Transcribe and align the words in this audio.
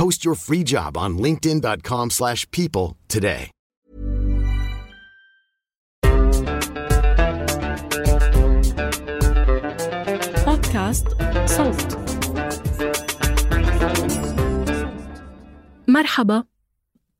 Post 0.00 0.24
your 0.26 0.36
free 0.46 0.64
job 0.74 0.92
on 0.96 1.10
linkedin.com/people 1.24 2.10
slash 2.10 2.42
people 2.50 2.96
today. 3.08 3.50
بودكاست 10.46 11.06
صوت 11.46 11.98
مرحبا 15.88 16.44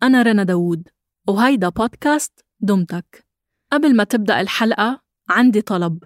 أنا 0.03 0.23
رنا 0.23 0.43
داوود 0.43 0.89
وهيدا 1.29 1.69
بودكاست 1.69 2.45
دمتك. 2.61 3.27
قبل 3.73 3.97
ما 3.97 4.05
تبدأ 4.05 4.41
الحلقة 4.41 5.01
عندي 5.29 5.61
طلب. 5.61 6.05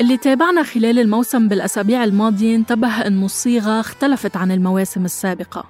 اللي 0.00 0.16
تابعنا 0.16 0.62
خلال 0.62 0.98
الموسم 0.98 1.48
بالأسابيع 1.48 2.04
الماضية 2.04 2.56
انتبه 2.56 2.88
إنه 2.88 3.24
الصيغة 3.24 3.80
اختلفت 3.80 4.36
عن 4.36 4.52
المواسم 4.52 5.04
السابقة. 5.04 5.64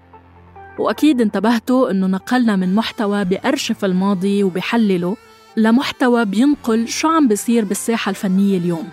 وأكيد 0.78 1.20
انتبهتوا 1.20 1.91
إنه 1.91 2.06
نقلنا 2.06 2.56
من 2.56 2.75
محتوى 2.75 3.25
بأرشف 3.25 3.84
الماضي 3.84 4.45
وبحلله 4.45 5.17
لمحتوى 5.56 6.25
بينقل 6.25 6.89
شو 6.89 7.09
عم 7.09 7.28
بيصير 7.28 7.64
بالساحة 7.64 8.11
الفنية 8.11 8.59
اليوم. 8.59 8.89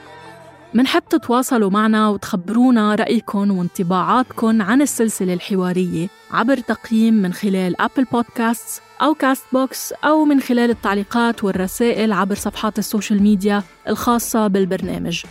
منحب 0.74 1.04
تتواصلوا 1.10 1.70
معنا 1.70 2.10
وتخبرونا 2.10 2.96
رأيكم 2.96 3.52
وانطباعاتكم 3.52 4.62
عن 4.62 4.82
السلسلة 4.82 5.34
الحوارية 5.34 6.08
عبر 6.32 6.58
تقييم 6.58 7.14
من 7.14 7.34
خلال 7.34 7.82
Apple 7.82 8.04
Podcast 8.12 8.82
أو 9.02 9.14
Castbox 9.14 9.94
أو 9.94 10.26
من 10.26 10.42
خلال 10.42 10.70
التعليقات 10.70 11.44
والرسائل 11.44 12.14
عبر 12.14 12.36
صفحات 12.36 12.80
ال 12.80 12.86
social 12.86 13.24
media 13.24 13.64
الخاصة 13.88 14.48
بالبرنامج. 14.48 15.24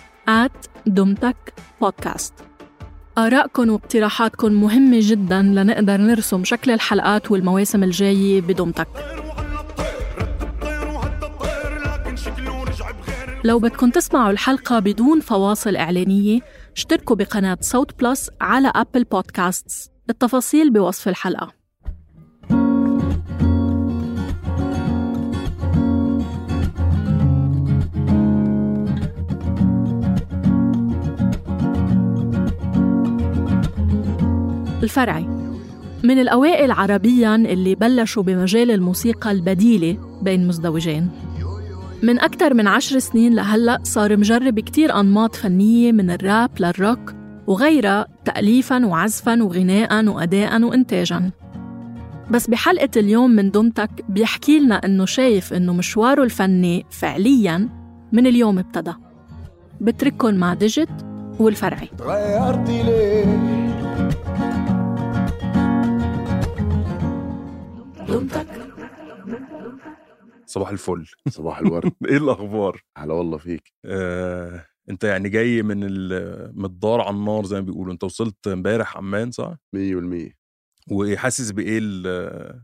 دمتك 0.87 1.55
بودكاست 1.81 2.35
آرائكم 3.19 3.71
واقتراحاتكم 3.71 4.53
مهمة 4.53 4.99
جدا 5.01 5.43
لنقدر 5.43 5.97
نرسم 5.97 6.45
شكل 6.45 6.71
الحلقات 6.71 7.31
والمواسم 7.31 7.83
الجاية 7.83 8.41
بدمتك. 8.41 8.89
لو 13.45 13.59
بدكم 13.59 13.91
تسمعوا 13.91 14.31
الحلقة 14.31 14.79
بدون 14.79 15.21
فواصل 15.21 15.77
إعلانية 15.77 16.41
اشتركوا 16.77 17.17
بقناة 17.17 17.59
صوت 17.61 18.03
Plus 18.03 18.31
على 18.41 18.73
Apple 18.75 19.05
Podcasts 19.05 19.91
التفاصيل 20.11 20.73
بوصف 20.73 21.09
الحلقة. 21.09 21.56
الفرعي. 34.83 35.27
من 36.05 36.19
الأوائل 36.21 36.71
عربياً 36.71 37.35
اللي 37.35 37.75
بلشوا 37.75 38.23
بمجال 38.23 38.71
الموسيقى 38.71 39.31
البديلة 39.31 39.99
بين 40.23 40.49
مزدوجين. 40.49 41.09
من 42.03 42.21
أكثر 42.21 42.55
من 42.55 42.67
عشر 42.67 42.99
سنين 42.99 43.35
لهلأ 43.35 43.79
صار 43.83 44.17
مجرب 44.17 44.61
كتير 44.61 45.01
أنماط 45.01 45.35
فنية 45.35 45.93
من 45.93 46.11
الراب 46.11 46.51
للروك 46.61 47.15
وغيرها 47.47 48.07
تأليفاً 48.25 48.87
وعزفاً 48.87 49.43
وغناءً 49.43 50.07
وأداءً 50.09 50.63
وإنتاجاً. 50.63 51.31
بس 52.31 52.47
بحلقة 52.51 52.91
اليوم 52.97 53.31
من 53.31 53.51
دمتك 53.51 53.91
بيحكي 54.09 54.59
لنا 54.59 54.75
إنه 54.75 55.05
شايف 55.05 55.53
إنه 55.53 55.73
مشواره 55.73 56.23
الفني 56.23 56.87
فعلياً 56.91 57.69
من 58.13 58.27
اليوم 58.27 58.59
ابتدى. 58.59 58.93
بترككن 59.81 60.35
مع 60.35 60.55
ديجيت 60.55 60.89
والفرعي. 61.41 61.89
غيرتي 62.01 62.83
ليه؟ 62.83 63.76
صباح 70.47 70.69
الفل. 70.69 71.07
صباح 71.29 71.59
الورد. 71.59 71.93
إيه 72.09 72.17
الأخبار؟ 72.17 72.83
هلا 72.99 73.15
والله 73.15 73.39
فيك. 73.39 73.73
آه، 73.85 74.67
أنت 74.91 75.05
يعني 75.05 75.29
جاي 75.29 75.63
من 75.63 75.85
ال- 75.85 76.53
من 76.59 76.65
الدار 76.65 77.01
على 77.01 77.17
النار 77.17 77.45
زي 77.45 77.57
ما 77.61 77.67
بيقولوا. 77.67 77.93
أنت 77.93 78.05
وصلت 78.05 78.47
امبارح 78.47 78.97
عمان 78.97 79.31
صح؟ 79.31 79.57
100% 79.75 80.33
وحاسس 80.91 81.51
بإيه 81.51 81.79
ال- 81.83 82.63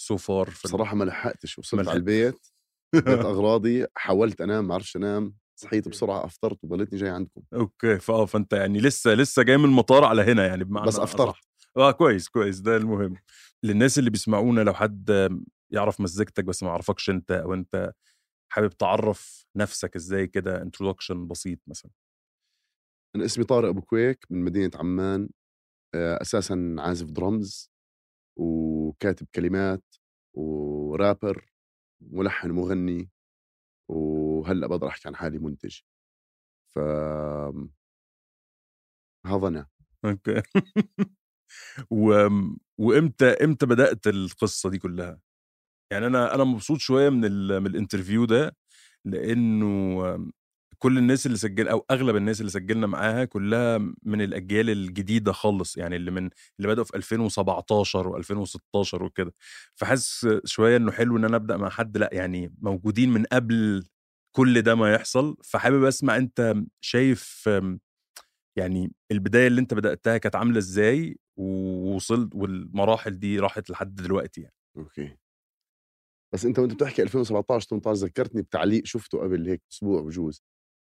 so 0.00 0.16
far 0.16 0.50
في 0.50 0.68
بصراحة 0.68 0.96
ما 0.96 1.04
لحقتش. 1.04 1.58
وصلت 1.58 1.80
ما 1.84 1.90
على 1.90 1.96
البيت 1.98 2.46
أغراضي 3.06 3.86
حاولت 3.96 4.40
أنام 4.40 4.68
ما 4.68 4.74
عرفش 4.74 4.96
أنام. 4.96 5.34
صحيت 5.56 5.88
بسرعة 5.88 6.24
أفطرت 6.24 6.58
وضليتني 6.64 6.98
جاي 6.98 7.10
عندكم. 7.10 7.42
okay 7.54 7.98
فاه 7.98 8.24
فأنت 8.24 8.52
يعني 8.52 8.78
لسه 8.80 9.14
لسه 9.14 9.42
جاي 9.42 9.56
من 9.56 9.64
المطار 9.64 10.04
على 10.04 10.22
هنا 10.22 10.46
يعني 10.46 10.64
بمعنى 10.64 10.86
بس 10.86 10.98
أفطرت. 10.98 11.34
آه 11.76 11.90
كويس 11.92 12.28
كويس 12.28 12.58
ده 12.60 12.76
المهم. 12.76 13.16
للناس 13.64 13.98
اللي 13.98 14.10
بيسمعونا 14.10 14.60
لو 14.60 14.74
حد 14.74 15.28
يعرف 15.70 16.00
مزيكتك 16.00 16.44
بس 16.44 16.62
ما 16.62 16.68
يعرفكش 16.68 17.10
انت 17.10 17.30
أو 17.32 17.54
انت 17.54 17.92
حابب 18.52 18.70
تعرف 18.70 19.46
نفسك 19.56 19.96
إزاي 19.96 20.26
كده 20.26 20.62
introduction 20.62 21.26
بسيط 21.28 21.58
مثلا. 21.66 21.90
أنا 23.16 23.24
اسمي 23.24 23.44
طارق 23.44 23.68
أبو 23.68 23.80
كويك 23.82 24.26
من 24.30 24.44
مدينة 24.44 24.70
عمان 24.74 25.28
آه، 25.94 26.22
أساسا 26.22 26.76
عازف 26.78 27.06
درمز 27.10 27.70
وكاتب 28.38 29.26
كلمات 29.34 29.84
ورابر 30.34 31.46
ملحن 32.02 32.50
ومغني 32.50 33.10
وهلأ 33.90 34.66
بقدر 34.66 34.88
احكي 34.88 35.08
عن 35.08 35.16
حالي 35.16 35.38
منتج. 35.38 35.80
ف 36.74 36.78
هذا 39.26 39.48
أنا. 39.48 39.66
okay. 40.04 40.42
و... 41.90 42.28
وامتى 42.82 43.26
إمتى 43.26 43.66
بدأت 43.66 44.06
القصة 44.06 44.70
دي 44.70 44.78
كلها؟ 44.78 45.20
يعني 45.92 46.06
أنا 46.06 46.34
أنا 46.34 46.44
مبسوط 46.44 46.78
شوية 46.80 47.08
من. 47.10 47.20
من 47.62 47.66
ال 47.66 47.72
interview 47.72 48.24
ده 48.24 48.56
لأنه 49.04 50.02
كل 50.78 50.98
الناس 50.98 51.26
اللي 51.26 51.38
سجل 51.38 51.68
أو 51.68 51.86
أغلب 51.90 52.16
الناس 52.16 52.40
اللي 52.40 52.50
سجلنا 52.52 52.86
معاها 52.86 53.24
كلها 53.24 53.78
من 54.04 54.22
الأجيال 54.22 54.70
الجديدة 54.70 55.32
خالص 55.32 55.76
يعني 55.76 55.96
اللي 55.96 56.10
من 56.10 56.30
اللي 56.58 56.68
بدأوا 56.68 56.84
في 56.86 56.96
2017 56.96 58.22
و2016 58.22 58.94
وكده. 59.02 59.34
فحاسس 59.76 60.28
شوية 60.44 60.76
إنه 60.76 60.92
حلو 60.92 61.16
إن 61.16 61.24
أنا 61.24 61.36
أبدأ 61.36 61.56
مع 61.56 61.68
حد 61.70 61.98
لأ 61.98 62.10
يعني 62.12 62.54
موجودين 62.62 63.10
من 63.10 63.24
قبل 63.32 63.84
كل 64.36 64.62
ده 64.62 64.74
ما 64.74 64.94
يحصل. 64.94 65.36
فحابب 65.44 65.84
أسمع 65.84 66.16
أنت 66.16 66.54
شايف 66.80 67.48
يعني 68.58 68.92
البداية 69.12 69.46
اللي 69.48 69.60
أنت 69.60 69.74
بدأتها 69.74 70.18
كانت 70.18 70.36
عاملة 70.36 70.58
إزاي؟ 70.58 71.18
ووصلت 71.38 72.34
والمراحل 72.34 73.18
دي 73.18 73.38
راحت 73.38 73.70
لحد 73.70 73.94
دلوقتي 73.94 74.40
يعني. 74.40 74.54
أوكي. 74.76 75.16
بس 76.34 76.44
أنت 76.44 76.58
وأنت 76.58 76.72
بتحكي 76.74 77.02
2017 77.02 77.68
18 77.68 78.06
ذكرتني 78.06 78.42
بتعليق 78.42 78.84
شفته 78.86 79.18
قبل 79.22 79.48
هيك 79.48 79.62
أسبوع 79.72 80.02
بجوز. 80.02 80.42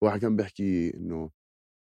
واحد 0.04 0.20
كان 0.22 0.36
بيحكي 0.36 0.94
إنه 0.98 1.32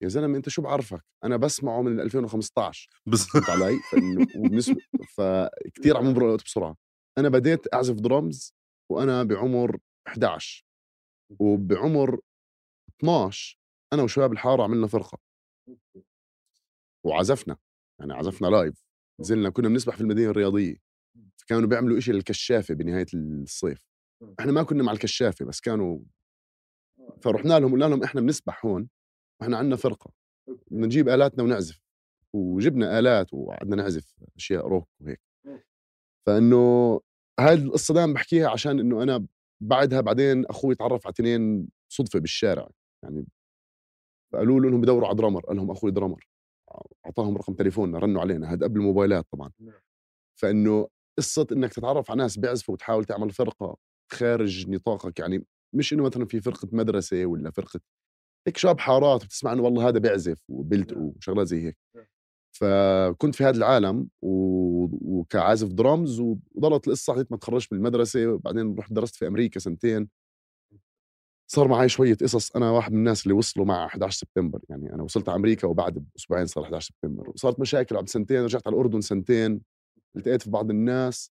يا 0.03 0.09
زلمة 0.09 0.37
أنت 0.37 0.49
شو 0.49 0.63
بعرفك؟ 0.63 1.05
أنا 1.25 1.37
بسمعه 1.37 1.83
من 1.83 2.01
2015 2.01 2.89
بس 3.07 3.27
علي 3.51 3.79
فإنه 3.93 4.27
وبالنسبه 4.37 4.81
فكتير 5.17 5.97
عم 5.97 6.07
يمرق 6.07 6.23
الوقت 6.25 6.45
بسرعة. 6.45 6.77
أنا 7.19 7.29
بديت 7.29 7.75
أعزف 7.75 7.95
درمز 7.95 8.55
وأنا 8.93 9.23
بعمر 9.23 9.79
11 10.09 10.65
وبعمر 11.41 12.21
12 13.01 13.59
أنا 13.93 14.03
وشباب 14.03 14.33
الحارة 14.33 14.63
عملنا 14.63 14.87
فرقة. 14.87 15.19
وعزفنا. 17.05 17.57
يعني 17.99 18.13
عزفنا 18.13 18.47
لايف 18.47 18.85
نزلنا 19.21 19.51
كنا 19.51 19.69
بنسبح 19.69 19.95
في 19.95 20.01
المدينة 20.01 20.31
الرياضية. 20.31 20.77
فكانوا 21.37 21.69
بيعملوا 21.69 21.99
إشي 21.99 22.13
للكشافة 22.13 22.75
بنهاية 22.75 23.07
الصيف. 23.15 23.87
إحنا 24.41 24.53
ما 24.53 24.63
كنا 24.63 24.83
مع 24.83 24.93
الكشافة 24.93 25.45
بس 25.45 25.61
كانوا 25.61 25.99
فرحنا 27.21 27.59
لهم 27.61 27.73
قلنا 27.73 27.85
لهم 27.85 28.03
إحنا 28.03 28.21
بنسبح 28.21 28.67
هون 28.67 28.89
وإحنا 29.41 29.57
عندنا 29.57 29.77
فرقة. 29.77 30.13
بدنا 30.71 30.87
نجيب 30.87 31.09
آلاتنا 31.09 31.45
ونعزف. 31.45 31.81
وجبنا 32.33 32.99
آلات 32.99 33.35
وقعدنا 33.35 33.77
نعزف 33.77 34.15
أشياء 34.37 34.67
روك 34.67 34.89
وهيك. 35.01 35.21
فإنه 36.27 37.01
هاي 37.41 37.55
القصة 37.55 37.95
دائما 37.95 38.13
بحكيها 38.13 38.49
عشان 38.49 38.81
إنه 38.81 39.03
أنا 39.03 39.27
بعدها 39.61 40.01
بعدين 40.01 40.47
أخوي 40.47 40.75
تعرف 40.75 41.07
على 41.07 41.13
اثنين 41.13 41.69
صدفة 41.89 42.19
بالشارع. 42.21 42.69
يعني 43.05 43.27
قالوا 44.35 44.61
له 44.61 44.69
إنهم 44.69 44.81
بدوروا 44.81 45.09
على 45.09 45.17
درامر 45.17 45.41
قال 45.41 45.57
لهم 45.57 45.71
أخوي 45.71 45.91
درامر 45.91 46.29
أعطاهم 47.07 47.37
رقم 47.37 47.55
تليفوننا 47.55 47.99
رنوا 47.99 48.21
علينا 48.21 48.53
هذا 48.53 48.67
قبل 48.67 48.81
الموبايلات 48.81 49.27
طبعا 49.33 49.51
نعم. 49.61 49.81
فإنه 50.41 50.89
قصة 51.19 51.47
إنك 51.53 51.73
تتعرف 51.73 52.11
على 52.11 52.23
ناس 52.23 52.39
بيعزفوا 52.39 52.75
وتحاول 52.75 53.05
تعمل 53.05 53.31
فرقة 53.31 53.77
خارج 54.13 54.71
نطاقك 54.71 55.19
يعني 55.19 55.47
مش 55.75 55.93
إنه 55.93 56.03
مثلا 56.03 56.27
في 56.27 56.41
فرقة 56.41 56.69
مدرسة 56.73 57.27
ولا 57.27 57.51
فرقة 57.51 57.81
هيك 58.47 58.57
شاب 58.57 58.81
حارات 58.81 59.25
بتسمع 59.25 59.53
إنه 59.53 59.63
والله 59.63 59.89
هذا 59.89 59.99
بيعزف 59.99 60.43
وبلتقوا 60.49 61.03
نعم. 61.03 61.13
وشغلات 61.17 61.47
زي 61.47 61.67
هيك 61.67 61.79
نعم. 61.97 62.07
فكنت 62.53 63.35
في 63.35 63.45
هذا 63.45 63.57
العالم 63.57 64.09
و... 64.23 64.57
وكعازف 65.19 65.69
درامز 65.69 66.21
وضلت 66.21 66.89
القصة 66.89 67.13
لغايه 67.13 67.27
ما 67.31 67.37
تخرجت 67.37 67.73
من 67.73 67.79
المدرسة 67.79 68.27
وبعدين 68.27 68.75
رحت 68.79 68.93
درست 68.93 69.17
في 69.17 69.27
أمريكا 69.27 69.61
سنتين 69.61 70.09
صار 71.51 71.69
معي 71.69 71.89
شوية 71.89 72.15
قصص. 72.15 72.57
أنا 72.57 72.71
واحد 72.71 72.93
من 72.93 72.99
الناس 72.99 73.23
اللي 73.23 73.35
وصلوا 73.35 73.67
مع 73.67 73.87
11 73.87 74.17
سبتمبر 74.19 74.61
يعني 74.71 74.93
أنا 74.95 75.03
وصلت 75.03 75.29
على 75.29 75.37
أمريكا 75.37 75.67
وبعد 75.69 75.95
بأسبوعين 75.99 76.47
صار 76.47 76.65
11 76.65 76.87
سبتمبر. 76.95 77.31
وصارت 77.31 77.61
مشاكل 77.61 77.95
بعد 77.95 78.09
سنتين 78.09 78.45
رجعت 78.45 78.67
على 78.67 78.75
الأردن 78.77 79.01
سنتين 79.01 79.61
التقيت 80.17 80.43
في 80.43 80.51
بعض 80.51 80.71
الناس. 80.71 81.31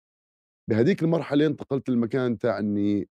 بهديك 0.70 1.04
المرحلة 1.04 1.46
انتقلت 1.46 1.90
للمكان 1.90 2.38
تاع 2.38 2.60
إني 2.60 3.10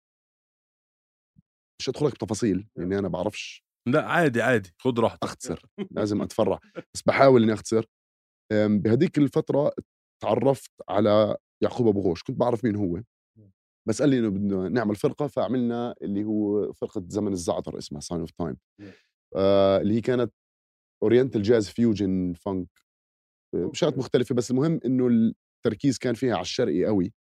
مش 1.82 1.90
ادخلك 1.90 2.14
بتفاصيل 2.14 2.68
لأني 2.76 3.00
أنا 3.00 3.08
بعرفش 3.08 3.64
لا 3.88 4.06
عادي 4.10 4.42
عادي 4.42 4.74
خد 4.80 5.00
راحتك. 5.00 5.24
اختصر 5.24 5.62
لازم 5.92 6.22
أتفرع 6.22 6.60
بس 6.96 7.02
بحاول 7.02 7.44
إني 7.44 7.54
اختصر 7.54 7.86
أم، 8.52 8.80
بهديك 8.80 9.18
الفترة 9.18 9.72
تعرفت 10.24 10.72
على 10.90 11.38
يعقوب 11.64 11.88
أبو 11.88 12.02
غوش 12.02 12.24
كنت 12.24 12.38
بعرف 12.40 12.66
مين 12.66 12.76
هو. 12.76 13.02
بس 13.88 14.02
قال 14.02 14.10
لي 14.10 14.20
إنه 14.20 14.30
بدنا 14.30 14.70
نعمل 14.70 14.96
فرقة 14.96 15.28
فعملنا 15.28 15.96
اللي 16.02 16.24
هو 16.24 16.74
فرقة 16.74 17.04
زمن 17.08 17.32
الزعتر 17.32 17.78
اسمها 17.78 18.02
sign 18.02 18.20
of 18.22 18.32
thyme 18.32 18.58
اللي 19.82 19.94
هي 19.94 20.02
كانت 20.02 20.34
oriental 21.04 21.42
jazz 21.42 21.70
fusion 21.70 22.34
funk 22.34 22.68
شغلات 23.74 23.98
مختلفة 23.98 24.36
بس 24.36 24.52
المهم 24.52 24.80
إنه 24.86 25.08
التركيز 25.08 25.98
كان 25.98 26.14
فيها 26.14 26.34
على 26.34 26.42
الشرقي 26.42 26.86
قوي. 26.86 27.14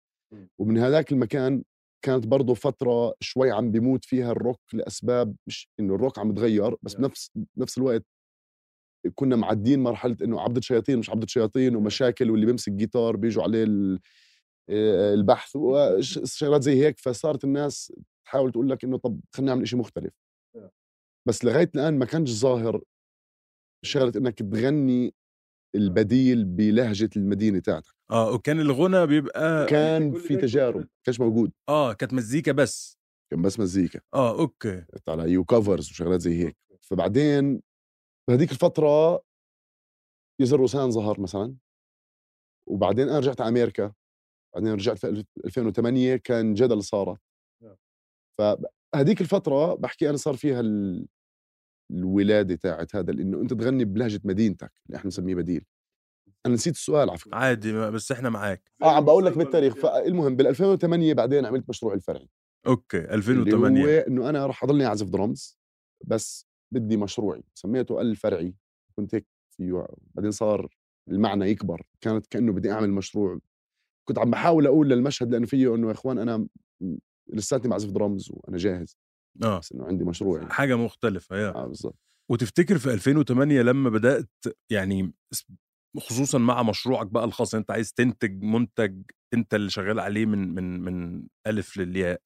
ومن 0.59 0.79
هذاك 0.79 1.13
المكان 1.13 1.65
كانت 2.05 2.27
برضه 2.27 2.55
فترة 2.55 3.15
شوي 3.21 3.51
عم 3.51 3.71
بيموت 3.71 4.05
فيها 4.05 4.33
الروك 4.33 4.61
لأسباب 4.73 5.37
مش 5.47 5.69
إنه 5.81 5.95
الروك 5.95 6.19
عم 6.19 6.31
يتغير 6.31 6.77
بس. 6.83 6.95
بنفس 6.95 7.31
بنفس 7.57 7.79
الوقت 7.79 8.05
كنا 9.15 9.37
معدين 9.37 9.83
مرحلة 9.83 10.17
إنه 10.23 10.41
عبدة 10.41 10.61
شياطين 10.61 10.99
مش 10.99 11.11
عبدة 11.11 11.27
شياطين 11.27 11.77
ومشاكل 11.77 12.31
واللي 12.31 12.47
بيمسك 12.47 12.73
جيتار 12.73 13.17
بيجوا 13.17 13.43
عليه 13.43 13.65
البحث 14.71 15.57
وشغلات 15.57 16.63
زي 16.63 16.85
هيك 16.85 16.99
فصارت 16.99 17.45
الناس 17.45 17.93
تحاول 18.27 18.53
تقول 18.53 18.71
لك 18.71 18.85
إنه 18.85 18.99
طب 18.99 19.21
خلينا 19.33 19.53
نعمل 19.53 19.63
إشي 19.63 19.77
مختلف. 19.77 20.13
نعم. 20.57 20.71
بس 21.29 21.45
لغاية 21.45 21.71
الآن 21.75 21.99
ما 21.99 22.05
كانش 22.05 22.31
ظاهر 22.31 22.83
شغلة 23.85 24.13
إنك 24.17 24.39
تغني 24.39 25.15
البديل 25.75 26.45
بلهجة 26.45 27.11
المدينة 27.17 27.59
تاعتك. 27.59 27.95
آه 28.11 28.33
وكان 28.33 28.61
الغنى 28.61 29.07
بيبقى 29.07 29.67
كان 29.67 30.13
في 30.13 30.37
تجارب 30.37 30.89
كانش 31.05 31.21
موجود. 31.21 31.53
آه 31.69 31.93
كانت 31.93 32.13
مزيكا 32.13 32.53
بس. 32.53 32.99
كان 33.31 33.43
بس 33.43 33.61
مزيكا. 33.61 34.01
آه 34.15 34.39
أوكي. 34.41 34.85
علي 35.09 35.37
وكفرز 35.37 35.91
وشغلات 35.91 36.21
زي 36.21 36.45
هيك. 36.45 36.57
فبعدين 36.81 37.63
بهذيك 38.29 38.51
الفترة 38.53 39.23
يزر 40.41 40.57
روسان 40.57 40.91
ظهر 40.91 41.21
مثلا. 41.21 41.57
وبعدين 42.69 43.09
أنا 43.09 43.19
رجعت 43.19 43.41
على 43.41 43.49
أمريكا. 43.49 43.93
بعدين 44.55 44.73
رجعت 44.73 44.99
في 44.99 45.25
2008 45.45 46.17
كان 46.17 46.55
جدل 46.55 46.83
صارت 46.83 47.21
نعم. 47.63 47.77
فهذيك 48.39 49.21
الفترة 49.21 49.75
بحكي 49.75 50.09
أنا 50.09 50.17
صار 50.17 50.35
فيها 50.35 50.61
ال... 50.61 51.07
الولادة 51.91 52.55
تاعت 52.55 52.97
هذا 52.97 53.13
لأنه 53.13 53.41
أنت 53.41 53.55
تغني 53.55 53.85
بلهجة 53.85 54.21
مدينتك 54.25 54.73
اللي 54.87 54.97
إحنا 54.97 55.05
بنسميه 55.05 55.35
بديل. 55.35 55.65
أنا 56.47 56.55
نسيت 56.55 56.75
السؤال 56.75 57.11
على 57.11 57.19
فكرة. 57.19 57.37
عادي 57.37 57.73
بس 57.73 58.13
إحنا 58.13 58.31
معاك. 58.31 58.73
آه 58.83 58.97
عم 58.97 59.05
بقول 59.05 59.27
لك 59.27 59.39
بالتاريخ. 59.39 59.75
فالمهم 59.75 60.37
بال 60.37 60.47
2008 60.47 61.15
بعدين 61.15 61.47
عملت 61.47 61.69
مشروع 61.69 61.95
الفرعي. 61.95 62.29
أوكي 62.67 62.99
اللي 62.99 63.15
2008 63.15 63.85
هو 63.85 63.89
إنه 63.89 64.29
أنا 64.29 64.47
راح 64.47 64.65
أضلني 64.65 64.87
أعزف 64.87 65.09
درمز 65.09 65.59
بس 66.05 66.47
بدي 66.75 66.97
مشروعي. 66.97 67.43
سميته 67.55 68.01
الفرعي 68.01 68.55
كنت 68.97 69.15
هيك 69.15 69.27
فيه 69.57 69.87
بعدين 70.15 70.31
صار 70.31 70.77
المعنى 71.09 71.45
يكبر. 71.45 71.87
كانت 72.01 72.27
كأنه 72.27 72.53
بدي 72.53 72.73
أعمل 72.73 72.91
مشروع 72.91 73.39
كنت 74.05 74.19
عم 74.19 74.31
بحاول 74.31 74.67
أقول 74.67 74.89
للمشهد 74.89 75.31
لأنه 75.33 75.47
فيه 75.47 75.75
إنه 75.75 75.87
يا 75.87 75.93
إخوان 75.93 76.19
أنا 76.19 76.47
لساتني 77.33 77.71
بعزف 77.71 77.91
درمز 77.91 78.29
وأنا 78.31 78.57
جاهز 78.57 78.97
آه. 79.43 79.59
بس 79.59 79.73
إنه 79.73 79.85
عندي 79.85 80.05
مشروعي 80.05 80.47
حاجة 80.47 80.77
مختلفة 80.77 81.37
يا. 81.37 81.49
آه 81.49 81.67
بالضبط. 81.67 81.97
وتفتكر 82.31 82.79
في 82.79 82.93
2008 82.93 83.63
لما 83.63 83.91
بدأت 83.91 84.29
يعني 84.71 85.13
خصوصا 85.99 86.39
مع 86.39 86.63
مشروعك 86.63 87.07
بقى 87.07 87.25
الخاص 87.25 87.55
أنت 87.55 87.71
عايز 87.71 87.93
تنتج 87.93 88.43
منتج 88.43 89.03
أنت 89.35 89.55
اللي 89.55 89.71
شغال 89.71 90.01
عليه 90.01 90.27
من 90.27 90.55
من 90.55 90.81
من 90.81 91.23
ألف 91.47 91.77
للياء 91.77 92.21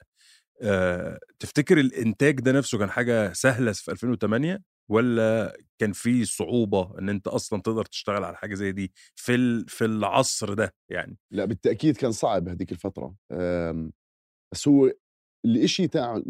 أه 0.62 1.18
تفتكر 1.38 1.80
الإنتاج 1.80 2.40
ده 2.40 2.52
نفسه 2.52 2.78
كان 2.78 2.90
حاجة 2.90 3.32
سهلة 3.32 3.72
في 3.72 3.90
2008 3.90 4.62
ولا 4.90 5.56
كان 5.78 5.92
في 5.92 6.24
صعوبة 6.24 6.98
إن 6.98 7.08
أنت 7.08 7.28
أصلا 7.28 7.62
تقدر 7.62 7.84
تشتغل 7.84 8.24
على 8.24 8.36
حاجة 8.36 8.54
زي 8.54 8.72
دي 8.72 8.92
في 9.14 9.34
ال- 9.34 9.68
في 9.68 9.84
العصر 9.84 10.54
ده 10.54 10.74
يعني؟ 10.90 11.18
لأ 11.32 11.44
بالتأكيد 11.44 11.96
كان 11.96 12.12
صعب 12.12 12.48
هذيك 12.48 12.72
الفترة. 12.72 13.16
أم، 13.32 13.92
بس 14.54 14.68
هو 14.68 14.92
الإشي 15.46 15.88
تاع 15.88 16.22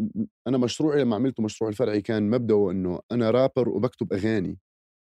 أنا 0.47 0.57
مشروعي 0.57 1.01
لما 1.01 1.15
عملته 1.15 1.43
مشروع 1.43 1.69
الفرعي 1.69 2.01
كان 2.01 2.29
مبدأه 2.29 2.71
إنه 2.71 2.99
أنا 3.11 3.31
رابر 3.31 3.69
وبكتب 3.69 4.13
أغاني 4.13 4.59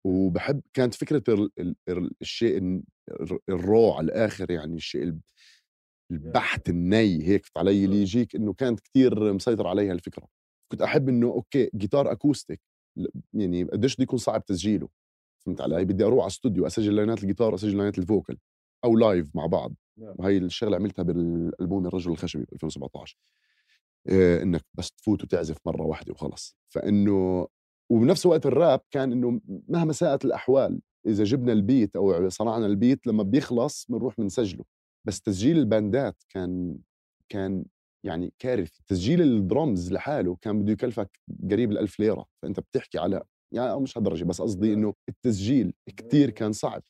وبحب 0.07 0.61
كانت 0.73 0.93
فكرة 0.95 1.23
ال 1.29 1.51
ال 1.59 1.75
ال 1.89 2.11
الشيء 2.21 2.57
ال- 2.57 2.83
الر- 3.21 3.39
ال 3.49 3.60
raw 3.60 3.91
على 3.93 4.05
الآخر 4.05 4.51
يعني 4.51 4.75
الشيء 4.75 5.03
ال- 5.03 5.21
البحت 6.11 6.69
الني 6.69 7.27
هيك 7.27 7.45
علي 7.57 7.85
اللي 7.85 7.97
يجيك 8.01 8.35
إنه 8.35 8.53
كانت 8.53 8.79
كتير 8.79 9.33
مسيطر 9.33 9.67
عليها 9.67 9.93
الفكرة. 9.93 10.27
كنت 10.71 10.81
أحب 10.81 11.09
إنه 11.09 11.27
okay 11.27 11.69
جيتار 11.75 12.11
acoustic 12.11 12.61
يعني 13.33 13.63
قديش 13.63 13.95
بده 13.95 14.03
يكون 14.03 14.19
صعب 14.19 14.45
تسجيله 14.45 14.89
فهمت 15.45 15.61
علي؟ 15.61 15.85
بدي 15.85 16.03
أروح 16.03 16.19
على 16.19 16.27
استوديو 16.27 16.67
اسجل 16.67 16.95
line 16.95 17.18
ات 17.18 17.23
الجيتار 17.23 17.55
اسجل 17.55 17.77
line 17.77 17.93
ات 17.93 17.97
ال 17.99 18.05
vocal 18.05 18.37
أو 18.83 18.97
live 18.97 19.35
مع 19.35 19.45
بعض. 19.45 19.73
نعم. 19.97 20.15
وهي 20.19 20.37
الشغلة 20.37 20.75
عملتها 20.75 21.03
بالألبوم 21.03 21.87
الرجل 21.87 22.11
الخشبي 22.11 22.43
ب 22.43 22.53
2017 22.53 23.17
إيه 24.09 24.43
إنك 24.43 24.65
بس 24.73 24.91
تفوت 24.91 25.23
وتعزف 25.23 25.57
مرة 25.65 25.83
واحدة 25.83 26.13
وخلص. 26.13 26.57
فإنه 26.69 27.47
وبنفس 27.89 28.25
الوقت 28.25 28.45
الراب 28.45 28.81
كان 28.91 29.11
إنه 29.11 29.41
مهما 29.67 29.93
ساءت 29.93 30.25
الأحوال 30.25 30.81
إذا 31.05 31.23
جبنا 31.23 31.53
ال 31.53 31.61
beat 31.61 31.95
أو 31.95 32.29
صنعنا 32.29 32.65
ال 32.65 32.73
beat 32.73 33.07
لما 33.07 33.23
بيخلص 33.23 33.85
بنروح 33.89 34.15
بنسجله. 34.17 34.63
بس 35.07 35.21
تسجيل 35.21 35.57
ال 35.57 35.68
band 35.68 36.12
ات 36.12 36.23
كان 36.29 36.77
كان 37.29 37.65
يعني 38.05 38.33
كارثي. 38.39 38.83
تسجيل 38.87 39.21
الدرمز 39.21 39.93
لحاله 39.93 40.37
كان 40.41 40.59
بده 40.61 40.71
يكلفك 40.71 41.19
قريب 41.51 41.71
الألف 41.71 41.99
ليرة. 41.99 42.25
فأنت 42.41 42.59
بتحكي 42.59 42.99
على 42.99 43.23
يعني 43.53 43.79
مش 43.79 43.97
هالدرجة 43.97 44.23
بس 44.23 44.41
قصدي 44.41 44.73
إنه 44.73 44.93
التسجيل 45.09 45.73
كتير 45.97 46.29
كان 46.29 46.51
صعب 46.51 46.83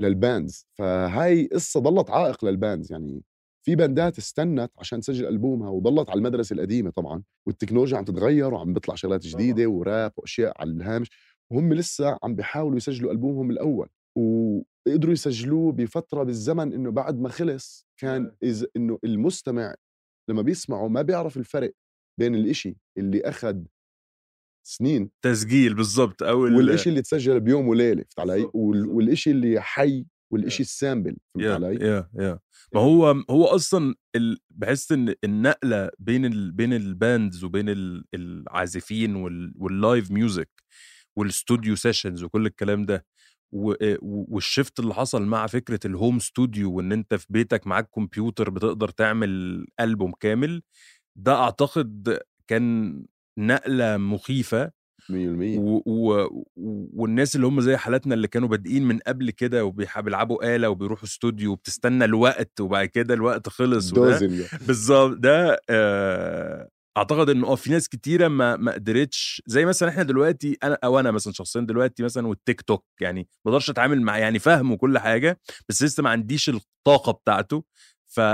لل 0.00 0.17
bands. 0.17 0.66
فهاي 0.78 1.46
قصة 1.46 1.80
ضلت 1.80 2.10
عائق 2.10 2.44
لل 2.44 2.56
bands. 2.56 2.92
يعني 2.92 3.22
في 3.66 3.76
band 3.76 4.10
ات 4.10 4.18
استنت 4.18 4.70
عشان 4.78 5.00
تسجل 5.00 5.26
ألبومها 5.26 5.70
وضلت 5.70 6.10
على 6.10 6.18
المدرسة 6.18 6.54
القديمة 6.54 6.90
طبعا 6.90 7.22
والتكنولوجيا 7.46 7.98
عم 7.98 8.04
تتغير 8.04 8.54
وعم 8.54 8.72
بيطلع 8.72 8.94
شغلات 8.94 9.26
جديدة 9.26 9.66
وراب 9.66 10.12
وأشياء 10.16 10.60
على 10.60 10.70
الهامش. 10.70 11.10
وهم 11.52 11.74
لسه 11.74 12.18
عم 12.22 12.34
بيحاولوا 12.34 12.76
يسجلوا 12.76 13.12
ألبومهم 13.12 13.50
الأول. 13.50 13.88
وقدروا 14.16 15.12
يسجلوه 15.12 15.72
بفترة 15.72 16.22
بالزمن 16.22 16.72
إنه 16.72 16.90
بعد 16.90 17.20
ما 17.20 17.28
خلص 17.28 17.86
كان 18.00 18.32
إذا 18.42 18.66
إنه 18.76 18.98
المستمع 19.04 19.74
لما 20.28 20.42
بيسمعه 20.42 20.88
ما 20.88 21.02
بيعرف 21.02 21.36
الفرق 21.36 21.72
بين 22.20 22.34
الإشي 22.34 22.76
اللي 22.98 23.20
أخذ 23.20 23.56
سنين 24.66 25.10
تسجيل 25.24 25.74
بالظبط 25.74 26.22
أو 26.22 26.46
ال- 26.46 26.54
والإشي 26.56 26.90
اللي 26.90 27.02
تسجل 27.02 27.40
بيوم 27.40 27.68
وليلة 27.68 28.04
فهمت 28.16 28.20
علي؟ 28.30 28.34
بالضبط، 28.36 28.54
وال- 28.54 28.72
بالضبط. 28.78 28.94
والإشي 28.96 29.30
اللي 29.30 29.60
حي 29.60 30.06
والإشي 30.32 30.62
ال 30.62 30.70
sample 30.70 31.16
فهمت 31.34 31.44
يا 31.46 31.54
علي؟ 31.54 31.74
يا 31.86 32.08
يا 32.18 32.38
ما 32.74 32.80
هو 32.80 33.10
هو 33.30 33.44
أصلا 33.44 33.94
ال... 34.16 34.38
بحس 34.50 34.92
إن 34.92 35.14
النقلة 35.24 35.90
بين 35.98 36.24
ال... 36.24 36.52
بين 36.52 36.72
ال 36.72 36.84
bands 36.84 37.44
وبين 37.44 37.68
ال... 37.68 38.04
العازفين 38.14 39.16
وال... 39.16 39.52
وال 39.56 39.74
live 39.74 40.10
music 40.10 40.50
وال 41.16 41.31
studio 41.31 41.76
sessions 41.76 42.22
وكل 42.22 42.46
الكلام 42.46 42.84
ده 42.86 43.06
و- 43.52 43.94
و- 44.02 44.26
وال 44.34 44.47
shift 44.47 44.80
اللي 44.80 44.94
حصل 44.94 45.22
مع 45.22 45.46
فكرة 45.46 45.80
ال 45.84 45.91
home 45.91 46.18
studio 46.18 46.72
وإن 46.72 46.92
أنت 46.92 47.14
في 47.14 47.26
بيتك 47.30 47.66
معاك 47.66 47.88
كمبيوتر 47.94 48.50
بتقدر 48.50 48.88
تعمل 48.88 49.64
البوم 49.80 50.12
كامل 50.20 50.62
ده 51.18 51.34
أعتقد 51.34 52.18
كان 52.46 52.94
نقلة 53.38 53.96
مخيفة 53.96 54.70
100% 55.10 55.12
و... 55.58 55.80
و... 55.86 56.28
والناس 56.96 57.36
اللي 57.36 57.46
هم 57.46 57.60
زي 57.60 57.76
حالاتنا 57.76 58.14
اللي 58.14 58.28
كانوا 58.28 58.48
بادئين 58.48 58.82
من 58.82 58.98
قبل 59.06 59.30
كده 59.30 59.64
وبيلعبوا 59.64 60.56
آلة 60.56 60.68
وبيروحوا 60.68 61.04
استوديو 61.04 61.52
وبتستنى 61.52 62.04
الوقت 62.04 62.60
وبعد 62.60 62.86
كده 62.88 63.14
الوقت 63.14 63.48
خلص 63.48 63.90
دوزن 64.22 64.26
بالظبط 64.66 65.16
ده 65.18 65.60
آه، 65.70 66.68
أعتقد 66.96 67.30
إنه 67.30 67.46
آه 67.46 67.54
في 67.54 67.70
ناس 67.70 67.88
كتيرة 67.88 68.28
ما 68.28 68.56
ما 68.56 68.72
قدرتش 68.72 69.42
زي 69.46 69.64
مثلا 69.64 69.88
إحنا 69.88 70.02
دلوقتي 70.02 70.58
أنا 70.64 70.78
أو 70.84 71.00
أنا 71.00 71.10
مثلا 71.10 71.32
شخصيا 71.32 71.60
دلوقتي 71.60 72.02
مثلا 72.02 72.26
والتيك 72.26 72.60
توك 72.62 72.84
يعني 73.00 73.28
ما 73.44 73.50
أقدرش 73.52 73.70
أتعامل 73.70 74.02
مع 74.02 74.18
يعني 74.18 74.38
فاهم 74.38 74.72
وكل 74.72 74.98
حاجة 74.98 75.40
بس 75.68 75.82
لسه 75.82 76.02
ما 76.02 76.10
عنديش 76.10 76.48
الطاقة 76.48 77.12
بتاعته. 77.12 77.64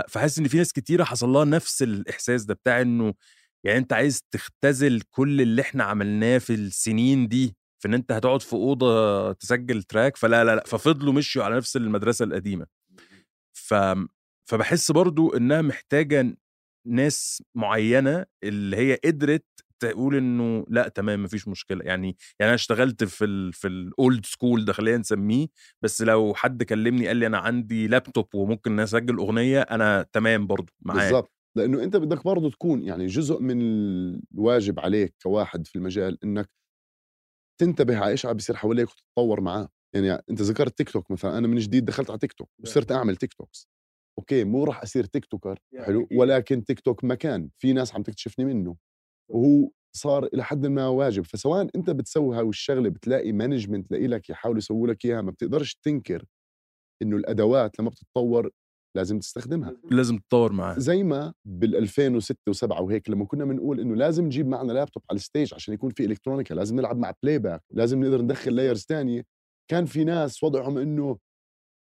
فحاسس 0.09 0.39
إن 0.39 0.49
في 0.49 0.57
ناس 0.59 0.73
كتيرة 0.73 1.05
حصل 1.05 1.29
لها 1.29 1.45
نفس 1.45 1.83
الإحساس 1.83 2.45
ده 2.45 2.55
بتاع 2.55 2.81
إنه 2.81 3.15
يعني 3.65 3.79
أنت 3.79 3.93
عايز 3.93 4.23
تختزل 4.31 5.01
كل 5.11 5.41
اللي 5.41 5.63
إحنا 5.63 5.85
عملناه 5.85 6.39
في 6.39 6.55
السنين 6.55 7.29
دي 7.29 7.57
في 7.83 7.89
إن 7.89 7.95
أنت 7.95 8.13
هتقعد 8.13 8.43
في 8.43 8.53
أوضة 8.53 9.33
تسجل 9.33 9.83
track 9.83 10.17
فلا 10.17 10.45
لا 10.45 10.57
لا 10.57 10.65
ففضلوا 10.67 11.13
مشيوا 11.13 11.45
على 11.45 11.57
نفس 11.57 11.77
المدرسة 11.77 12.25
القديمة. 12.25 12.67
ف 13.53 13.75
فبحس 14.49 14.91
برضو 14.91 15.37
إنها 15.37 15.63
محتاجة 15.63 16.37
ناس 16.87 17.43
معينة 17.55 18.27
اللي 18.45 18.77
هي 18.77 18.99
قدرت 19.05 19.45
تقول 19.81 20.17
إنه 20.17 20.65
لأ 20.69 20.89
تمام 20.89 21.23
مفيش 21.23 21.49
مشكلة. 21.49 21.85
يعني 21.85 22.07
يعني 22.41 22.51
أنا 22.51 22.55
اشتغلت 22.55 23.05
في 23.05 23.25
ال 23.25 23.53
في 23.53 23.69
ال 23.69 23.83
old 23.83 24.27
school 24.27 24.65
ده 24.65 24.73
خلينا 24.73 24.99
نسميه 24.99 25.47
بس 25.83 26.03
لو 26.03 26.35
حد 26.35 26.63
كلمني 26.63 27.07
قال 27.07 27.17
لي 27.17 27.27
أنا 27.27 27.39
عندي 27.39 27.87
لابتوب 27.87 28.35
وممكن 28.35 28.81
أسجل 28.81 29.17
أغنية 29.17 29.61
أنا 29.61 30.07
تمام 30.13 30.47
برضو 30.47 30.73
معاه 30.83 30.99
بالضبط. 30.99 31.33
لأنه 31.57 31.83
أنت 31.83 31.97
بدك 31.97 32.25
برضه 32.25 32.51
تكون 32.51 32.83
يعني 32.83 33.07
جزء 33.07 33.41
من 33.41 33.61
الواجب 34.35 34.81
عليك 34.81 35.15
كواحد 35.23 35.67
في 35.67 35.77
المجال 35.77 36.19
إنك 36.25 36.51
تنتبه 37.61 37.99
على 37.99 38.11
إيش 38.11 38.27
عم 38.27 38.33
بيصير 38.33 38.57
حواليك 38.57 38.89
وتتطور 38.89 39.41
معاه. 39.41 39.69
يعني 39.95 40.13
أنت 40.31 40.43
ذكرت 40.43 40.79
تيك 40.79 40.91
توك 40.91 41.11
مثلا 41.11 41.39
أنا 41.39 41.49
من 41.49 41.59
جديد 41.59 41.85
دخلت 41.85 42.11
على 42.11 42.19
تيك 42.19 42.33
توك 42.33 42.49
وصرت 42.65 42.93
أعمل 42.93 43.17
TikToks 43.17 43.69
okay 44.19 44.45
مو 44.45 44.65
راح 44.65 44.83
أصير 44.83 45.05
TikToker 45.05 45.59
حلو 45.79 46.09
ولكن 46.17 46.65
تيك 46.65 46.81
توك 46.81 47.05
مكان 47.05 47.49
في 47.59 47.73
ناس 47.73 47.95
عم 47.95 48.03
تكتشفني 48.03 48.45
منه 48.45 48.77
وهو 49.31 49.71
صار 49.97 50.25
إلى 50.25 50.45
حد 50.45 50.67
ما 50.67 50.89
واجب. 50.89 51.25
فسواء 51.25 51.69
أنت 51.77 51.91
بتسوي 51.91 52.37
هاي 52.37 52.49
الشغلة 52.49 52.89
بتلاقي 52.89 53.33
management 53.33 53.91
لاقي 53.91 54.07
لك 54.07 54.31
يحاولوا 54.31 54.59
يسووا 54.59 54.89
لك 54.89 55.05
إياها 55.05 55.23
ما 55.23 55.31
بتقدرش 55.31 55.75
تنكر 55.85 56.25
إنه 57.03 57.17
الأدوات 57.17 57.81
لما 57.81 57.91
بتتطور 57.91 58.51
لازم 58.97 59.19
تستخدمها. 59.19 59.77
لازم 59.91 60.19
تتطور 60.19 60.53
معاه 60.53 60.79
زي 60.79 61.03
ما 61.03 61.35
بال 61.45 61.77
2006 61.77 62.37
و7 62.53 62.81
وهيك 62.81 63.11
لما 63.11 63.25
كنا 63.25 63.45
بنقول 63.45 63.81
إنه 63.81 63.95
لازم 63.97 64.25
نجيب 64.25 64.47
معنا 64.49 64.73
لابتوب 64.73 65.03
على 65.11 65.17
ال 65.17 65.23
stage 65.23 65.55
عشان 65.55 65.75
يكون 65.75 65.91
في 65.91 66.05
electronica 66.05 66.55
لازم 66.55 66.77
نلعب 66.77 66.97
مع 66.99 67.13
playback 67.23 67.63
لازم 67.71 68.05
نقدر 68.05 68.23
ندخل 68.23 68.55
layers 68.57 68.85
تانية. 68.85 69.23
كان 69.71 69.87
في 69.87 70.05
ناس 70.05 70.43
وضعهم 70.43 70.79
إنه 70.79 71.19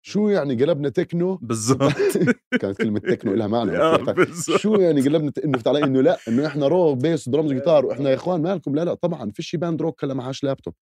شو 0.06 0.30
يعني 0.30 0.64
قلبنا 0.64 0.90
تكنو 0.90 1.36
بالظبط 1.42 1.94
كانت 2.62 2.78
كلمة 2.82 3.00
تكنو 3.00 3.34
لها 3.34 3.48
معنى 3.48 3.78
آه، 3.82 3.96
طيب 3.98 4.16
بالظبط. 4.16 4.58
شو 4.60 4.76
يعني 4.76 5.02
قلبنا 5.02 5.32
ت- 5.32 5.38
إنه 5.40 5.60
علي 5.68 5.84
إنه 5.84 6.02
لا 6.02 6.18
إنه 6.28 6.48
إحنا 6.48 6.68
raw 6.68 6.96
bass 6.96 7.28
و 7.28 7.32
drums 7.32 7.54
جيتار 7.54 7.86
وإحنا 7.86 8.10
يا 8.10 8.16
إخوان 8.16 8.42
مالكم 8.42 8.76
لا 8.76 8.86
لا 8.86 8.94
طبعا 8.94 9.32
فيش 9.32 9.56
band 9.56 9.82
rock 9.82 10.04
هلا 10.04 10.14
معهاش 10.14 10.44
لابتوب 10.44 10.74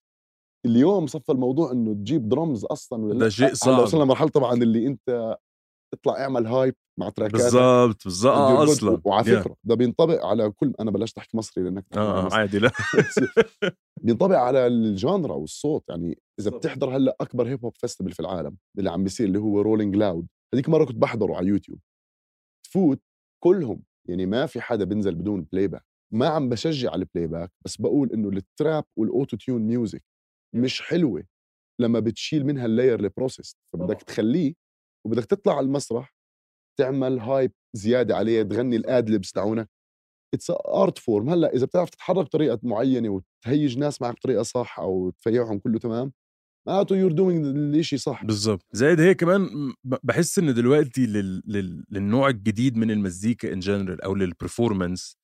اليوم 0.65 1.07
صفى 1.07 1.31
الموضوع 1.31 1.71
إنه 1.71 1.93
تجيب 1.93 2.29
درمز 2.29 2.65
أصلا 2.65 3.05
ولا 3.05 3.19
ده. 3.19 3.29
شيء 3.29 3.53
صعب. 3.53 3.79
وصلنا 3.83 4.05
مرحله 4.05 4.29
طبعا 4.29 4.53
اللي 4.53 4.87
أنت 4.87 5.37
اطلع 5.93 6.19
اعمل 6.23 6.47
hype 6.47 6.75
مع 6.99 7.09
track 7.09 7.29
ات 7.29 7.33
بالظبط 7.41 8.03
بالظبط 8.03 8.33
آه. 8.35 8.63
أصلا 8.63 9.01
وعلى 9.05 9.25
Yeah. 9.25 9.39
فكرة 9.43 9.55
ده 9.63 9.75
بينطبق 9.75 10.25
على 10.25 10.49
كل 10.51 10.73
أنا 10.79 10.91
بلشت 10.91 11.17
أحكي 11.17 11.37
مصري 11.37 11.63
لأنك 11.63 11.85
آه 11.97 12.27
آه،. 12.27 12.33
عادي 12.33 12.59
لا 12.59 12.71
بينطبق 14.03 14.35
على 14.37 14.67
ال 14.67 14.78
genre 14.78 15.33
والصوت 15.33 15.83
يعني 15.89 16.19
إذا 16.39 16.51
بتحضر 16.51 16.97
هلأ 16.97 17.15
أكبر 17.21 17.47
hip 17.47 17.65
hop 17.65 17.77
festival 17.77 18.13
في 18.13 18.19
العالم 18.19 18.57
اللي 18.77 18.89
عم 18.89 19.03
بيصير 19.03 19.27
اللي 19.27 19.39
هو 19.39 19.61
Rolling 19.61 19.95
Loud 19.95 20.27
هذيك 20.53 20.69
مرة 20.69 20.85
كنت 20.85 20.95
بحضره 20.97 21.35
على 21.35 21.47
يوتيوب. 21.47 21.79
تفوت 22.65 23.01
كلهم. 23.43 23.83
يعني 24.09 24.25
ما 24.25 24.45
في 24.45 24.61
حدا 24.61 24.83
بينزل 24.85 25.15
بدون 25.15 25.41
playback 25.41 25.85
ما 26.13 26.27
عم 26.27 26.49
بشجع 26.49 26.91
على 26.91 26.99
ال 27.01 27.27
playback 27.27 27.51
بس 27.65 27.77
بقول 27.77 28.11
إنه 28.11 28.29
ال 28.29 28.40
trap 28.40 28.83
وال 28.97 29.37
autotune 29.37 29.61
music 29.61 30.03
مش 30.55 30.81
حلوة 30.81 31.23
لما 31.81 31.99
بتشيل 31.99 32.45
منها 32.45 32.65
ال 32.65 32.99
layer 32.99 33.18
ال 33.18 33.22
processed 33.22 33.55
فبدك 33.73 34.01
تخليه 34.03 34.53
وبدك 35.05 35.25
تطلع 35.25 35.57
على 35.57 35.65
المسرح 35.65 36.15
تعمل 36.79 37.19
hype 37.19 37.51
زيادة 37.75 38.15
عليه 38.15 38.43
تغني 38.43 38.75
ال 38.75 38.82
ad-libs 38.82 39.31
تاعونك. 39.31 39.69
it's 40.33 40.51
art 40.51 40.97
form 40.97 41.29
هلأ 41.29 41.53
إذا 41.55 41.65
بتعرف 41.65 41.89
تتحرك 41.89 42.25
بطريقة 42.25 42.59
معينة 42.63 43.09
وتهيج 43.09 43.77
ناس 43.79 44.01
معك 44.01 44.15
بطريقة 44.15 44.43
صح 44.43 44.79
أو 44.79 45.09
تفيعهم 45.09 45.59
كله 45.59 45.79
تمام 45.79 46.13
معناته 46.67 46.95
you're 46.95 47.11
doing 47.11 47.45
الشيء 47.75 47.99
صح. 47.99 48.25
بالظبط 48.25 48.65
زائد 48.71 48.99
هي 48.99 49.13
كمان 49.13 49.49
بحس 49.83 50.39
إن 50.39 50.53
دلوقتي 50.53 51.05
لل... 51.05 51.43
لل... 51.45 51.85
للنوع 51.91 52.29
الجديد 52.29 52.77
من 52.77 52.91
المزيكا 52.91 53.53
in 53.53 53.59
general 53.59 54.01
أو 54.01 54.15
لل 54.15 54.31
performance 54.31 55.17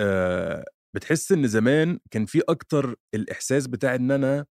آه 0.00 0.64
بتحس 0.94 1.32
إن 1.32 1.46
زمان 1.48 1.98
كان 2.10 2.26
في 2.26 2.42
أكتر 2.48 2.94
الإحساس 3.14 3.66
بتاع 3.66 3.94
إن 3.94 4.10
أنا 4.10 4.46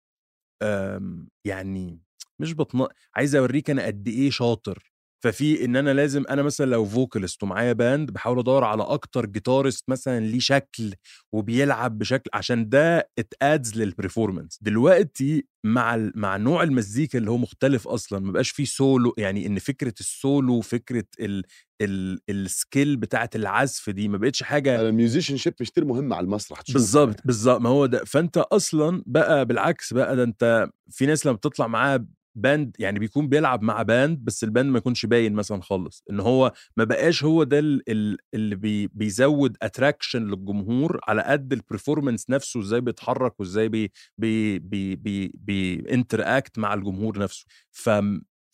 يعني 1.45 2.01
مش 2.41 2.55
بطن 2.55 2.87
عايز 3.15 3.35
أوريك 3.37 3.71
أنا 3.71 3.87
قد 3.87 4.09
إيه 4.09 4.31
شاطر. 4.31 4.93
ففي 5.21 5.65
إن 5.65 5.77
أنا 5.77 5.91
لازم 5.95 6.25
أنا 6.31 6.43
مثلا 6.43 6.67
لو 6.67 6.85
vocalist 6.85 7.43
ومعايا 7.43 7.73
band 7.73 8.11
بحاول 8.11 8.39
أدور 8.39 8.65
على 8.65 8.83
أكتر 8.83 9.27
guitarist 9.27 9.85
مثلا 9.89 10.21
ليه 10.21 10.39
شكل 10.41 10.95
وبيلعب 11.33 11.99
بشكل 11.99 12.31
عشان 12.35 12.69
ده 12.69 13.11
it 13.19 13.38
adds 13.38 13.77
لل 13.81 13.93
performance 13.93 14.59
دلوقتي 14.63 15.47
مع 15.65 15.95
ال... 15.95 16.13
مع 16.15 16.37
نوع 16.37 16.63
المزيكا 16.63 17.19
اللي 17.19 17.31
هو 17.31 17.37
مختلف 17.37 17.89
أصلا 17.89 18.19
ما 18.19 18.33
بقاش 18.33 18.51
فيه 18.51 18.65
سولو 18.65 19.15
يعني 19.19 19.47
إن 19.47 19.59
فكرة 19.59 19.95
السولو 20.01 20.61
فكره 20.61 21.05
ال... 21.21 21.45
ال... 21.81 22.19
ال 22.31 22.42
skill 22.42 22.97
بتاعة 22.97 23.31
العزف 23.35 23.91
دي 23.91 24.09
ما 24.09 24.19
بقتش 24.19 24.43
حاجة 24.43 24.81
ال 24.81 25.37
musicianship 25.37 25.55
مش 25.61 25.71
كتير 25.71 25.85
مهم 25.85 26.13
على 26.13 26.25
المسرح 26.25 26.63
بالظبط. 26.73 27.17
بالظبط 27.25 27.61
ما 27.61 27.69
هو 27.69 27.87
ده 27.87 28.05
فأنت 28.05 28.37
أصلا 28.37 29.03
بقى 29.07 29.47
بالعكس 29.47 29.93
بقى 29.93 30.17
ده 30.17 30.23
أنت 30.23 30.69
في 30.91 31.07
ناس 31.07 31.27
لما 31.27 31.37
بتطلع 31.37 31.67
معاها 31.67 32.07
band 32.41 32.77
يعني 32.78 32.99
بيكون 32.99 33.28
بيلعب 33.28 33.62
مع 33.62 33.83
band 33.83 34.19
بس 34.25 34.45
ال 34.45 34.50
band 34.50 34.71
ما 34.73 34.78
يكونش 34.78 35.07
باين 35.07 35.33
مثلا 35.33 35.62
خالص. 35.62 36.04
إن 36.11 36.21
هو 36.21 36.52
ما 36.76 36.85
بقاش 36.85 37.25
هو 37.25 37.42
ده 37.45 37.59
ال- 37.59 37.83
ال- 37.90 38.18
اللي 38.35 38.57
بي 38.57 38.87
بيزود 38.88 39.57
attraction 39.62 40.23
للجمهور 40.26 41.00
على 41.09 41.23
قد 41.23 41.52
ال 41.53 41.59
performance 41.59 42.31
نفسه 42.30 42.61
إزاي 42.61 42.80
بيتحرك 42.80 43.40
وإزاي 43.40 43.68
بي 43.68 43.92
بي 44.18 44.59
بي 44.59 44.97
بي 44.97 45.28
بي 45.35 45.59
interact 45.59 46.59
مع 46.59 46.75
الجمهور 46.75 47.18
نفسه. 47.18 47.47
ف 47.71 47.90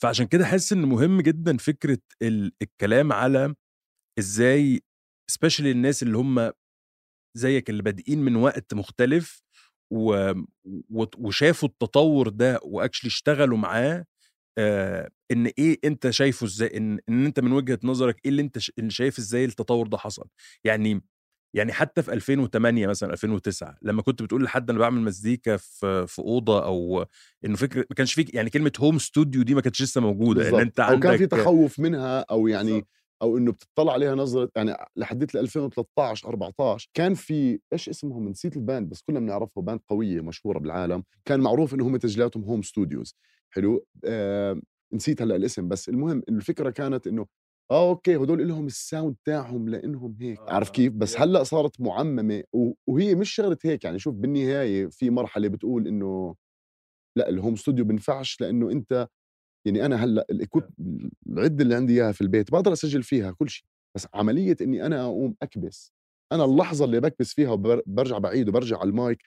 فعشان 0.02 0.26
كده 0.26 0.44
حاسس 0.46 0.72
إن 0.72 0.82
مهم 0.82 1.20
جدا 1.20 1.56
فكرة 1.56 1.98
ال- 2.22 2.52
الكلام 2.62 3.12
على 3.12 3.54
إزاي 4.18 4.80
سبيشالي 5.30 5.70
الناس 5.70 6.02
اللي 6.02 6.18
هم 6.18 6.52
زيك 7.36 7.70
اللي 7.70 7.82
بادئين 7.82 8.18
من 8.18 8.36
وقت 8.36 8.74
مختلف 8.74 9.42
و... 9.90 10.32
وشافوا 11.18 11.68
التطور 11.68 12.28
ده 12.28 12.60
وأكشلي 12.62 13.08
اشتغلوا 13.08 13.58
معاه 13.58 14.04
آه 14.58 15.10
إن 15.30 15.46
إيه 15.58 15.78
أنت 15.84 16.10
شايفه 16.10 16.46
إزاي 16.46 16.76
إن, 16.76 16.98
إن 17.08 17.26
أنت 17.26 17.40
من 17.40 17.52
وجهة 17.52 17.78
نظرك 17.84 18.20
إيه 18.24 18.30
اللي 18.30 18.42
أنت 18.42 18.58
ش... 18.58 18.72
اللي 18.78 18.90
شايف 18.90 19.18
إزاي 19.18 19.44
التطور 19.44 19.86
ده 19.86 19.98
حصل 19.98 20.26
يعني 20.64 21.00
يعني 21.54 21.72
حتى 21.72 22.02
في 22.02 22.12
2008 22.12 22.86
مثلا 22.86 23.12
2009 23.12 23.78
لما 23.82 24.02
كنت 24.02 24.22
بتقول 24.22 24.44
لحد 24.44 24.70
أنا 24.70 24.78
بعمل 24.78 25.00
مزيكا 25.00 25.56
في 25.56 26.06
في 26.06 26.18
أوضة 26.18 26.64
أو 26.64 27.06
إنه 27.44 27.56
فكره 27.56 27.80
ما 27.90 27.96
كانش 27.96 28.14
فيك 28.14 28.34
يعني 28.34 28.50
كلمة 28.50 28.72
home 28.78 28.98
studio 28.98 29.42
دي 29.42 29.54
ما 29.54 29.60
كانتش 29.60 29.82
لسه 29.82 30.00
موجودة 30.00 30.40
إن 30.40 30.44
بالظبط. 30.44 30.60
أنت 30.60 30.80
أو 30.80 31.00
كان 31.00 31.16
في 31.16 31.22
عندك 31.22 31.30
تخوف 31.30 31.78
منها 31.78 32.20
أو 32.30 32.48
يعني 32.48 32.86
أو 33.24 33.36
إنه 33.38 33.52
بتطلع 33.52 33.92
عليها 33.92 34.14
نظرة 34.14 34.50
يعني 34.56 34.74
لحديت 34.96 35.34
ل 35.34 35.38
2013 35.38 36.28
14 36.28 36.90
كان 36.94 37.14
في 37.14 37.60
إيش 37.72 37.88
اسمهم؟ 37.88 38.28
نسيت 38.28 38.56
ال 38.56 38.62
band 38.62 38.88
بس 38.90 39.02
كلنا 39.02 39.20
بنعرفه 39.20 39.62
band 39.62 39.80
قوية 39.88 40.20
مشهورة 40.20 40.58
بالعالم. 40.58 41.04
كان 41.24 41.40
معروف 41.40 41.74
انهم 41.74 41.96
تسجيلاتهم 41.96 42.44
home 42.44 42.62
studios 42.62 43.14
حلو؟ 43.50 43.86
آه 44.04 44.60
نسيت 44.92 45.22
هلأ 45.22 45.36
الاسم 45.36 45.68
بس 45.68 45.88
المهم 45.88 46.22
الفكرة 46.28 46.70
كانت 46.70 47.06
إنه 47.06 47.26
آه 47.70 47.88
okay 47.90 48.16
هدول 48.16 48.48
لهم 48.48 48.66
ال 48.66 48.74
sound 48.74 49.16
تاعهم 49.24 49.68
لإنهم 49.68 50.16
هيك. 50.20 50.40
عارف 50.48 50.70
كيف؟ 50.70 50.92
بس 50.92 51.20
هلأ 51.20 51.42
صارت 51.44 51.80
معممة 51.80 52.42
وهي 52.86 53.14
مش 53.14 53.30
شغلة 53.30 53.58
هيك 53.64 53.84
يعني 53.84 53.98
شوف 53.98 54.14
بالنهاية 54.14 54.86
في 54.86 55.10
مرحلة 55.10 55.48
بتقول 55.48 55.88
إنه 55.88 56.34
لأ 57.16 57.28
ال 57.28 57.34
home 57.34 57.56
studio 57.56 57.84
بنفعش 57.84 58.40
لإنه 58.40 58.70
أنت 58.70 59.08
يعني 59.66 59.86
أنا 59.86 60.04
هلأ 60.04 60.26
ال 60.30 60.36
equip 60.36 60.64
العدة 61.28 61.62
اللي 61.64 61.74
عندي 61.74 62.02
إياها 62.02 62.12
في 62.12 62.20
البيت 62.20 62.50
بقدر 62.50 62.72
أسجل 62.72 63.02
فيها 63.02 63.30
كل 63.32 63.48
شيء 63.48 63.64
بس 63.96 64.06
عملية 64.14 64.56
إني 64.60 64.86
أنا 64.86 65.02
أقوم 65.02 65.34
أكبس. 65.42 65.92
أنا 66.32 66.44
اللحظة 66.44 66.84
اللي 66.84 67.00
بكبس 67.00 67.32
فيها 67.34 67.50
وبرجع 67.50 68.18
بعيد 68.18 68.48
وبرجع 68.48 68.78
على 68.78 68.88
المايك 68.88 69.22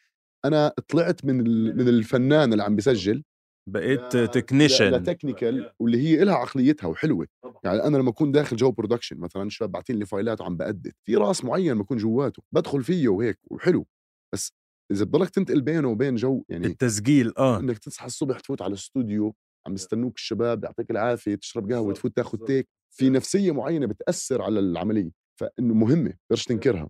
أنا 0.46 0.74
طلعت 0.88 1.26
من 1.26 1.38
من 1.78 1.88
الفنان 1.88 2.52
اللي 2.52 2.64
عم 2.64 2.76
بيسجل. 2.76 3.24
بقيت 3.70 4.18
technician 4.18 5.04
technical 5.04 5.72
واللي 5.80 5.98
هي 5.98 6.24
إلها 6.24 6.36
عقليتها 6.36 6.88
وحلوة. 6.88 7.28
يعني 7.64 7.84
أنا 7.84 7.98
لما 7.98 8.10
أكون 8.10 8.32
داخل 8.32 8.56
جو 8.56 8.72
production 8.72 9.18
مثلا 9.18 9.50
شباب 9.50 9.72
باعتين 9.72 9.96
لي 9.96 10.06
file 10.06 10.35
ات 10.35 10.42
وعم 10.42 10.58
ب 10.58 10.65
edit 10.65 10.96
في 11.04 11.16
راس 11.16 11.44
معين 11.46 11.78
بكون 11.78 11.98
جواته 11.98 12.44
بدخل 12.52 12.84
فيه 12.84 13.08
وهيك 13.10 13.40
وحلو. 13.52 13.86
بس 14.34 14.54
إذا 14.92 15.06
بضلك 15.06 15.30
تنتقل 15.30 15.62
بينه 15.62 15.88
وبين 15.88 16.16
جو 16.16 16.44
يعني 16.50 16.68
التسجيل 16.68 17.34
آه. 17.38 17.60
إنك 17.60 17.78
تصحى 17.78 18.06
الصبح 18.06 18.40
تفوت 18.40 18.62
على 18.62 18.70
الاستوديو 18.70 19.36
عم 19.68 19.74
يستنوك 19.74 20.16
الشباب 20.16 20.64
يعطيك 20.64 20.92
العافية 20.92 21.36
تشرب 21.36 21.72
قهوة 21.72 21.94
تفوت 21.94 22.16
تاخذ 22.16 22.38
take 22.46 22.70
في 22.96 23.10
نفسية 23.10 23.52
معينة 23.52 23.86
بتأثر 23.86 24.42
على 24.42 24.60
العملية 24.60 25.12
فإنه 25.40 25.74
مهمة 25.74 26.14
بقدرش 26.30 26.46
تنكرها. 26.46 26.90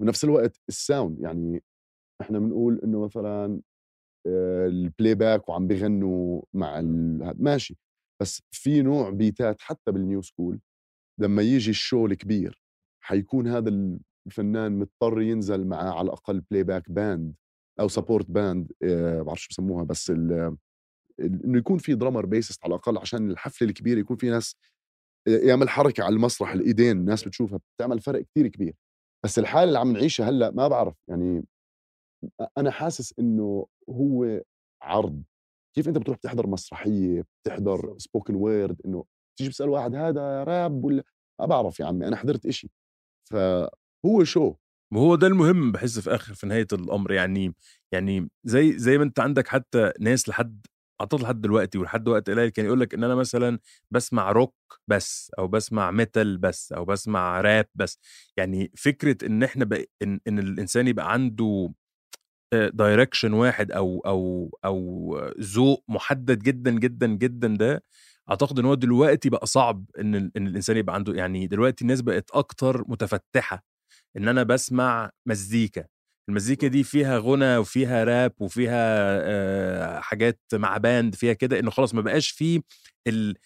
بنفس 0.00 0.24
الوقت 0.24 0.60
ال 0.68 0.77
sound 0.77 1.20
يعني 1.20 1.62
إحنا 2.20 2.38
بنقول 2.38 2.80
إنه 2.84 3.04
مثلا 3.04 3.60
آه، 4.26 4.66
ال 4.66 5.14
playback 5.14 5.48
وعم 5.48 5.66
بيغنوا 5.66 6.42
مع 6.54 6.80
ماشي. 7.38 7.76
بس 8.22 8.42
في 8.50 8.82
نوع 8.82 9.10
beat 9.10 9.50
ات 9.50 9.60
حتى 9.60 9.92
بال 9.92 10.04
new 10.04 10.22
school 10.22 10.60
لما 11.20 11.42
يجي 11.42 11.70
ال 11.70 11.77
show 11.77 12.06
الكبير 12.06 12.62
حيكون 13.00 13.48
هذا 13.48 13.98
الفنان 14.26 14.78
مضطر 14.78 15.20
ينزل 15.20 15.66
معاه 15.66 15.90
على 15.98 16.06
الأقل 16.06 16.40
playback 16.40 16.90
band 16.90 17.34
أو 17.80 17.88
support 17.88 18.30
band 18.30 18.72
ما 18.82 19.22
بعرف 19.22 19.40
شو 19.40 19.48
بسموها 19.50 19.84
بس 19.84 20.10
إنه 21.20 21.58
يكون 21.58 21.78
في 21.78 21.94
drummer 21.94 22.26
bassist 22.26 22.64
على 22.64 22.70
الأقل 22.74 22.98
عشان 22.98 23.30
الحفلة 23.30 23.68
الكبيرة 23.68 23.98
يكون 24.00 24.16
في 24.16 24.30
ناس 24.30 24.56
يعمل 25.28 25.68
حركة 25.68 26.04
على 26.04 26.14
المسرح 26.14 26.52
الإيدين 26.52 26.96
الناس 26.96 27.24
بتشوفها 27.24 27.60
بتعمل 27.76 28.00
فرق 28.00 28.22
كتير 28.22 28.46
كبير. 28.48 28.74
بس 29.24 29.38
الحالة 29.38 29.64
اللي 29.64 29.78
عم 29.78 29.92
نعيشها 29.92 30.28
هلأ 30.28 30.50
ما 30.50 30.68
بعرف 30.68 30.94
يعني 31.08 31.44
أنا 32.58 32.70
حاسس 32.70 33.14
إنه 33.18 33.66
هو 33.90 34.42
عرض. 34.82 35.22
كيف 35.76 35.88
أنت 35.88 35.98
بتروح 35.98 36.18
بتحضر 36.18 36.46
مسرحية 36.46 37.24
بتحضر 37.44 37.94
spoken 37.98 38.34
word 38.34 38.80
إنه 38.86 39.04
تيجي 39.38 39.50
بتسأل 39.50 39.68
واحد 39.68 39.94
هذا 39.94 40.44
راب 40.44 40.84
ولا؟ 40.84 41.04
ما 41.40 41.46
بعرف 41.46 41.80
يا 41.80 41.86
عمي 41.86 42.08
أنا 42.08 42.16
حضرت 42.16 42.46
إشي. 42.46 42.70
فهو 43.30 44.24
show 44.24 44.54
وهو 44.94 45.14
ده 45.16 45.26
المهم 45.26 45.72
بحس 45.72 45.98
في 45.98 46.14
آخر 46.14 46.34
في 46.34 46.46
نهاية 46.46 46.66
الأمر 46.72 47.12
يعني 47.12 47.54
يعني 47.94 48.28
زي 48.44 48.78
زي 48.78 48.98
ما 48.98 49.04
أنت 49.04 49.20
عندك 49.20 49.48
حتى 49.48 49.92
ناس 50.00 50.28
لحد 50.28 50.66
اعتقد 51.00 51.20
لحد 51.22 51.40
دلوقتي 51.40 51.78
ولحد 51.78 52.08
وقت 52.08 52.30
قليل 52.30 52.48
كان 52.48 52.66
يقول 52.66 52.80
لك 52.80 52.94
إن 52.94 53.04
أنا 53.04 53.14
مثلا 53.14 53.58
بسمع 53.90 54.32
روك 54.32 54.54
بس 54.88 55.30
أو 55.38 55.48
بسمع 55.48 55.90
metal 55.90 56.38
بس 56.38 56.72
أو 56.72 56.84
بسمع 56.84 57.40
راب 57.40 57.66
بس. 57.74 57.98
يعني 58.36 58.72
فكرة 58.76 59.26
إن 59.26 59.42
إحنا 59.42 59.64
بق... 59.64 59.84
إن, 60.02 60.20
إن 60.28 60.38
الإنسان 60.38 60.88
يبقى 60.88 61.12
عنده 61.12 61.72
direction 62.54 63.32
واحد 63.32 63.72
أو 63.72 64.00
أو 64.06 64.50
أو 64.64 65.18
ذوق 65.40 65.84
محدد 65.88 66.38
جدا 66.38 66.70
جدا 66.70 67.06
جدا 67.06 67.48
ده 67.56 67.82
أعتقد 68.30 68.58
إن 68.58 68.64
هو 68.64 68.74
دلوقتي 68.74 69.30
بقى 69.30 69.46
صعب 69.46 69.84
إن 70.00 70.14
إن 70.14 70.46
الإنسان 70.48 70.76
يبقى 70.76 70.94
عنده. 70.94 71.14
يعني 71.14 71.46
دلوقتي 71.46 71.82
الناس 71.82 72.00
بقت 72.02 72.30
أكتر 72.30 72.84
متفتحة 72.88 73.64
إن 74.16 74.28
أنا 74.28 74.42
بسمع 74.42 75.10
مزيكا. 75.26 75.84
المزيكا 76.28 76.66
دي 76.68 76.82
فيها 76.84 77.18
غنى 77.18 77.56
وفيها 77.56 78.04
راب 78.04 78.32
وفيها 78.40 78.96
آه، 79.22 80.00
حاجات 80.00 80.40
مع 80.52 80.76
band 80.76 81.14
فيها 81.14 81.32
كده 81.32 81.58
إنه 81.58 81.70
خلاص 81.70 81.94
ما 81.94 82.00
بقاش 82.00 82.30
فيه 82.30 82.60
ال... 83.06 83.36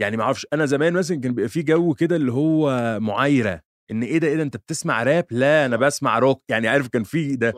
يعني 0.00 0.16
ما 0.16 0.22
أعرفش 0.22 0.46
أنا 0.52 0.66
زمان 0.66 0.92
مثلا 0.92 1.20
كان 1.20 1.34
بيبقى 1.34 1.48
في 1.48 1.62
جو 1.62 1.94
كده 1.94 2.16
اللي 2.16 2.32
هو 2.32 2.98
معايرة 3.00 3.60
إن 3.90 4.02
إيه 4.02 4.18
ده 4.18 4.28
إيه 4.28 4.36
ده 4.36 4.42
أنت 4.42 4.56
بتسمع 4.56 5.02
راب 5.02 5.26
لا 5.30 5.66
أنا 5.66 5.76
بسمع 5.76 6.18
روك 6.18 6.42
يعني 6.48 6.68
عارف 6.68 6.88
كان 6.88 7.04
في 7.04 7.36
ده. 7.36 7.54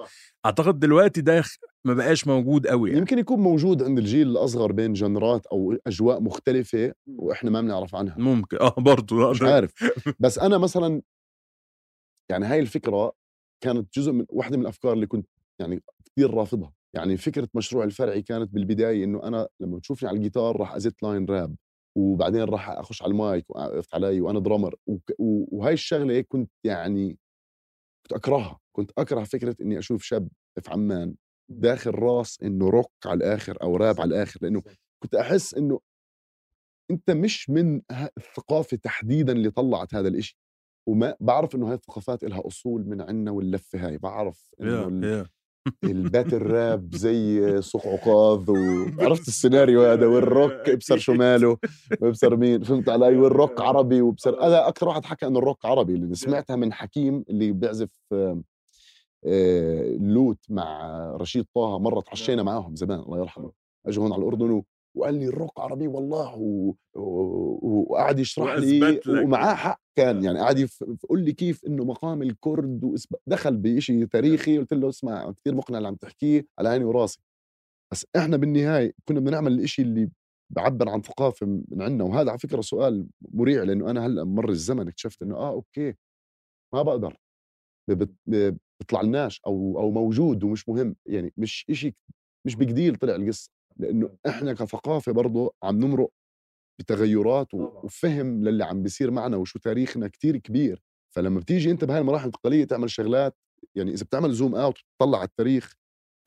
أعتقد 0.47 0.79
دلوقتي 0.79 1.21
ده 1.21 1.45
ما 1.85 1.95
بقاش 1.95 2.27
موجود 2.27 2.67
قوي 2.67 2.89
يعني. 2.89 3.01
يمكن 3.01 3.19
يكون 3.19 3.41
موجود 3.41 3.83
عند 3.83 3.99
الجيل 3.99 4.29
الأصغر 4.29 4.73
بين 4.73 4.93
genre 4.93 5.38
ات 5.38 5.47
أو 5.47 5.77
أجواء 5.87 6.21
مختلفة 6.21 6.93
وإحنا 7.07 7.51
ما 7.51 7.61
بنعرف 7.61 7.95
عنها. 7.95 8.19
ممكن. 8.19 8.57
آه 8.61 8.75
برضه 8.79 9.31
مش 9.31 9.43
عارف. 9.43 9.73
بس 10.21 10.39
أنا 10.39 10.59
مثلا 10.59 11.03
يعني 12.31 12.47
هاي 12.47 12.61
الفكرة 12.61 13.13
كانت 13.61 13.95
جزء 13.99 14.13
من 14.13 14.27
واحدة 14.29 14.57
من 14.57 14.63
الأفكار 14.63 14.93
اللي 14.93 15.07
كنت 15.07 15.29
يعني 15.59 15.83
كثير 16.05 16.35
رافضها. 16.35 16.73
يعني 16.95 17.17
فكرة 17.17 17.49
مشروع 17.55 17.85
الفرعي 17.85 18.23
كانت 18.23 18.55
بالبداية 18.55 19.05
إنه 19.05 19.23
أنا 19.23 19.49
لما 19.61 19.77
بتشوفني 19.77 20.09
على 20.09 20.17
الجيتار 20.17 20.57
راح 20.57 20.75
أزت 20.75 21.03
line 21.03 21.27
rap 21.27 21.57
وبعدين 21.97 22.43
راح 22.43 22.71
أخش 22.71 23.03
على 23.03 23.11
المايك 23.11 23.51
وقفت 23.51 23.95
علي 23.95 24.21
وأنا 24.21 24.41
drummer 24.41 24.75
وهاي 25.19 25.73
الشغلة 25.73 26.21
كنت 26.21 26.51
يعني 26.65 27.19
كنت 28.03 28.13
أكرهها. 28.13 28.59
كنت 28.73 28.91
أكره 28.99 29.25
فكرة 29.25 29.57
إني 29.61 29.79
أشوف 29.79 30.03
شاب 30.03 30.29
في 30.63 30.71
عمان 30.71 31.15
داخل 31.49 31.91
راس 31.91 32.39
إنه 32.43 32.69
روك 32.69 32.93
على 33.07 33.17
الآخر 33.17 33.63
أو 33.63 33.77
راب 33.77 34.01
على 34.01 34.09
الآخر. 34.09 34.41
لأنه 34.43 34.63
كنت 35.03 35.15
أحس 35.15 35.55
إنه 35.55 35.81
أنت 36.91 37.11
مش 37.11 37.51
من 37.51 37.83
الثقافة 38.19 38.77
تحديدا 38.77 39.33
اللي 39.33 39.51
طلعت 39.51 39.95
هذا 39.95 40.09
الإشي. 40.09 40.37
وما 40.91 41.15
بعرف 41.21 41.55
إنه 41.55 41.69
هاي 41.69 41.75
الثقافات 41.75 42.25
لها 42.25 42.43
أصول 42.47 42.87
من 42.89 43.01
عنا 43.01 43.31
واللفة 43.31 43.87
هاي 43.87 43.99
بعرف 43.99 44.51
إنه 44.61 45.07
يا- 45.07 45.17
يا. 45.17 45.27
ال 45.91 45.98
battle 45.98 46.43
rap 46.43 46.95
زي 46.95 47.63
سوق 47.63 47.87
عكاظ 47.87 48.51
وعرفت 48.51 49.29
السيناريو 49.33 49.83
هذا 49.83 50.07
والروك 50.07 50.53
ابصر 50.53 50.99
شو 50.99 51.13
ماله 51.15 51.57
وابصر 52.01 52.37
مين 52.37 52.63
فهمت 52.63 52.89
علي؟ 52.89 53.17
والروك 53.17 53.61
عربي 53.67 54.01
وابصر 54.01 54.41
أنا 54.41 54.69
أكثر 54.69 54.89
واحد 54.89 55.05
حكى 55.05 55.27
إنه 55.27 55.39
الروك 55.39 55.65
عربي 55.65 55.95
اللي 55.95 56.15
سمعتها 56.15 56.57
من 56.57 56.73
حكيم 56.73 57.25
اللي 57.31 57.53
بيعزف 57.53 57.89
آه، 58.13 58.43
آه، 59.27 59.83
اللوت 59.83 60.39
مع 60.49 60.91
رشيد 61.17 61.47
طه 61.55 61.79
مرة 61.79 62.01
تعشينا 62.01 62.43
معاهم 62.43 62.77
زمان 62.77 62.99
الله 63.01 63.19
يرحمه 63.19 63.53
أجوا 63.87 64.05
هون 64.05 64.13
على 64.13 64.23
الأردن 64.23 64.63
وقال 64.95 65.15
لي 65.15 65.27
الروك 65.27 65.61
عربي 65.61 65.87
والله. 65.87 66.37
وقعد 66.95 68.19
يشرح 68.19 68.55
لي. 68.55 69.01
ومعاه 69.25 69.55
حق 69.55 69.81
كان 69.97 70.25
يعني 70.25 70.39
قعد 70.41 70.59
يقول 71.05 71.21
لي 71.25 71.33
كيف 71.33 71.65
إنه 71.67 71.85
مقام 71.85 72.23
الكرد 72.23 72.85
وإسب... 72.85 73.15
دخل 73.27 73.57
بشيء 73.57 74.05
تاريخي 74.05 74.59
قلت 74.59 74.73
له 74.75 74.89
اسمع 74.89 75.33
كثير 75.33 75.55
مقنع 75.55 75.79
اللي 75.79 75.89
عم 75.89 75.95
تحكيه 75.95 76.47
على 76.59 76.69
عيني 76.69 76.85
وراسي 76.85 77.19
بس 77.93 78.07
إحنا 78.17 78.37
بالنهاية 78.37 78.93
كنا 79.05 79.21
بدنا 79.21 79.31
نعمل 79.31 79.61
الشيء 79.61 79.85
اللي 79.85 80.11
بعبر 80.51 80.89
عن 80.89 81.03
ثقافة 81.03 81.47
من 81.47 81.83
عندنا 81.83 82.05
وهذا 82.05 82.31
على 82.31 82.39
فكرة 82.39 82.61
سؤال 82.61 83.07
مريع 83.21 83.63
لأنه 83.63 83.91
أنا 83.91 84.07
هلأ 84.07 84.25
مر 84.25 84.49
الزمن 84.49 84.89
اكتشفت 84.89 85.23
إنه 85.23 85.37
آه 85.37 85.51
okay 85.51 85.95
ما 86.75 86.83
بقدر 86.83 87.17
بيطلع 88.27 89.01
لناش 89.03 89.41
أو 89.47 89.81
أو 89.81 89.91
موجود 89.91 90.45
ومش 90.45 90.69
مهم 90.69 90.97
يعني 91.07 91.33
مش 91.37 91.67
إشي 91.71 91.95
مش 92.47 92.57
بجديل 92.57 92.97
طلع 92.97 93.15
القصة 93.15 93.51
لأنه 93.81 94.11
إحنا 94.29 94.53
كثقافة 94.53 95.13
برضه 95.13 95.55
عم 95.63 95.79
نمرق 95.79 96.11
بتغيرات 96.81 97.55
وفهم 97.55 98.45
للي 98.45 98.65
عم 98.65 98.83
بيصير 98.83 99.11
معنا 99.11 99.37
وشو 99.37 99.59
تاريخنا 99.59 100.09
كتير 100.09 100.37
كبير. 100.37 100.83
فلما 101.15 101.41
بتيجي 101.41 101.71
أنت 101.71 101.85
بهاي 101.85 102.01
المراحل 102.01 102.23
الانتقاليه 102.23 102.65
تعمل 102.65 102.91
شغلات 102.91 103.37
يعني 103.75 103.93
إذا 103.93 104.05
بتعمل 104.05 104.33
زوم 104.33 104.55
أوت 104.55 104.79
وتطلع 104.79 105.19
على 105.19 105.29
التاريخ 105.29 105.75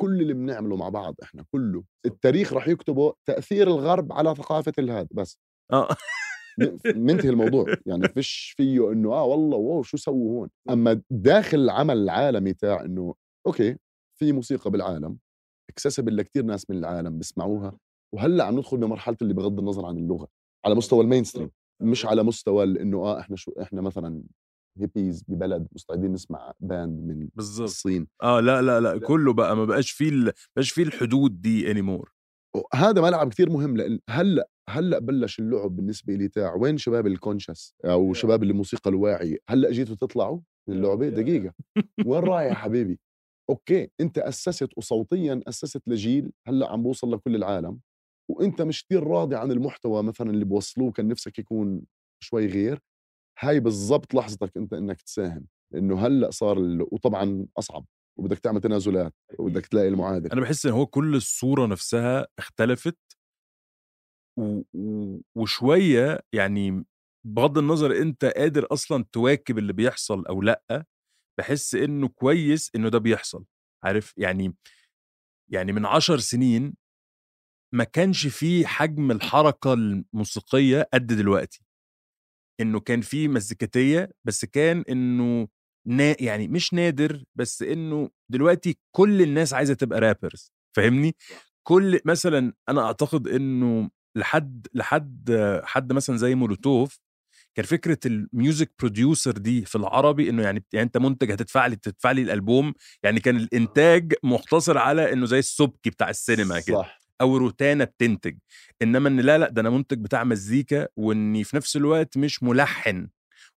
كل 0.02 0.22
اللي 0.22 0.34
بنعمله 0.34 0.76
مع 0.76 0.90
بعض 0.90 1.16
إحنا 1.24 1.46
كله 1.52 1.84
التاريخ 2.06 2.54
رح 2.54 2.68
يكتبه 2.68 3.14
تأثير 3.26 3.68
الغرب 3.68 4.14
على 4.14 4.36
ثقافة 4.36 4.74
الهاد 4.80 5.08
بس. 5.12 5.40
آه. 5.74 5.88
منتهي 6.96 7.30
الموضوع. 7.30 7.66
يعني 7.86 8.08
فيش 8.10 8.54
فيه 8.58 8.92
إنه 8.92 9.14
آه 9.14 9.24
والله 9.24 9.58
واو 9.58 9.84
شو 9.84 9.98
سووا 9.98 10.40
هون. 10.42 10.50
أما 10.70 11.02
داخل 11.12 11.58
العمل 11.58 11.98
العالمي 11.98 12.54
تاع 12.54 12.82
إنه 12.82 13.16
أوكي 13.48 13.78
في 14.20 14.32
موسيقى 14.32 14.72
بالعالم 14.72 15.18
accessible 15.74 16.18
لكثير 16.18 16.44
ناس 16.44 16.70
من 16.70 16.78
العالم 16.78 17.18
بيسمعوها 17.18 17.78
وهلأ 18.16 18.44
عم 18.44 18.58
ندخل 18.58 18.78
بمرحلة 18.78 19.18
اللي 19.22 19.34
بغض 19.34 19.60
النظر 19.60 19.86
عن 19.86 19.98
اللغة 19.98 20.28
على 20.66 20.76
مستوى 20.76 21.04
ال 21.04 21.24
mainstream 21.24 21.50
مش 21.82 22.06
على 22.06 22.24
مستوى 22.24 22.64
إنه 22.64 22.98
آه 22.98 23.20
إحنا 23.20 23.36
شو 23.36 23.52
إحنا 23.62 23.82
مثلا 23.82 24.24
هيبيز 24.78 25.24
ببلد 25.28 25.68
مستعدين 25.72 26.14
نسمع 26.14 26.54
band 26.60 27.00
من 27.04 27.30
بالظبط 27.36 27.68
الصين. 27.70 28.08
آه 28.24 28.40
لا 28.40 28.62
لا 28.62 28.80
لا 28.80 28.98
كله 29.00 29.34
بقى 29.34 29.56
ما 29.56 29.66
بقاش 29.66 29.92
فيه 29.92 30.34
بقاش 30.56 30.72
فيه 30.72 30.84
الحدود 30.84 31.42
دي 31.42 31.72
anymore 31.72 32.14
هذا 32.74 33.02
ملعب 33.02 33.30
كثير 33.30 33.50
مهم 33.50 33.78
لأن 33.78 34.00
هلأ 34.10 34.50
هلأ 34.70 35.00
بلش 35.00 35.40
اللعب 35.40 35.76
بالنسبة 35.76 36.14
لي 36.14 36.28
تاع 36.28 36.54
وين 36.56 36.78
شباب 36.78 37.08
ال 37.08 37.14
conscious 37.14 37.74
أو 37.86 38.14
شباب 38.14 38.44
الموسيقى 38.44 38.90
الواعية؟ 38.90 39.38
هلأ 39.50 39.72
جيتوا 39.72 39.96
تطلعوا 39.96 40.40
من 40.70 40.76
اللعبة؟ 40.76 41.10
دقيقة. 41.10 41.54
وين 42.06 42.20
رايح 42.24 42.58
حبيبي؟ 42.58 43.00
أوكي 43.50 43.90
أنت 44.02 44.18
أسست 44.18 44.70
وصوتيا 44.78 45.42
أسست 45.48 45.82
لجيل 45.88 46.32
هلأ 46.48 46.72
عم 46.72 46.84
بوصل 46.84 47.14
لكل 47.14 47.36
العالم 47.36 47.80
وأنت 48.32 48.62
مش 48.62 48.86
كثير 48.86 49.04
راضي 49.08 49.36
عن 49.36 49.52
المحتوى 49.52 50.04
مثلا 50.04 50.30
اللي 50.30 50.46
بوصلوه 50.46 50.92
كان 50.92 51.08
نفسك 51.08 51.40
يكون 51.40 51.82
شوي 52.24 52.48
غير. 52.48 52.80
هاي 53.40 53.60
بالضبط 53.60 54.14
لحظتك 54.14 54.58
أنت 54.58 54.74
إنك 54.74 55.02
تساهم 55.02 55.48
لأنه 55.74 56.08
هلأ 56.08 56.32
صار 56.32 56.58
ال... 56.58 56.88
وطبعا 56.92 57.48
أصعب 57.58 57.86
وبدك 58.20 58.40
تعمل 58.40 58.62
تنازلات 58.62 59.14
وبدك 59.40 59.66
تلاقي 59.66 59.88
المعادل. 59.88 60.32
أنا 60.32 60.42
بحس 60.42 60.66
إن 60.66 60.72
هو 60.72 60.86
كل 60.86 61.16
الصورة 61.16 61.66
نفسها 61.66 62.28
اختلفت 62.40 62.98
و... 64.40 64.62
و... 64.74 65.20
وشوية 65.36 66.20
يعني 66.34 66.86
بغض 67.28 67.58
النظر 67.58 67.98
أنت 68.02 68.26
قادر 68.26 68.68
أصلا 68.72 69.06
تواكب 69.12 69.58
اللي 69.58 69.74
بيحصل 69.74 70.26
أو 70.26 70.42
لأ 70.42 70.86
بحس 71.40 71.76
إنه 71.76 72.08
كويس 72.08 72.72
إنه 72.76 72.90
ده 72.90 72.98
بيحصل 73.00 73.46
عارف؟ 73.84 74.14
يعني 74.18 74.56
يعني 75.52 75.72
من 75.74 75.86
عشر 75.86 76.18
سنين 76.20 76.74
ما 77.74 77.84
كانش 77.84 78.28
فيه 78.28 78.66
حجم 78.66 79.12
الحركة 79.12 79.74
الموسيقية 79.74 80.90
قد 80.94 81.08
دلوقتي. 81.08 81.62
إنه 82.60 82.80
كان 82.80 83.02
فيه 83.02 83.28
مزيكاتية 83.28 84.12
بس 84.24 84.46
كان 84.46 84.84
إنه 84.90 85.48
نا 85.88 86.16
يعني 86.24 86.48
مش 86.48 86.74
نادر 86.74 87.24
بس 87.36 87.62
إنه 87.62 88.10
دلوقتي 88.32 88.78
كل 88.96 89.22
الناس 89.22 89.54
عايزة 89.54 89.74
تبقى 89.74 90.00
rappers 90.00 90.52
فاهمني؟ 90.76 91.16
كل 91.68 92.00
مثلا 92.06 92.54
أنا 92.70 92.82
أعتقد 92.86 93.28
إنه 93.28 93.90
لحد 94.18 94.68
لحد 94.74 95.32
حد 95.64 95.94
مثلا 95.94 96.18
زي 96.18 96.36
مولوتوف 96.36 97.00
كان 97.56 97.66
فكرة 97.66 97.98
ال 98.06 98.17
music 98.17 98.72
producer 98.80 99.32
دي 99.32 99.66
في 99.66 99.76
العربي 99.76 100.30
إنه 100.30 100.44
يعني 100.44 100.64
يعني 100.74 100.86
أنت 100.86 100.98
منتج 100.98 101.32
هتدفع 101.32 101.66
لي 101.68 101.76
تدفع 101.76 102.12
لي 102.12 102.22
الألبوم 102.22 102.74
يعني 103.04 103.20
كان 103.20 103.36
الإنتاج 103.38 104.14
مقتصر 104.24 104.78
على 104.78 105.14
إنه 105.14 105.26
زي 105.26 105.40
السبكي 105.40 105.90
بتاع 105.90 106.10
السينما 106.10 106.60
كده 106.60 106.78
صح. 106.78 107.00
أو 107.22 107.38
روتانا 107.38 107.84
بتنتج. 107.84 108.38
إنما 108.82 109.10
إن 109.10 109.20
لا 109.20 109.38
لا 109.38 109.50
ده 109.50 109.62
أنا 109.62 109.70
منتج 109.70 109.98
بتاع 109.98 110.24
مزيكا 110.24 110.88
وإني 110.96 111.44
في 111.44 111.56
نفس 111.56 111.76
الوقت 111.76 112.18
مش 112.18 112.44
ملحن 112.44 113.08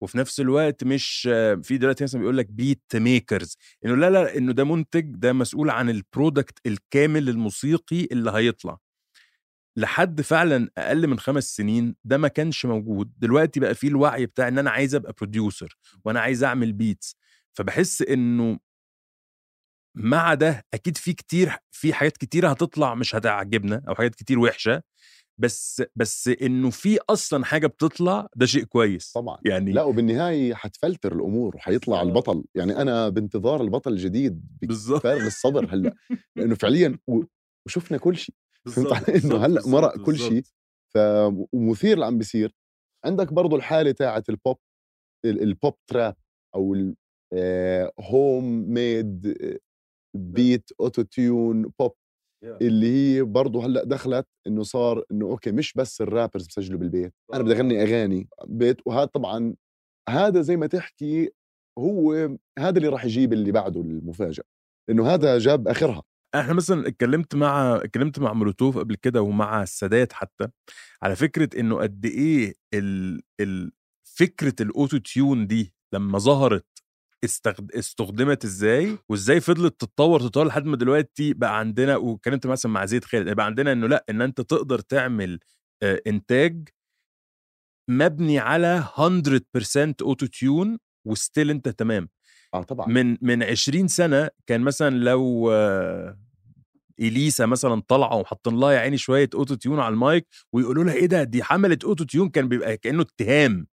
وفي 0.02 0.18
نفس 0.18 0.40
الوقت 0.40 0.84
مش 0.84 1.22
في 1.64 1.78
دلوقتي 1.78 2.04
مثلا 2.04 2.22
بيقول 2.22 2.38
لك 2.38 2.46
beat 2.52 2.96
makers 2.96 3.58
إنه 3.86 3.96
لا 3.96 4.10
لا 4.10 4.38
إنه 4.38 4.54
ده 4.54 4.64
منتج 4.64 5.16
ده 5.16 5.34
مسؤول 5.34 5.70
عن 5.70 5.90
ال 5.90 5.98
product 5.98 6.60
الكامل 6.66 7.30
الموسيقي 7.30 8.08
اللي 8.12 8.32
هيطلع. 8.32 8.78
لحد 9.78 10.22
فعلا 10.22 10.70
أقل 10.78 11.08
من 11.08 11.20
خمس 11.20 11.56
سنين 11.56 11.96
ده 12.04 12.18
ما 12.18 12.28
كانش 12.28 12.66
موجود. 12.66 13.14
دلوقتي 13.18 13.60
بقى 13.60 13.76
فيه 13.76 13.88
الوعي 13.88 14.26
بتاع 14.26 14.48
إن 14.48 14.58
أنا 14.60 14.72
عايز 14.72 14.96
أبقى 14.96 15.14
producer 15.18 15.78
وأنا 16.06 16.20
عايز 16.20 16.44
أعمل 16.44 16.74
beats 16.74 17.18
فبحس 17.54 18.02
إنه 18.02 18.60
مع 19.98 20.34
ده 20.34 20.66
أكيد 20.74 20.98
في 20.98 21.14
كتير 21.14 21.52
في 21.72 21.94
حاجات 21.94 22.18
كتيرة 22.18 22.50
هتطلع 22.50 22.96
مش 22.96 23.16
هتعجبنا 23.16 23.84
أو 23.88 23.96
حاجات 23.96 24.16
كتير 24.16 24.40
وحشة. 24.40 24.82
بس 25.38 25.84
بس 25.96 26.28
إنه 26.28 26.70
في 26.70 27.00
أصلا 27.10 27.46
حاجة 27.46 27.68
بتطلع 27.68 28.28
ده 28.36 28.46
شيء 28.46 28.64
كويس. 28.64 29.12
طبعا. 29.12 29.38
يعني 29.46 29.72
لا 29.72 29.84
وبالنهاية 29.84 30.54
حتفلتر 30.54 31.14
الأمور 31.16 31.56
وحيطلع 31.56 32.02
البطل. 32.02 32.44
يعني 32.56 32.78
أنا 32.82 33.10
بانتظار 33.10 33.62
البطل 33.62 33.92
الجديد 33.94 34.42
بالظبط. 34.62 35.06
الصبر 35.06 35.66
هلا 35.74 35.96
لأنه 36.36 36.56
فعليا 36.56 36.98
وشفنا 37.66 37.98
كل 37.98 38.16
شيء. 38.18 38.36
فهمت 38.68 38.94
علي؟ 38.94 39.06
إنه 39.26 39.46
هلأ 39.46 39.68
مرق 39.68 40.06
كل. 40.06 40.18
شيء. 40.18 40.44
ومثير 41.54 41.94
اللي 41.94 42.06
عم 42.06 42.18
بيصير. 42.18 42.56
عندك 43.06 43.34
برضو 43.34 43.56
الحالة 43.56 43.92
تاعت 43.92 44.30
البوب 44.30 44.58
ال- 45.26 45.42
ال 45.42 45.50
pop 45.50 45.74
trap 45.90 46.16
أو 46.56 46.76
ال 47.34 48.74
home 48.74 49.38
made 50.18 50.70
beat 50.80 51.02
auto-tune 51.02 51.72
pop 51.80 51.92
اللي 52.62 52.88
هي 53.18 53.22
برضه 53.24 53.66
هلأ 53.66 53.84
دخلت 53.84 54.28
إنه 54.48 54.64
صار 54.64 55.04
إنه 55.12 55.26
أوكي 55.26 55.52
مش 55.52 55.74
بس 55.74 56.02
ال 56.02 56.07
rappers 56.08 56.48
بسجلوا 56.48 56.80
بالبيت. 56.80 57.14
أنا 57.34 57.44
بدي 57.44 57.54
أغني 57.54 57.84
أغاني 57.84 58.28
beat 58.48 58.78
وهذا 58.88 59.06
طبعا 59.06 59.56
هذا 60.10 60.42
زي 60.42 60.58
ما 60.58 60.68
تحكي 60.68 61.32
هو 61.80 62.14
هذا 62.60 62.78
اللي 62.78 62.88
راح 62.88 63.06
يجيب 63.06 63.34
اللي 63.34 63.52
بعده 63.52 63.82
المفاجأة. 63.82 64.44
لأنه 64.90 65.08
هذا 65.14 65.38
جاب 65.38 65.68
آخرها. 65.68 66.04
إحنا 66.36 66.54
مثلا 66.54 66.88
اتكلمت 66.88 67.36
مع 67.36 67.76
اتكلمت 67.76 68.20
مع 68.20 68.34
مولوتوف 68.34 68.78
قبل 68.78 68.96
كده 68.96 69.22
ومع 69.22 69.64
السادات 69.64 70.14
حتى 70.14 70.48
على 71.04 71.16
فكرة 71.16 71.60
إنه 71.60 71.78
قد 71.78 72.06
إيه 72.06 72.54
ال... 72.74 73.22
ال... 73.42 73.72
فكرة 74.18 74.56
ال 74.62 74.98
auto-tune 74.98 75.48
دي 75.48 75.74
لما 75.94 76.20
ظهرت 76.20 76.66
استخد... 77.24 77.72
استخدمت 77.72 78.46
إزاي 78.46 78.98
وإزاي 79.10 79.42
فضلت 79.42 79.82
تتطور 79.82 80.20
تتطور 80.22 80.46
لحد 80.48 80.66
ما 80.66 80.78
دلوقتي 80.78 81.34
بقى 81.34 81.60
عندنا 81.60 81.96
واتكلمت 81.98 82.48
مثلا 82.48 82.72
مع 82.72 82.86
زيد 82.86 83.04
خالد 83.06 83.30
بقى 83.36 83.46
عندنا 83.46 83.72
إنه 83.72 83.88
لأ 83.88 84.06
إن 84.10 84.22
أنت 84.22 84.42
تقدر 84.42 84.80
تعمل 84.80 85.40
إنتاج 86.08 86.70
مبني 87.90 88.40
على 88.40 88.84
100% 88.98 89.96
auto-tune 90.02 90.26
و 90.26 90.78
still 91.08 91.50
أنت 91.50 91.70
تمام. 91.70 92.10
آه 92.54 92.64
طبعا. 92.64 92.88
من 92.88 93.18
من 93.22 93.44
20 93.44 93.88
سنة 93.88 94.30
كان 94.48 94.62
مثلا 94.62 94.96
لو 94.96 95.52
إليسا 97.00 97.46
مثلا 97.46 97.82
طالعة 97.88 98.16
وحاطين 98.16 98.60
لها 98.60 98.72
يا 98.72 98.80
عيني 98.80 98.98
شوية 98.98 99.30
auto-tune 99.36 99.80
على 99.80 99.94
المايك 99.94 100.28
ويقولوا 100.54 100.84
لها 100.84 100.94
إيه 100.94 101.06
ده؟ 101.06 101.24
دي 101.24 101.44
حملت 101.44 101.84
auto-tune 101.84 102.30
كان 102.30 102.48
بيبقى 102.48 102.78
كأنه 102.78 103.02
اتهام 103.02 103.68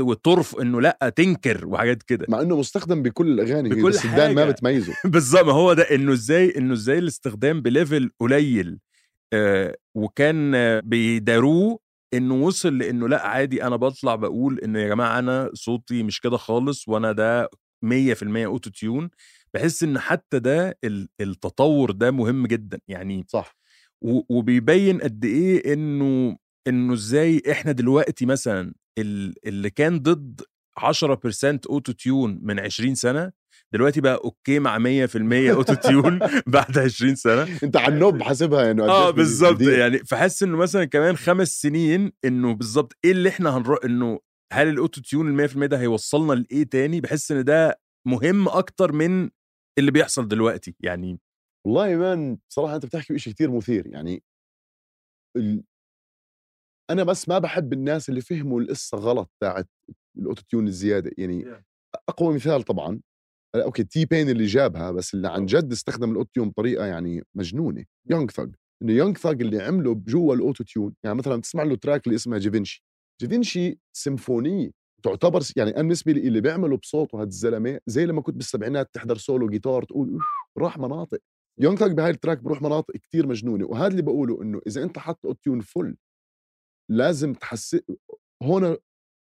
وقرف 0.00 0.60
إنه 0.60 0.80
لأ 0.80 1.12
تنكر 1.16 1.66
وحاجات 1.66 2.02
كده. 2.02 2.26
مع 2.28 2.40
إنه 2.40 2.56
مستخدم 2.56 3.02
بكل 3.02 3.40
الأغاني 3.40 3.68
بكل 3.68 3.88
بس 3.88 4.04
الدان 4.04 4.34
ما 4.34 4.40
حاجة. 4.42 4.50
بتميزه. 4.52 4.94
بالظبط 5.04 5.44
ما 5.44 5.52
هو 5.52 5.72
ده 5.72 5.82
إنه 5.82 6.12
إزاي 6.12 6.52
إنه 6.58 6.72
إزاي 6.72 6.98
الاستخدام 6.98 7.62
ب 7.62 7.70
level 7.70 8.10
قليل 8.20 8.78
آه 9.32 9.76
وكان 9.94 10.52
بيداروه 10.80 11.78
إنه 12.14 12.34
وصل 12.34 12.78
لإنه 12.78 13.08
لأ 13.08 13.26
عادي 13.26 13.64
أنا 13.64 13.76
بطلع 13.76 14.14
بقول 14.14 14.58
ان 14.58 14.76
يا 14.76 14.88
جماعة 14.88 15.18
أنا 15.18 15.50
صوتي 15.54 16.02
مش 16.02 16.20
كده 16.20 16.36
خالص 16.36 16.88
وأنا 16.88 17.12
ده 17.12 17.48
100% 17.84 18.22
auto-tune 18.46 19.10
بحس 19.54 19.82
إن 19.82 19.98
حتى 19.98 20.38
ده 20.38 20.78
ال- 20.84 21.08
التطور 21.20 21.90
ده 21.90 22.10
مهم 22.10 22.46
جدا. 22.46 22.80
يعني 22.88 23.24
صح. 23.28 23.56
وبيبين 24.02 25.00
قد 25.00 25.24
إيه 25.24 25.72
إنه 25.72 26.36
إنه 26.68 26.92
إزاي 26.94 27.42
إحنا 27.50 27.72
دلوقتي 27.72 28.26
مثلا 28.26 28.74
ال- 28.98 29.34
اللي 29.48 29.70
كان 29.70 29.98
ضد 29.98 30.40
10% 30.78 31.60
auto-tune 31.70 32.38
من 32.42 32.60
20 32.60 32.94
سنة 32.94 33.32
دلوقتي 33.72 34.00
بقى 34.00 34.20
أوكي 34.24 34.58
مع 34.58 34.78
100% 34.78 35.50
auto-tune 35.50 36.18
بعد 36.46 36.78
20 36.78 37.14
سنة. 37.14 37.58
أنت 37.62 37.76
على 37.76 37.94
ال 37.94 38.00
knob 38.00 38.22
حاسبها 38.22 38.70
انه 38.70 38.84
آه 38.84 39.10
بالظبط. 39.10 39.60
يعني 39.60 39.98
فحس 39.98 40.42
إنه 40.42 40.56
مثلا 40.56 40.84
كمان 40.84 41.16
خمس 41.16 41.60
سنين 41.60 42.12
إنه 42.24 42.54
بالظبط 42.54 42.92
إيه 43.04 43.12
اللي 43.12 43.28
إحنا 43.28 43.56
هنروح 43.56 43.78
إنه 43.84 44.18
هل 44.52 44.68
ال 44.68 45.00
auto-tune 45.00 45.28
ال 45.40 45.48
100% 45.48 45.66
ده 45.66 45.80
هيوصلنا 45.80 46.32
لإيه 46.32 46.64
تاني؟ 46.64 47.00
بحس 47.00 47.32
إن 47.32 47.44
ده 47.44 47.80
مهم 48.06 48.48
أكتر 48.48 48.92
من 48.92 49.30
اللي 49.78 49.90
بيحصل 49.90 50.28
دلوقتي 50.28 50.74
يعني. 50.80 51.20
والله 51.66 51.96
man 51.96 52.38
بصراحة 52.50 52.74
أنت 52.74 52.86
بتحكي 52.86 53.18
شيء 53.18 53.32
كثير 53.32 53.50
مثير 53.50 53.86
يعني 53.86 54.22
ال... 55.36 55.64
أنا 56.90 57.04
بس 57.04 57.28
ما 57.28 57.38
بحب 57.38 57.72
الناس 57.72 58.08
اللي 58.08 58.20
فهموا 58.20 58.60
القصة 58.60 58.98
غلط 58.98 59.30
تاعت 59.42 59.68
ال 60.18 60.42
auto-tune 60.42 60.66
الزيادة 60.66 61.10
يعني 61.18 61.44
Yeah. 61.44 61.62
أقوى 62.08 62.34
مثال 62.34 62.62
طبعا 62.62 63.00
أوكي 63.54 63.84
T-Pain 63.84 64.28
اللي 64.28 64.44
جابها 64.46 64.90
بس 64.90 65.14
اللي 65.14 65.28
عن 65.28 65.46
جد 65.46 65.72
استخدم 65.72 66.10
ال 66.10 66.30
auto-tune 66.34 66.50
بطريقة 66.50 66.86
يعني 66.86 67.22
مجنونة 67.36 67.84
Young 68.10 68.26
Thug 68.26 68.54
إنه 68.82 68.92
Young 68.92 69.14
Thug 69.14 69.42
اللي 69.42 69.62
عمله 69.62 69.94
جوا 69.94 70.34
ال 70.34 70.64
auto-tune 70.64 70.94
يعني 71.04 71.18
مثلا 71.18 71.36
بتسمع 71.36 71.62
له 71.62 71.76
track 71.76 72.06
اللي 72.06 72.16
اسمها 72.16 72.38
Givenchy 72.38 72.84
Givenchy 73.20 73.78
سيمفونيه 73.92 74.70
تعتبر 75.02 75.40
يعني 75.56 75.70
أنا 75.70 75.82
بالنسبة 75.82 76.12
لي 76.12 76.20
اللي 76.28 76.40
بيعمله 76.40 76.76
بصوته 76.76 77.18
هذا 77.18 77.28
الزلمة 77.28 77.80
زي 77.86 78.06
لما 78.06 78.22
كنت 78.22 78.34
بالسبعينات 78.36 78.90
تحضر 78.94 79.16
solo 79.16 79.48
guitar 79.48 79.82
تقول 79.84 80.12
"أوف، 80.12 80.22
راح 80.58 80.78
مناطق. 80.78 81.18
Young 81.58 81.76
Thug 81.76 81.92
بهاي 81.92 82.10
ال 82.10 82.15
track 82.15 82.38
بروح 82.42 82.62
مناطق 82.62 82.96
كتير 82.96 83.26
مجنونة. 83.26 83.66
وهذا 83.66 83.86
اللي 83.86 84.02
بقوله 84.02 84.42
إنه 84.42 84.60
إذا 84.66 84.82
أنت 84.82 84.98
حط 84.98 85.26
auto-tune 85.26 85.60
full 85.60 85.96
لازم 86.90 87.32
تحس 87.34 87.76
هون 88.42 88.76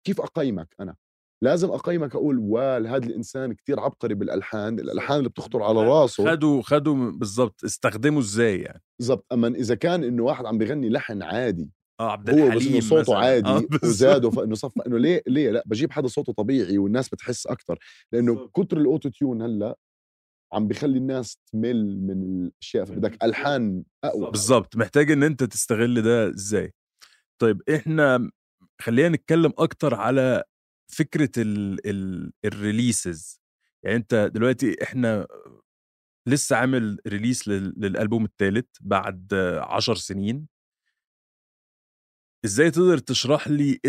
كيف 0.07 0.21
أقيمك 0.21 0.75
أنا؟ 0.81 0.97
لازم 1.45 1.71
أقيمك 1.71 2.15
أقول 2.15 2.39
وال 2.39 2.87
هذا 2.87 3.07
الإنسان 3.07 3.53
كتير 3.53 3.81
عبقري 3.81 4.15
بالألحان 4.15 4.79
الألحان 4.79 5.19
اللي 5.19 5.29
بتخطر 5.29 5.63
على 5.63 5.83
راسه. 5.89 6.25
خدوا 6.31 6.63
خدوا 6.63 7.11
بالظبط 7.11 7.65
استخدموا 7.65 8.21
إزاي 8.21 8.61
يعني؟ 8.61 8.83
بالضبط. 8.99 9.27
اما 9.33 9.49
إذا 9.49 9.75
كان 9.75 10.05
إنه 10.05 10.23
واحد 10.23 10.47
عم 10.47 10.59
بيغني 10.59 10.89
لحن 10.89 11.23
عادي 11.23 11.71
آه 12.01 12.11
عبد 12.13 12.31
هو 12.31 12.37
بس 12.37 12.43
الحليم 12.57 12.73
انه 12.73 12.81
صوته 12.81 13.01
مثلاً. 13.03 13.19
عادي 13.19 13.49
آه،. 13.51 13.63
وزاده 13.85 14.31
فانه 14.31 14.55
صف 14.55 14.73
إنه 14.87 14.99
ليه 14.99 15.23
ليه 15.27 15.51
لا؟ 15.51 15.63
بجيب 15.67 15.93
حدا 15.93 16.09
صوته 16.09 16.33
طبيعي 16.33 16.79
والناس 16.79 17.09
بتحس 17.09 17.47
أكثر 17.47 17.79
لأنه. 18.13 18.49
كتر 18.57 18.77
الأوتو 18.79 19.09
تيون 19.09 19.43
هلأ 19.43 19.77
عم 20.53 20.69
بخلي 20.69 20.99
الناس 20.99 21.39
تمل 21.53 22.01
من 22.01 22.23
الأشياء 22.23 22.85
فبدك 22.85 23.25
ألحان 23.25 23.85
أقوى. 24.05 24.31
بالظبط. 24.31 24.77
محتاج 24.77 25.11
إن 25.11 25.23
أنت 25.23 25.45
تستغل 25.45 26.03
ده 26.03 26.29
إزاي؟ 26.31 26.75
طيب 27.39 27.63
إحنا 27.77 28.31
خلينا 28.83 29.09
نتكلم 29.09 29.53
أكتر 29.59 29.95
على 29.95 30.45
فكرة 30.93 31.31
ال 31.39 31.87
ال 31.91 32.33
ال 32.45 32.54
releases. 32.54 33.41
يعني 33.85 33.97
أنت 33.97 34.31
دلوقتي 34.35 34.77
إحنا 34.83 35.27
لسه 36.29 36.57
عامل 36.57 36.99
release 37.07 37.49
لل- 37.49 37.75
للألبوم 37.79 38.25
الثالث 38.25 38.67
بعد 38.81 39.35
عشر 39.63 39.95
سنين. 39.95 40.49
إزاي 42.45 42.71
تقدر 42.71 42.99
تشرح 42.99 43.49
لي 43.49 43.81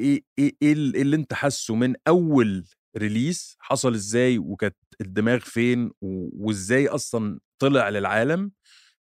إيه 0.00 0.20
إيه 0.38 0.52
إيه 0.62 0.72
ال- 0.72 0.94
إيه 0.94 1.02
اللي 1.02 1.16
أنت 1.16 1.34
حاسه 1.34 1.74
من 1.74 1.94
أول 2.08 2.64
release 2.96 3.56
حصل 3.60 3.94
إزاي 3.94 4.38
وكانت 4.38 4.76
الدماغ 5.00 5.38
فين 5.38 5.86
و- 6.00 6.46
وإزاي 6.46 6.88
أصلا 6.88 7.40
طلع 7.62 7.88
للعالم 7.88 8.52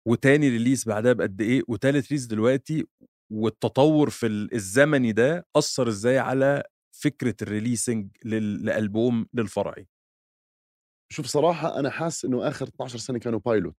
وتاني 0.07 0.49
release 0.49 0.87
بعدها 0.87 1.13
بقد 1.13 1.41
إيه 1.41 1.61
وتالت 1.67 2.11
release 2.11 2.25
دلوقتي 2.25 2.87
والتطور 3.31 4.09
في 4.09 4.25
ال- 4.25 4.53
الزمني 4.53 5.11
ده 5.11 5.47
أثر 5.55 5.87
إزاي 5.89 6.17
على 6.19 6.63
فكرة 7.03 7.35
ال 7.41 7.48
releasing 7.48 8.09
لل- 8.25 8.65
لألبوم 8.65 9.27
للفرعي؟ 9.33 9.87
شوف 11.13 11.25
صراحة 11.25 11.79
أنا 11.79 11.89
حاسس 11.89 12.25
إنه 12.25 12.47
آخر 12.47 12.67
12 12.67 12.97
سنة 12.97 13.19
كانوا 13.19 13.39
pilot 13.39 13.75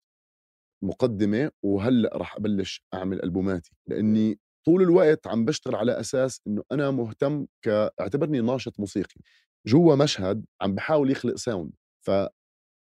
مقدمة 0.82 1.50
وهلأ 1.62 2.10
راح 2.16 2.36
أبلش 2.36 2.84
أعمل 2.94 3.22
ألبوماتي. 3.22 3.72
لأني 3.88 4.38
طول 4.66 4.82
الوقت 4.82 5.26
عم 5.26 5.44
بشتغل 5.44 5.74
على 5.74 6.00
أساس 6.00 6.40
إنه 6.46 6.62
أنا 6.72 6.90
مهتم 6.90 7.46
كاعتبرني 7.62 8.40
ناشط 8.40 8.80
موسيقي. 8.80 9.20
جوا 9.66 9.94
مشهد 9.96 10.44
عم 10.62 10.74
بحاول 10.74 11.10
يخلق 11.10 11.34
sound 11.36 11.72
ف 12.06 12.10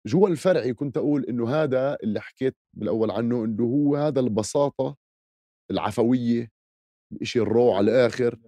جوا 0.08 0.30
الفرعي 0.30 0.74
كنت 0.74 0.98
أقول 0.98 1.26
إنه 1.26 1.50
هذا 1.50 1.98
اللي 2.04 2.22
حكيت 2.22 2.56
بالأول 2.78 3.12
عنه 3.12 3.46
إنه 3.46 3.64
هو 3.64 3.96
هذا 3.96 4.20
البساطة 4.20 4.98
العفوية 5.72 6.50
الشيء 7.22 7.42
ال 7.44 7.51
raw 7.51 7.74
على 7.74 7.92
الآخر. 7.92 8.40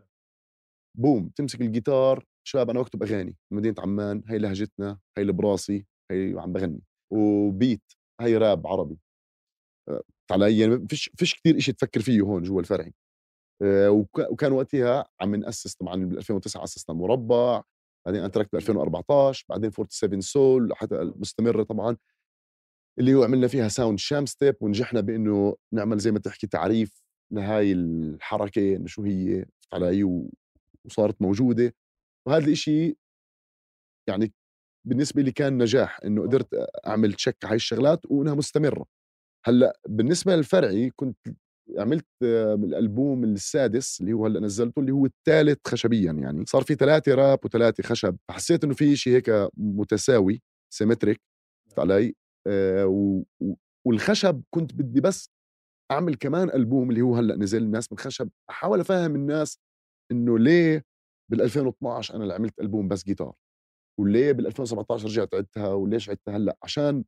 boom 0.98 1.30
تمسك 1.36 1.62
الجيتار 1.62 2.26
شباب 2.48 2.70
أنا 2.70 2.82
بكتب 2.82 3.04
أغاني. 3.04 3.36
مدينة 3.54 3.76
عمان 3.80 4.24
هي 4.28 4.38
لهجتنا 4.38 5.00
هي 5.18 5.22
اللي 5.22 5.34
براسي 5.34 5.86
هي 6.12 6.36
عم 6.38 6.54
بغني. 6.54 6.82
و 7.14 7.28
beat 7.28 7.84
هي 8.22 8.38
راب 8.38 8.68
عربي. 8.68 9.00
آه، 9.90 10.04
علي 10.32 10.60
يعني 10.60 10.88
فيش 10.90 11.10
فيش 11.18 11.36
كثير 11.36 11.60
شيء 11.60 11.74
تفكر 11.74 12.02
فيه 12.02 12.22
هون 12.22 12.44
جوا 12.44 12.62
الفرعي. 12.62 12.94
آه، 13.62 14.06
وكان 14.32 14.52
وقتها 14.52 15.06
عم 15.22 15.36
نأسس 15.36 15.76
طبعا 15.76 16.06
بال 16.06 16.18
2009 16.18 16.64
اسسنا 16.64 16.96
مربع 16.96 17.64
بعدين 18.06 18.22
أنا 18.22 18.30
تركت 18.30 18.54
ب 18.54 18.56
2014 18.56 19.46
بعدين 19.50 19.72
47 19.72 20.22
Soul 20.22 20.74
حتى 20.76 21.14
مستمره 21.16 21.64
طبعا. 21.64 21.98
اللي 23.00 23.14
هو 23.16 23.24
عملنا 23.24 23.48
فيها 23.48 23.68
sound 23.68 24.00
شام 24.00 24.26
step 24.26 24.56
ونجحنا 24.62 25.02
بإنه 25.02 25.56
نعمل 25.74 25.98
زي 25.98 26.12
ما 26.12 26.20
تحكي 26.20 26.48
تعريف 26.48 27.04
لهاي 27.32 27.72
الحركة 27.72 28.76
إنه 28.76 28.88
شو 28.88 29.04
هي 29.04 29.46
علي 29.74 30.28
وصارت 30.86 31.22
موجودة. 31.22 31.76
وهذا 32.28 32.52
الشيء 32.52 32.98
يعني 34.08 34.34
بالنسبة 34.86 35.22
لي 35.22 35.32
كان 35.32 35.58
نجاح 35.64 36.00
إنه 36.06 36.22
قدرت 36.22 36.48
أعمل 36.88 37.14
check 37.14 37.38
على 37.44 37.52
هاي 37.52 37.56
الشغلات 37.56 38.06
وإنها 38.10 38.34
مستمرة. 38.34 38.86
هلأ 39.48 39.80
بالنسبة 39.88 40.36
للفرعي 40.36 40.90
كنت 40.96 41.18
عملت 41.78 42.06
الألبوم 42.24 43.24
السادس 43.24 44.02
اللي 44.02 44.14
هو 44.14 44.26
هلأ 44.26 44.40
نزلته 44.40 44.80
اللي 44.80 44.92
هو 44.92 45.06
الثالث 45.06 45.68
خشبيا 45.68 46.12
يعني. 46.12 46.46
صار 46.46 46.62
في 46.64 46.76
ثلاثة 46.76 47.16
راب 47.16 47.40
وثلاثه 47.46 47.84
خشب. 47.84 48.18
فحسيت 48.28 48.64
إنه 48.64 48.74
في 48.74 48.96
شيء 48.96 49.14
هيك 49.14 49.50
متساوي 49.58 50.42
symmetric 50.74 51.22
علي. 51.78 52.16
آه 52.48 53.24
والخشب 53.86 54.44
كنت 54.50 54.74
بدي 54.74 55.02
بس 55.02 55.30
أعمل 55.92 56.16
كمان 56.16 56.50
ألبوم 56.50 56.90
اللي 56.90 57.02
هو 57.02 57.16
هلأ 57.16 57.36
نزل 57.36 57.64
الناس 57.64 57.92
من 57.92 57.98
خشب 57.98 58.30
أحاول 58.50 58.80
أفهم 58.80 59.16
الناس 59.16 59.60
إنه 60.12 60.40
ليه 60.40 60.86
بال 61.32 61.42
2012 61.42 62.16
أنا 62.16 62.24
اللي 62.24 62.34
عملت 62.34 62.60
ألبوم 62.60 62.88
بس 62.88 63.04
جيتار؟ 63.04 63.34
وليه 64.00 64.32
بال 64.32 64.48
2017 64.48 65.06
رجعت 65.06 65.36
عدتها؟ 65.36 65.74
وليش 65.74 66.10
عدتها 66.10 66.38
هلأ؟ 66.38 66.58
عشان 66.64 67.04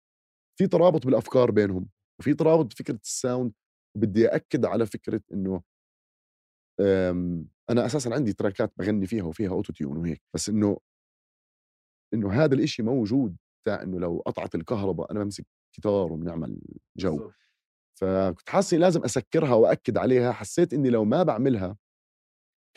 في 0.59 0.67
ترابط 0.67 1.05
بالأفكار 1.05 1.51
بينهم. 1.51 1.89
وفي 2.19 2.33
ترابط 2.33 2.65
بفكره 2.65 2.99
ال 3.03 3.12
sound 3.12 3.53
وبدي 3.95 4.27
اكد 4.27 4.65
على 4.65 4.85
فكرة 4.85 5.21
إنه 5.33 5.61
أنا 7.69 7.85
أساسا 7.85 8.09
عندي 8.09 8.33
تراكات 8.33 8.73
بغني 8.77 9.07
فيها 9.07 9.23
وفيها 9.23 9.49
auto-tune 9.49 9.97
وهيك 9.97 10.21
بس 10.35 10.49
إنه 10.49 10.79
إنه 12.13 12.31
هذا 12.31 12.55
الإشي 12.55 12.83
موجود 12.83 13.37
تاع 13.67 13.83
إنه 13.83 13.99
لو 13.99 14.23
قطعت 14.25 14.55
الكهرباء 14.55 15.11
أنا 15.11 15.23
بمسك 15.23 15.45
جيتار 15.75 16.13
وبنعمل 16.13 16.61
جو. 16.97 17.31
فكنت 17.99 18.49
حاسس 18.49 18.73
لازم 18.73 19.03
أسكرها 19.03 19.53
واكد 19.53 19.97
عليها 19.97 20.31
حسيت 20.31 20.73
إني 20.73 20.89
لو 20.89 21.05
ما 21.05 21.23
بعملها 21.23 21.77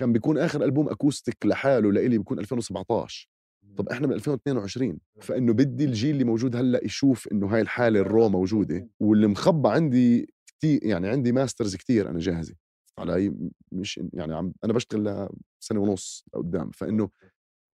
كان 0.01 0.13
بيكون 0.13 0.39
آخر 0.39 0.65
ألبوم 0.65 0.89
acoustic 0.89 1.47
لحاله 1.47 1.93
لإلي 1.93 2.19
بيكون 2.19 2.39
2017 2.39 3.29
طب 3.77 3.89
إحنا 3.89 4.07
من 4.07 4.13
2022 4.13 4.99
فإنه 5.21 5.53
بدي 5.53 5.85
الجيل 5.85 6.11
اللي 6.11 6.25
موجود 6.25 6.57
هلأ 6.57 6.85
يشوف 6.85 7.29
إنه 7.33 7.47
هاي 7.47 7.61
الحالة 7.61 8.01
ال 8.01 8.08
raw 8.08 8.29
موجودة 8.29 8.89
واللي 9.01 9.27
مخبى 9.27 9.69
عندي 9.69 10.35
كثير 10.47 10.81
يعني 10.85 11.09
عندي 11.09 11.33
masters 11.33 11.77
كثير 11.77 12.11
أنا 12.11 12.19
جاهزة 12.19 12.55
علي 12.99 13.35
مش 13.73 14.01
يعني 14.13 14.35
عم 14.35 14.53
أنا 14.65 14.73
بشتغل 14.73 15.29
سنه 15.61 15.81
ونص 15.81 16.25
لقدام 16.35 16.71
فإنه 16.71 17.11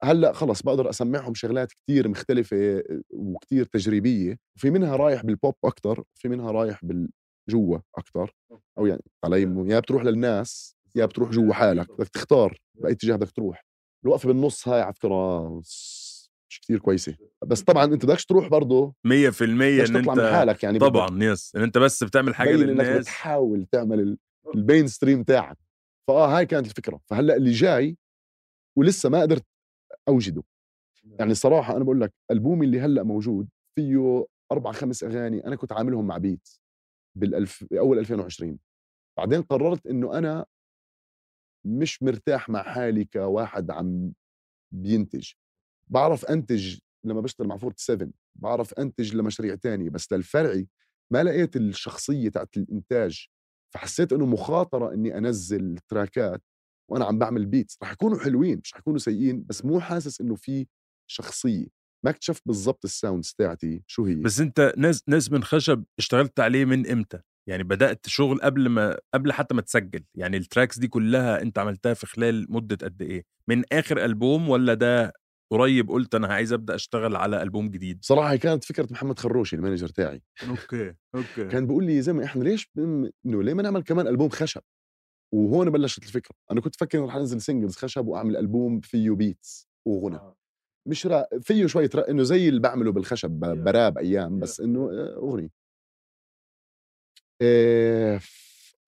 هلأ 0.03 0.33
خلص 0.33 0.63
بقدر 0.63 0.91
أسمعهم 0.91 1.35
شغلات 1.35 1.73
كتير 1.73 2.09
مختلفة 2.09 2.83
وكتير 3.11 3.65
تجريبية 3.65 4.39
وفي 4.57 4.71
منها 4.71 4.97
رايح 4.97 5.25
بالبوب 5.27 5.55
أكثر 5.65 6.05
وفي 6.17 6.29
منها 6.29 6.51
رايح 6.51 6.81
بالجوا 6.85 7.79
أكثر 7.99 8.33
أو 8.79 8.87
يعني 8.87 9.03
علي 9.25 9.43
يا 9.73 9.81
بتروح 9.81 10.05
للناس 10.05 10.77
يا 10.97 11.07
بتروح 11.07 11.31
جوا 11.31 11.55
حالك 11.55 11.93
بدك 11.93 12.09
تختار 12.09 12.59
بأي 12.75 12.93
اتجاه 12.93 13.17
بدك 13.17 13.31
تروح. 13.31 13.64
الوقفه 14.05 14.27
بالنص 14.27 14.69
هاي 14.69 14.81
على 14.81 14.95
فكره 14.95 15.49
مش 16.49 16.61
كثير 16.63 16.79
كويسة. 16.79 17.17
بس 17.47 17.63
طبعا 17.63 17.85
أنت 17.85 18.07
بدكش 18.07 18.25
تروح 18.25 18.49
برضه 18.49 18.95
100% 19.07 19.11
إن 19.11 19.97
أنت 19.97 19.97
تطلع 19.99 20.15
من 20.15 20.33
حالك 20.33 20.63
يعني 20.63 20.79
طبعا 20.79 21.25
يس 21.25 21.57
إن 21.57 21.63
أنت 21.63 21.79
بس 21.79 22.05
بتعمل 22.05 22.35
حاجة 22.35 22.51
للناس 22.51 22.87
إنك 22.87 23.01
بتحاول 23.01 23.67
تعمل 23.73 24.19
ال 24.55 24.61
main 24.61 24.87
stream 24.87 25.23
تاعك. 25.23 25.59
فآه 26.09 26.39
هاي 26.39 26.47
كانت 26.47 26.67
الفكرة. 26.67 27.01
فهلأ 27.07 27.37
اللي 27.37 27.51
جاي 27.51 27.97
ولسه 28.79 29.09
ما 29.09 29.23
قدرت 29.23 29.45
أوجده. 30.09 30.43
يعني 31.19 31.35
صراحة 31.35 31.77
أنا 31.77 31.85
بقول 31.85 32.01
لك 32.01 32.13
ألبومي 32.31 32.67
اللي 32.67 32.81
هلأ 32.81 33.03
موجود 33.03 33.49
فيه 33.75 34.27
أربع 34.53 34.73
خمس 34.73 35.05
أغاني 35.05 35.47
أنا 35.47 35.57
كنت 35.57 35.73
عاملهم 35.73 36.07
مع 36.07 36.19
beat 36.19 36.49
بالألف 37.17 37.65
أول 37.73 37.99
2020 37.99 38.59
بعدين 39.19 39.43
قررت 39.43 39.87
إنه 39.87 40.19
أنا 40.19 40.47
مش 41.65 42.03
مرتاح 42.03 42.49
مع 42.49 42.63
حالي 42.63 43.05
كواحد 43.05 43.71
عم 43.71 44.13
بينتج. 44.73 45.33
بعرف 45.89 46.25
أنتج 46.25 46.79
لما 47.05 47.21
بشتغل 47.21 47.49
مع 47.49 47.57
forty 47.57 47.79
7 47.81 48.09
بعرف 48.35 48.75
أنتج 48.75 49.15
لمشاريع 49.17 49.55
تانية 49.55 49.91
بس 49.91 50.13
للفرعي 50.13 50.69
ما 51.13 51.23
لقيت 51.23 51.57
الشخصية 51.57 52.29
تاعت 52.29 52.57
الإنتاج 52.57 53.27
فحسيت 53.75 54.13
إنه 54.13 54.27
مخاطرة 54.27 54.95
إني 54.95 55.19
أنزل 55.19 55.79
تراكات 55.89 56.43
وأنا 56.91 57.05
عم 57.05 57.19
بعمل 57.19 57.47
beats 57.47 57.79
رح 57.83 57.93
يكونوا 57.93 58.19
حلوين 58.19 58.61
مش 58.65 58.75
رح 58.75 58.79
يكونوا 58.81 58.99
سيئين 58.99 59.45
بس 59.45 59.65
مو 59.65 59.81
حاسس 59.81 60.21
إنه 60.21 60.35
في 60.35 60.67
شخصية. 61.11 61.67
ما 62.05 62.11
اكتشفت 62.11 62.43
بالضبط 62.47 62.85
ال 62.85 62.92
sounds 62.92 63.35
تاعتي 63.39 63.83
شو 63.87 64.05
هي. 64.05 64.15
بس 64.15 64.41
أنت 64.41 64.75
ناس 64.77 65.03
ناس 65.09 65.33
من 65.33 65.45
خشب 65.45 65.85
اشتغلت 65.99 66.41
عليه 66.41 66.65
من 66.65 66.91
إمتى؟ 66.91 67.21
يعني 67.49 67.63
بدأت 67.63 68.07
شغل 68.09 68.41
قبل 68.41 68.69
ما 68.69 68.99
قبل 69.15 69.33
حتى 69.33 69.55
ما 69.55 69.63
تسجل 69.63 70.05
يعني 70.15 70.37
ال 70.37 70.43
tracks 70.43 70.79
دي 70.79 70.89
كلها 70.89 71.43
أنت 71.43 71.59
عملتها 71.59 71.95
في 71.95 72.07
خلال 72.07 72.47
مدة 72.53 72.87
قد 72.87 73.03
إيه؟ 73.03 73.25
من 73.49 73.63
آخر 73.73 74.05
ألبوم 74.05 74.49
ولا 74.49 74.75
ده 74.75 75.13
قريب 75.53 75.91
قلت 75.91 76.15
أنا 76.15 76.27
عايز 76.27 76.53
أبدأ 76.53 76.75
أشتغل 76.75 77.17
على 77.17 77.43
ألبوم 77.43 77.71
جديد؟ 77.71 77.99
صراحة 78.03 78.37
كانت 78.37 78.65
فكرة 78.65 78.89
محمد 78.91 79.19
خروشي 79.19 79.57
ال 79.57 79.61
manager 79.61 79.89
تاعي 79.89 80.23
okay 80.49 80.95
okay. 81.15 81.49
كان 81.49 81.67
بيقول 81.67 81.85
لي 81.85 81.97
يا 81.97 82.01
زلمه 82.01 82.25
إحنا 82.25 82.45
ليش 82.45 82.71
إنه 82.79 83.43
ليه 83.43 83.55
ما 83.55 83.63
نعمل 83.63 83.83
كمان 83.83 84.07
ألبوم 84.07 84.29
خشب؟ 84.29 84.63
وهون 85.35 85.71
بلشت 85.71 86.03
الفكرة. 86.03 86.35
أنا 86.51 86.61
كنت 86.61 86.77
فكر 86.77 87.05
رح 87.05 87.17
أنزل 87.17 87.41
singles 87.41 87.77
خشب 87.77 88.07
وأعمل 88.07 88.37
ألبوم 88.37 88.81
فيه 88.81 89.11
beats 89.11 89.69
وغنى. 89.87 90.17
آه. 90.17 90.37
مش 90.89 91.07
را... 91.07 91.27
فيه 91.43 91.67
شوية 91.67 91.91
را... 91.95 92.11
إنه 92.11 92.23
زي 92.23 92.49
اللي 92.49 92.61
بعمله 92.61 92.93
بالخشب 92.93 93.31
براب 93.31 93.99
أيام 93.99 94.41
بس 94.41 94.61
إنه 94.61 94.91
آه، 94.91 95.17
أغنية. 95.17 95.64
إيه... 97.43 98.21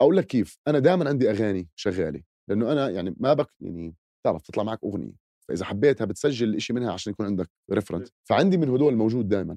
أقول 0.00 0.16
لك 0.16 0.26
كيف. 0.26 0.58
أنا 0.68 0.78
دائما 0.78 1.08
عندي 1.08 1.30
أغاني 1.30 1.68
شغالة 1.76 2.22
لأنه 2.48 2.72
أنا 2.72 2.90
يعني 2.90 3.14
ما 3.20 3.34
بك 3.34 3.48
يعني 3.60 3.94
تعرف 4.24 4.42
تطلع 4.42 4.62
معك 4.62 4.78
أغنية 4.84 5.12
فإذا 5.48 5.64
حبيتها 5.64 6.04
بتسجل 6.04 6.60
شيء 6.60 6.76
منها 6.76 6.92
عشان 6.92 7.12
يكون 7.12 7.26
عندك 7.26 7.50
reference 7.72 8.12
فعندي 8.24 8.56
من 8.56 8.68
هدول 8.68 8.94
موجود 8.96 9.28
دائما 9.28 9.56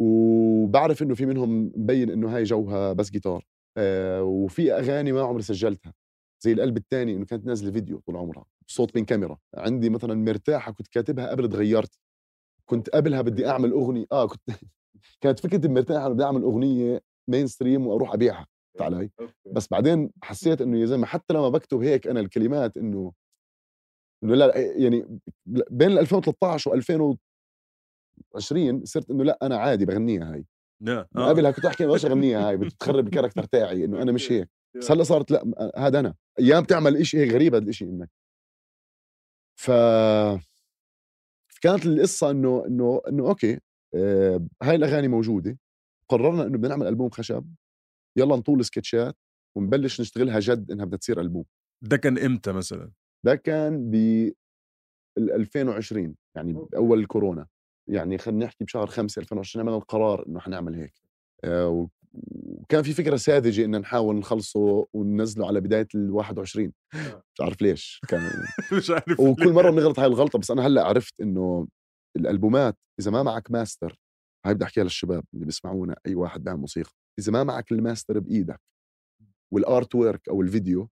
وبعرف 0.00 1.02
إنه 1.02 1.14
في 1.14 1.26
منهم 1.26 1.72
مبين 1.76 2.10
إنه 2.10 2.36
هاي 2.36 2.42
جوها 2.44 2.92
بس 2.92 3.10
جيتار 3.10 3.46
آه 3.76 4.22
وفي 4.22 4.72
أغاني 4.72 5.12
ما 5.12 5.22
عمري 5.22 5.42
سجلتها. 5.42 5.94
زي 6.40 6.52
القلب 6.52 6.76
الثاني 6.76 7.14
إنه 7.16 7.24
كانت 7.26 7.46
نازلة 7.46 7.70
فيديو 7.72 7.98
طول 8.06 8.16
عمرها 8.16 8.44
صوت 8.66 8.96
من 8.96 9.04
كاميرا 9.04 9.38
عندي 9.54 9.90
مثلا 9.90 10.14
مرتاحة 10.14 10.72
كنت 10.72 10.88
كاتبها 10.88 11.30
قبل 11.30 11.48
تغيرت. 11.48 11.98
كنت 12.66 12.90
قبلها 12.90 13.22
بدي 13.22 13.48
أعمل 13.48 13.70
أغنية. 13.72 14.06
آه 14.12 14.26
كنت 14.28 14.40
كانت 15.22 15.40
فكرتي 15.40 15.68
مرتاحة 15.68 16.08
بدي 16.08 16.24
أعمل 16.24 16.42
أغنية 16.42 17.00
مين 17.28 17.46
ستريم 17.46 17.86
وأروح 17.86 18.14
أبيعها 18.14 18.46
علي. 18.80 19.10
بس 19.52 19.68
بعدين 19.68 20.10
حسيت 20.22 20.60
إنه 20.60 20.78
يا 20.78 20.86
زلمة 20.86 21.06
حتى 21.06 21.34
لما 21.34 21.48
بكتب 21.48 21.82
هيك 21.82 22.06
أنا 22.06 22.20
الكلمات 22.20 22.76
إنه 22.76 23.12
إنه 24.24 24.34
لا 24.34 24.56
يعني 24.56 25.20
بين 25.70 25.98
2013 25.98 26.70
و 26.70 26.74
2020 26.74 28.84
صرت 28.84 29.10
إنه 29.10 29.24
لا 29.24 29.38
أنا 29.42 29.56
عادي 29.56 29.86
بغنيها 29.86 30.32
هاي. 30.34 30.44
لا 30.80 31.08
آه. 31.16 31.28
قبلها 31.28 31.50
كنت 31.50 31.64
أحكي 31.64 31.86
ما 31.86 31.94
أغنيها 31.94 32.48
هاي 32.48 32.56
بتخرب 32.60 33.06
ال 33.06 33.10
character 33.10 33.44
تاعي 33.44 33.84
إنه 33.84 34.02
أنا 34.02 34.12
مش 34.12 34.32
هيك. 34.32 34.48
بس 34.76 34.90
هلأ 34.90 35.02
صارت 35.02 35.30
لا 35.30 35.72
هذا 35.76 36.00
أنا. 36.00 36.14
أيام 36.38 36.64
تعمل 36.64 37.06
شيء 37.06 37.20
هيك 37.20 37.32
غريب 37.32 37.54
هذا 37.54 37.68
الشيء 37.68 37.88
إنك. 37.88 38.10
ف 39.56 39.70
كانت 41.62 41.86
القصة 41.86 42.30
إنه 42.30 42.64
إنه 42.66 43.00
إنه 43.08 43.28
okay 43.28 43.60
آه 43.94 44.46
هاي 44.62 44.76
الأغاني 44.76 45.08
موجودة. 45.08 45.58
قررنا 46.08 46.42
إنه 46.42 46.58
بدنا 46.58 46.68
نعمل 46.68 46.86
ألبوم 46.86 47.10
خشب 47.10 47.54
يلا 48.18 48.36
نطول 48.36 48.64
سكتشات 48.64 49.16
ونبلش 49.56 50.00
نشتغلها 50.00 50.40
جد 50.40 50.70
إنها 50.70 50.84
بدها 50.84 50.98
تصير 50.98 51.20
ألبوم. 51.20 51.44
ده 51.84 51.96
كان 51.96 52.18
إمتى 52.18 52.52
مثلا؟ 52.52 52.90
ده 53.26 53.34
كان 53.36 53.90
ب 53.90 53.94
2020 55.18 56.14
يعني 56.36 56.52
بأول 56.52 57.00
الكورونا 57.00 57.46
يعني 57.90 58.18
خلينا 58.18 58.44
نحكي 58.44 58.64
بشهر 58.64 58.86
5 58.86 59.20
2020 59.20 59.60
عملنا 59.62 59.78
القرار 59.78 60.26
إنه 60.28 60.40
حنعمل 60.40 60.74
هيك. 60.74 60.92
آه 61.44 61.88
وكان 62.14 62.82
في 62.82 62.92
فكرة 62.92 63.16
ساذجة 63.16 63.64
ان 63.64 63.80
نحاول 63.80 64.16
نخلصه 64.16 64.86
وننزله 64.92 65.46
على 65.46 65.60
بداية 65.60 65.88
ال 65.94 66.10
21 66.10 66.72
مش 67.34 67.40
عارف 67.40 67.62
ليش. 67.62 68.00
كان 68.08 68.20
مش 68.78 68.90
عارف 68.90 69.20
وكل. 69.20 69.52
مرة 69.52 69.70
بنغلط 69.70 69.98
هاي 69.98 70.06
الغلطة 70.06 70.38
بس 70.38 70.50
أنا 70.50 70.66
هلأ 70.66 70.84
عرفت 70.84 71.20
إنه 71.20 71.68
الألبومات 72.16 72.76
إذا 73.00 73.10
ما 73.10 73.22
معك 73.22 73.50
ماستر 73.50 73.98
هاي 74.46 74.54
بدي 74.54 74.64
أحكيها 74.64 74.84
للشباب 74.84 75.24
اللي 75.34 75.44
بيسمعونا 75.46 75.96
أي 76.06 76.14
واحد 76.14 76.44
بيعمل 76.44 76.60
موسيقى. 76.60 76.90
إذا 77.18 77.32
ما 77.32 77.44
معك 77.44 77.72
الماستر 77.72 78.18
بإيدك 78.18 78.60
وال 79.52 79.94
artwork 79.94 80.28
أو 80.28 80.42
الفيديو 80.42 80.88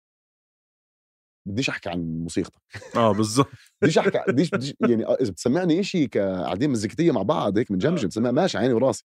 بديش 1.48 1.68
أحكي 1.70 1.88
عن 1.90 2.22
موسيقتك. 2.22 2.62
آه 2.96 3.12
بالظبط. 3.18 3.48
بديش 3.82 3.98
أحكي 3.98 4.32
بديش, 4.32 4.50
بديش 4.50 4.74
يعني 4.80 5.04
إذا 5.04 5.30
بتسمعني 5.30 5.82
شيء 5.82 6.08
كقاعدين 6.08 6.70
مزيكتية 6.70 7.12
مع 7.12 7.22
بعض 7.22 7.58
هيك 7.58 7.70
منجمجم 7.70 8.06
بتسمع 8.08 8.30
ماشي 8.30 8.58
عيني 8.58 8.74
وراسي. 8.74 9.04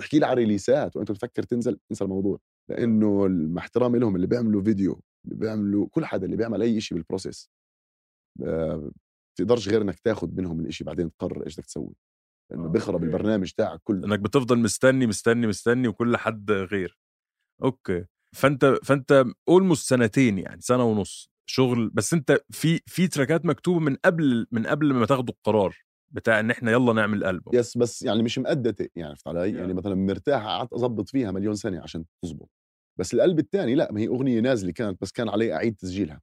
تحكي 0.00 0.18
لي 0.18 0.26
على 0.26 0.34
ريليسات 0.34 0.96
وأنت 0.96 1.12
بتفكر 1.12 1.42
تنزل 1.42 1.78
انسى 1.90 2.04
الموضوع. 2.04 2.38
لأنه 2.70 3.28
مع 3.28 3.62
احترامي 3.62 3.98
لهم 3.98 4.16
اللي 4.16 4.26
بيعملوا 4.26 4.62
فيديو 4.62 5.00
اللي 5.24 5.36
بيعملوا 5.36 5.88
كل 5.90 6.04
حدا 6.04 6.26
اللي 6.26 6.36
بيعمل 6.36 6.62
أي 6.62 6.80
شيء 6.80 6.98
بال 6.98 7.10
process 7.10 7.50
آه، 8.44 8.90
بتقدرش 9.36 9.68
غير 9.68 9.82
إنك 9.82 9.98
تاخذ 10.00 10.28
منهم 10.36 10.66
الشيء 10.66 10.86
بعدين 10.86 11.10
تقرر 11.10 11.46
إيش 11.46 11.56
بدك 11.56 11.66
تسوي. 11.66 11.94
لأنه 12.50 12.68
بيخرب 12.68 13.04
البرنامج 13.04 13.50
تاعك 13.50 13.80
كله. 13.84 14.06
إنك 14.06 14.18
بتفضل 14.18 14.58
مستني 14.58 15.06
مستني 15.06 15.46
مستني 15.46 15.88
وكل 15.88 16.16
حد 16.16 16.50
غير. 16.50 16.98
okay. 17.62 18.04
فأنت 18.34 18.78
فأنت 18.84 19.24
almost 19.48 19.88
سنتين 19.88 20.38
يعني 20.38 20.60
سنة 20.60 20.84
ونص 20.84 21.30
شغل. 21.46 21.90
بس 21.90 22.14
أنت 22.14 22.40
في 22.50 22.80
في 22.86 23.08
تراكات 23.08 23.46
مكتوبة 23.46 23.80
من 23.80 23.96
قبل 24.04 24.46
من 24.52 24.66
قبل 24.66 24.94
ما 24.94 25.06
تاخدوا 25.06 25.34
القرار 25.34 25.76
بتاع 26.10 26.40
إن 26.40 26.50
إحنا 26.50 26.70
يلا 26.72 26.92
نعمل 26.92 27.24
ألبوم. 27.24 27.54
yes 27.54 27.78
بس 27.78 28.02
يعني 28.02 28.22
مش 28.22 28.38
مقدته 28.38 28.88
يعني 28.96 29.10
عرفت 29.10 29.28
علي؟ 29.28 29.52
يعني 29.52 29.74
مثلا 29.74 29.94
مرتاح 29.94 30.44
قعدت 30.44 30.72
أظبط 30.72 31.08
فيها 31.08 31.30
مليون 31.30 31.54
سنه 31.54 31.82
عشان 31.82 32.04
تزبط 32.24 32.50
بس 32.98 33.14
القلب 33.14 33.38
الثاني 33.38 33.74
لا 33.74 33.92
ما 33.92 34.00
هي 34.00 34.08
أغنية 34.08 34.40
نازلة 34.40 34.72
كانت 34.72 35.02
بس 35.02 35.12
كان 35.12 35.28
علي 35.28 35.54
أعيد 35.54 35.76
تسجيلها. 35.76 36.20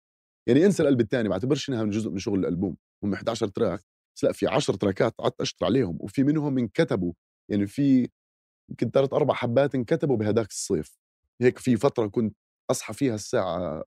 يعني 0.47 0.65
انسى 0.65 0.83
القلب 0.83 1.01
الثاني 1.01 1.29
ما 1.29 1.33
اعتبرش 1.33 1.69
إنها 1.69 1.83
من 1.83 1.89
جزء 1.89 2.09
من 2.09 2.17
شغل 2.17 2.39
الألبوم. 2.39 2.77
هم 3.03 3.13
11 3.13 3.47
تراك. 3.47 3.81
بس 4.15 4.23
لأ 4.23 4.31
في 4.31 4.47
10 4.47 4.75
تراكات 4.75 5.13
قعدت 5.17 5.41
اشتغل 5.41 5.69
عليهم 5.69 5.97
وفي 6.01 6.23
منهم 6.23 6.57
انكتبوا 6.57 7.13
يعني 7.49 7.67
في 7.67 8.09
يمكن 8.69 8.89
ثلاث 8.91 9.13
أربع 9.13 9.33
حبات 9.33 9.75
انكتبوا 9.75 10.17
بهداك 10.17 10.49
الصيف 10.49 10.97
هيك 11.41 11.57
في 11.59 11.77
فترة 11.77 12.07
كنت 12.07 12.35
أصحى 12.71 12.93
فيها 12.93 13.15
الساعة 13.15 13.83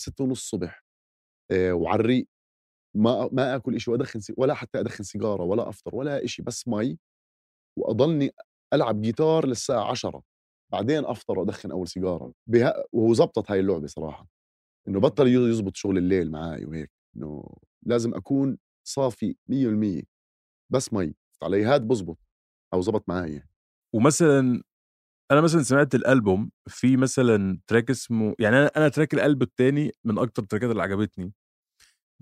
ستة 0.00 0.24
ونص 0.24 0.40
الصبح 0.40 0.84
آه، 1.50 1.72
وعلى 1.72 2.00
الريق 2.00 2.28
ما 2.96 3.28
ما 3.32 3.56
آكل 3.56 3.80
شيء 3.80 3.92
وادخن. 3.94 4.20
ولا 4.36 4.54
حتى 4.54 4.80
أدخن 4.80 5.04
سيجارة 5.04 5.42
ولا 5.42 5.68
أفطر 5.68 5.96
ولا 5.96 6.26
شيء 6.26 6.44
بس 6.44 6.68
مي 6.68 6.98
وأضلني 7.78 8.30
ألعب 8.72 9.02
جيتار 9.02 9.46
للساعة 9.46 9.90
10 9.90 10.22
بعدين 10.72 11.04
أفطر 11.04 11.38
وأدخن 11.38 11.70
أول 11.70 11.88
سيجارة 11.88 12.32
بها... 12.46 12.84
وهو 12.92 13.14
زبطت 13.14 13.50
هاي 13.50 13.60
اللعبة 13.60 13.86
صراحة 13.86 14.26
إنه 14.88 15.00
بطل 15.00 15.28
يزبط 15.28 15.76
شغل 15.76 15.98
الليل 15.98 16.30
معي 16.30 16.64
وهيك 16.64 16.90
إنه 17.16 17.56
لازم 17.86 18.14
أكون 18.14 18.58
صافي 18.90 19.36
100% 19.48 20.02
بس 20.72 20.92
مي 20.92 21.14
علي 21.42 21.64
هاد 21.64 21.88
بزبط 21.88 22.18
أو 22.74 22.80
زبط 22.80 23.08
معي 23.08 23.42
ومثلا 23.94 24.62
أنا 25.30 25.40
مثلا 25.40 25.62
سمعت 25.62 25.94
الألبوم 25.94 26.50
في 26.68 26.96
مثلا 26.96 27.60
track 27.66 27.90
اسمه 27.90 28.34
يعني 28.38 28.56
أنا 28.58 28.66
أنا 28.76 28.88
track 28.88 29.14
القلب 29.14 29.42
التاني 29.42 29.92
من 30.04 30.18
أكتر 30.18 30.42
التراكات 30.42 30.70
اللي 30.70 30.82
عجبتني 30.82 31.32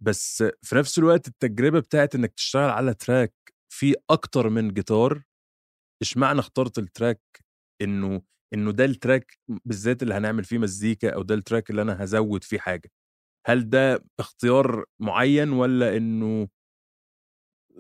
بس 0.02 0.44
في 0.62 0.76
نفس 0.76 0.98
الوقت 0.98 1.28
التجربة 1.28 1.80
بتاعت 1.80 2.14
إنك 2.14 2.34
تشتغل 2.34 2.70
على 2.70 2.94
track 2.94 3.34
فيه 3.72 3.94
أكتر 4.10 4.48
من 4.48 4.74
جيتار 4.74 5.22
اشمعنى 6.02 6.40
اخترت 6.40 6.78
ال 6.78 6.85
track 6.85 7.20
إنه 7.82 8.22
إنه 8.54 8.72
ده 8.72 8.84
ال 8.84 8.93
track 8.93 9.38
بالذات 9.64 10.02
اللي 10.02 10.14
هنعمل 10.14 10.44
فيه 10.44 10.58
مزيكا 10.58 11.10
أو 11.14 11.22
ده 11.22 11.34
ال 11.34 11.40
track 11.40 11.70
اللي 11.70 11.82
أنا 11.82 12.04
هزود 12.04 12.44
فيه 12.44 12.58
حاجة؟ 12.58 12.90
هل 13.46 13.70
ده 13.70 14.04
اختيار 14.20 14.84
معين 15.00 15.50
ولا 15.52 15.96
إنه 15.96 16.48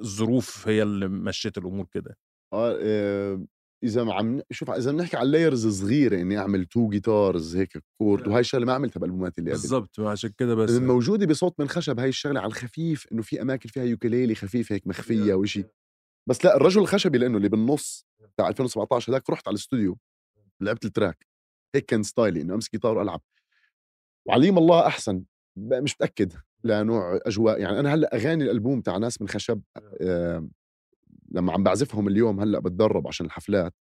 الظروف 0.00 0.68
هي 0.68 0.82
اللي 0.82 1.08
مشيت 1.08 1.58
الأمور 1.58 1.86
كده. 1.92 2.16
آه 2.52 2.78
آه، 2.82 3.46
إذا 3.84 4.12
عم 4.12 4.42
شوف 4.50 4.70
إذا 4.70 4.92
بنحكي 4.92 5.16
على 5.16 5.30
layers 5.30 5.66
صغيرة 5.82 6.20
إني 6.20 6.38
أعمل 6.38 6.66
two 6.66 6.88
guitars 6.88 7.56
هيك 7.56 7.78
chord 7.98 8.28
وهي 8.28 8.40
الشغلة 8.40 8.66
ما 8.66 8.72
عملتها 8.72 9.00
بالألبومات 9.00 9.38
اللي 9.38 9.50
قبل. 9.50 9.60
بالظبط 9.60 10.00
عشان 10.00 10.30
كده 10.38 10.54
بس 10.54 10.70
موجودة 10.70 11.26
بصوت 11.26 11.60
من 11.60 11.68
خشب 11.68 12.00
هاي 12.00 12.08
الشغلة 12.08 12.40
على 12.40 12.48
الخفيف 12.48 13.06
إنه 13.12 13.22
في 13.22 13.42
أماكن 13.42 13.68
فيها 13.68 13.84
ukulele 13.84 14.34
خفيف 14.34 14.72
هيك 14.72 14.86
مخفية 14.86 15.34
وشي 15.34 15.64
بس 16.28 16.44
لا 16.44 16.56
الرجل 16.56 16.80
الخشبي 16.80 17.18
لأنه 17.18 17.36
اللي 17.36 17.48
بالنص 17.48 18.06
بتاع 18.34 18.48
2017 18.48 19.12
هذاك 19.12 19.30
رحت 19.30 19.48
على 19.48 19.54
الاستوديو 19.54 19.98
لعبت 20.60 20.84
ال 20.84 20.90
track. 20.90 21.26
هيك 21.74 21.84
كان 21.84 22.02
ستايلي 22.02 22.40
إنه 22.42 22.54
أمسك 22.54 22.72
جيتار 22.72 22.98
وألعب. 22.98 23.20
وعليم 24.28 24.58
الله 24.58 24.86
أحسن 24.86 25.24
مش 25.58 25.94
متأكد. 25.94 26.32
لنوع 26.64 27.20
أجواء. 27.26 27.60
يعني 27.60 27.80
أنا 27.80 27.94
هلأ 27.94 28.14
أغاني 28.14 28.44
الألبوم 28.44 28.80
تاع 28.80 28.96
ناس 28.96 29.22
من 29.22 29.28
خشب 29.28 29.60
آه. 30.00 30.48
لما 31.30 31.52
عم 31.52 31.62
بعزفهم 31.62 32.08
اليوم 32.08 32.40
هلأ 32.40 32.58
بتدرب 32.58 33.08
عشان 33.08 33.26
الحفلات 33.26 33.74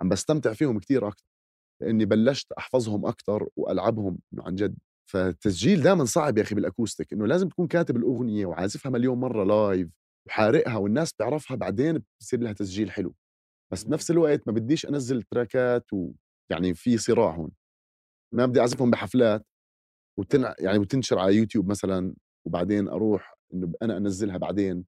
عم 0.00 0.08
بستمتع 0.08 0.52
فيهم 0.52 0.78
كتير 0.78 1.08
أكثر 1.08 1.24
لأني 1.80 2.04
بلشت 2.04 2.52
أحفظهم 2.52 3.06
أكثر 3.06 3.48
وألعبهم 3.56 4.18
عن 4.38 4.54
جد. 4.54 4.76
فالتسجيل 5.10 5.82
دائما 5.82 6.04
صعب 6.04 6.38
يا 6.38 6.42
أخي 6.42 6.54
بال 6.54 6.66
acoustic 6.66 7.12
إنه 7.12 7.26
لازم 7.26 7.48
تكون 7.48 7.66
كاتب 7.66 7.96
الأغنية 7.96 8.46
وعازفها 8.46 8.90
مليون 8.90 9.20
مرة 9.20 9.44
live 9.44 9.88
وحارقها 10.26 10.76
والناس 10.76 11.12
بتعرفها 11.12 11.56
بعدين 11.56 12.02
بصير 12.20 12.40
لها 12.40 12.52
تسجيل 12.52 12.90
حلو. 12.90 13.14
بس 13.72 13.84
بنفس 13.84 14.10
الوقت 14.10 14.48
ما 14.48 14.52
بديش 14.52 14.86
أنزل 14.86 15.22
تراكات 15.22 15.86
ويعني 15.92 16.74
في 16.74 16.98
صراع 16.98 17.34
هون. 17.34 17.50
ما 18.34 18.46
بدي 18.46 18.60
أعزفهم 18.60 18.90
بحفلات 18.90 19.46
وتنع 20.20 20.54
يعني 20.58 20.78
وتنشر 20.78 21.18
على 21.18 21.36
يوتيوب 21.36 21.68
مثلا 21.68 22.14
وبعدين 22.46 22.88
أروح 22.88 23.38
إنه 23.54 23.72
أنا 23.82 23.96
أنزلها 23.96 24.36
بعدين 24.36 24.84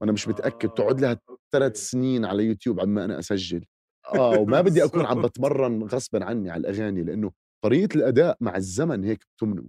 وأنا 0.00 0.12
مش 0.12 0.28
متأكد 0.28 0.68
تقعد 0.68 1.00
لها 1.00 1.20
ثلاث 1.52 1.76
سنين 1.76 2.24
على 2.24 2.44
يوتيوب 2.44 2.80
عما 2.80 3.04
أنا 3.04 3.18
أسجل. 3.18 3.64
آه 4.14 4.38
وما 4.40 4.60
بدي 4.60 4.84
أكون 4.84 5.06
عم 5.06 5.22
بتمرن 5.22 5.82
غصبا 5.82 6.24
عني 6.24 6.50
على 6.50 6.60
الأغاني 6.60 7.02
لأنه 7.02 7.32
طريقة 7.64 7.96
الأداء 7.96 8.36
مع 8.40 8.56
الزمن 8.56 9.04
هيك 9.04 9.24
بتمنه 9.36 9.64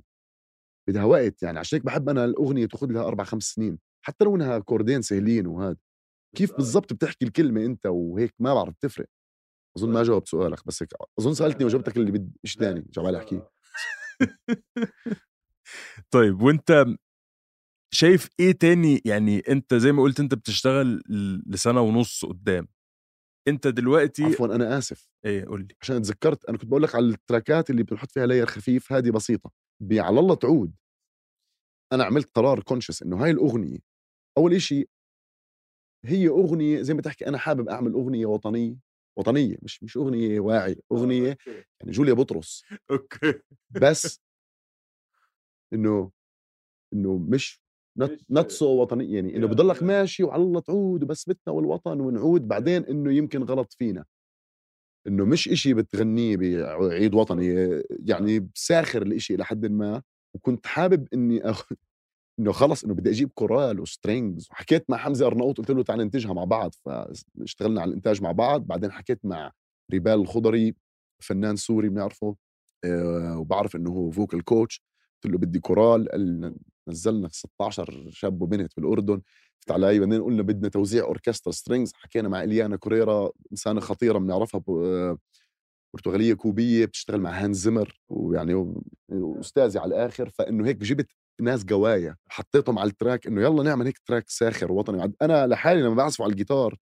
بدها 0.89 1.03
وقت 1.03 1.43
يعني 1.43 1.59
عشان 1.59 1.77
هيك 1.77 1.85
بحب 1.85 2.09
أنا 2.09 2.25
الأغنية 2.25 2.65
تاخذ 2.65 2.87
لها 2.91 3.03
أربع 3.07 3.23
خمس 3.23 3.43
سنين 3.43 3.79
حتى 4.05 4.25
لو 4.25 4.35
إنها 4.35 4.59
كوردين 4.59 5.01
سهلين 5.01 5.47
وهذا 5.47 5.77
كيف 6.35 6.55
بالضبط. 6.55 6.93
بتحكي 6.93 7.25
الكلمة 7.25 7.65
أنت 7.65 7.85
وهيك 7.85 8.33
ما 8.39 8.53
بعرف 8.53 8.73
بتفرق. 8.73 9.07
أظن 9.77 9.89
ما 9.93 10.03
جاوبت 10.03 10.27
سؤالك 10.27 10.67
بس 10.67 10.83
هيك 10.83 10.89
أظن 11.19 11.33
سألتني 11.33 11.65
وجبتك 11.65 11.97
اللي 11.97 12.11
بدي 12.11 12.31
شيء 12.45 12.61
ثاني 12.61 12.85
جاب 12.93 13.05
علي 13.05 13.17
احكيه 13.17 13.49
طيب 16.13 16.41
وأنت 16.41 16.85
شايف 17.93 18.29
إيه 18.39 18.51
تاني؟ 18.51 19.01
يعني 19.05 19.39
أنت 19.39 19.73
زي 19.73 19.91
ما 19.91 20.01
قلت 20.03 20.19
أنت 20.19 20.33
بتشتغل 20.35 21.03
لسنة 21.47 21.81
ونص 21.81 22.25
قدام. 22.25 22.67
أنت 23.47 23.67
دلوقتي 23.67 24.23
عفوا 24.25 24.55
أنا 24.55 24.77
آسف. 24.77 25.09
إيه 25.25 25.45
قول 25.45 25.61
لي. 25.61 25.75
عشان 25.81 26.01
تذكرت 26.01 26.45
أنا 26.45 26.57
كنت 26.57 26.69
بقول 26.69 26.83
لك 26.83 26.95
على 26.95 27.05
التراكات 27.05 27.69
اللي 27.69 27.83
بنحط 27.83 28.11
فيها 28.11 28.25
layer 28.25 28.45
خفيف 28.45 28.93
هذه 28.93 29.11
بسيطة. 29.11 29.51
على 29.93 30.19
الله 30.19 30.35
تعود. 30.35 30.73
أنا 31.93 32.03
عملت 32.03 32.29
قرار 32.35 32.59
conscious 32.63 33.03
إنه 33.03 33.23
هاي 33.23 33.31
الأغنية 33.31 33.79
أول 34.37 34.53
إشي 34.53 34.85
هي 36.05 36.27
أغنية 36.27 36.81
زي 36.81 36.93
ما 36.93 37.01
تحكي 37.01 37.27
أنا 37.27 37.37
حابب 37.37 37.69
أعمل 37.69 37.93
أغنية 37.93 38.25
وطنية. 38.25 38.84
وطنية 39.17 39.57
مش 39.61 39.83
مش 39.83 39.97
أغنية 39.97 40.39
واعي 40.39 40.75
أغنية 40.91 41.37
يعني 41.79 41.91
جوليا 41.91 42.13
بطرس. 42.13 42.63
okay. 42.91 43.33
بس 43.81 44.21
إنه 45.73 46.11
إنه 46.93 47.17
مش 47.17 47.61
not 48.31 48.51
so 48.51 48.81
وطني 48.81 49.13
يعني 49.13 49.35
إنه 49.35 49.47
بضلك 49.47 49.83
ماشي 49.83 50.23
وعلى 50.23 50.43
الله 50.43 50.59
تعود 50.61 51.03
وبس 51.03 51.29
بتنا 51.29 51.53
والوطن 51.53 51.99
ونعود 51.99 52.47
بعدين 52.47 52.85
إنه 52.85 53.13
يمكن 53.13 53.43
غلط 53.43 53.73
فينا. 53.73 54.05
إنه 55.07 55.25
مش 55.25 55.49
إشي 55.49 55.73
بتغنيه 55.73 56.37
بعيد 56.37 57.13
وطني 57.15 57.45
يعني 58.05 58.49
ساخر 58.55 59.01
الإشي 59.01 59.35
إلى 59.35 59.45
حد 59.45 59.65
ما 59.65 60.01
وكنت 60.35 60.67
حابب 60.67 61.07
إني 61.13 61.49
أخ... 61.49 61.71
إنه 62.39 62.51
خلص 62.51 62.83
إنه 62.83 62.93
بدي 62.93 63.09
أجيب 63.09 63.29
كورال 63.33 63.79
و 63.79 63.88
strings 63.88 64.47
وحكيت 64.51 64.89
مع 64.89 64.97
حمزة 64.97 65.27
ارناؤوط 65.27 65.57
قلت 65.57 65.71
له 65.71 65.83
تعال 65.83 65.99
ننتجها 65.99 66.33
مع 66.33 66.43
بعض. 66.43 66.73
فاشتغلنا 66.85 67.81
على 67.81 67.89
الإنتاج 67.89 68.21
مع 68.21 68.31
بعض. 68.31 68.61
بعدين 68.67 68.91
حكيت 68.91 69.19
مع 69.25 69.51
ريبال 69.91 70.13
الخضري 70.13 70.75
فنان 71.23 71.55
سوري 71.55 71.89
بنعرفه 71.89 72.35
آه، 72.85 73.37
وبعرف 73.39 73.75
إنه 73.75 73.89
هو 73.91 74.11
vocal 74.11 74.43
coach 74.43 74.83
قلت 75.23 75.33
له 75.33 75.37
بدي 75.39 75.59
كورال. 75.59 76.09
قال 76.09 76.55
نزلنا 76.89 77.29
16 77.31 78.09
شاب 78.09 78.41
وبنت 78.41 78.71
بالأردن. 78.77 79.21
فت 79.59 79.71
علي 79.71 79.99
بعدين 79.99 80.21
قلنا 80.23 80.41
بدنا 80.41 80.69
توزيع 80.69 81.03
أوركسترا 81.03 81.51
strings 81.51 81.91
حكينا 81.95 82.29
مع 82.29 82.43
إليانا 82.43 82.75
كوريرا 82.75 83.31
إنسانة 83.51 83.79
خطيرة 83.79 84.17
بنعرفها 84.17 84.61
ب- 84.67 85.17
برتغالية 85.93 86.33
كوبية 86.33 86.85
بتشتغل 86.85 87.21
مع 87.21 87.29
هانز 87.43 87.57
زمر 87.61 87.99
ويعني 88.09 88.73
أستاذي 89.11 89.79
على 89.79 89.95
الآخر. 89.95 90.29
فإنه 90.29 90.67
هيك 90.67 90.77
جبت 90.77 91.07
ناس 91.41 91.65
قوايا 91.65 92.15
حطيتهم 92.29 92.79
على 92.79 92.89
ال 92.89 92.95
track 92.95 93.27
إنه 93.27 93.41
يلا 93.41 93.63
نعمل 93.63 93.85
هيك 93.85 93.97
track 93.99 94.29
ساخر 94.29 94.71
وطني 94.71 95.13
أنا 95.21 95.47
لحالي 95.47 95.81
لما 95.81 95.95
بعزف 95.95 96.21
على 96.21 96.31
الجيتار 96.31 96.77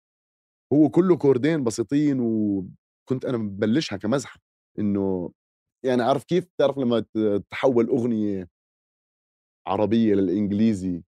هو 0.74 0.90
كله 0.90 1.18
كوردين 1.18 1.64
بسيطين 1.64 2.20
و 2.20 2.66
كنت 3.10 3.26
أنا 3.26 3.38
مبلشها 3.38 3.98
كمزحة 3.98 4.40
إنه 4.80 5.32
يعني 5.86 6.04
عارف 6.04 6.24
كيف؟ 6.24 6.46
بتعرف 6.46 6.78
لما 6.78 7.06
تحول 7.52 7.88
أغنية 7.90 8.48
عربية 9.68 10.14
للإنجليزي 10.16 11.04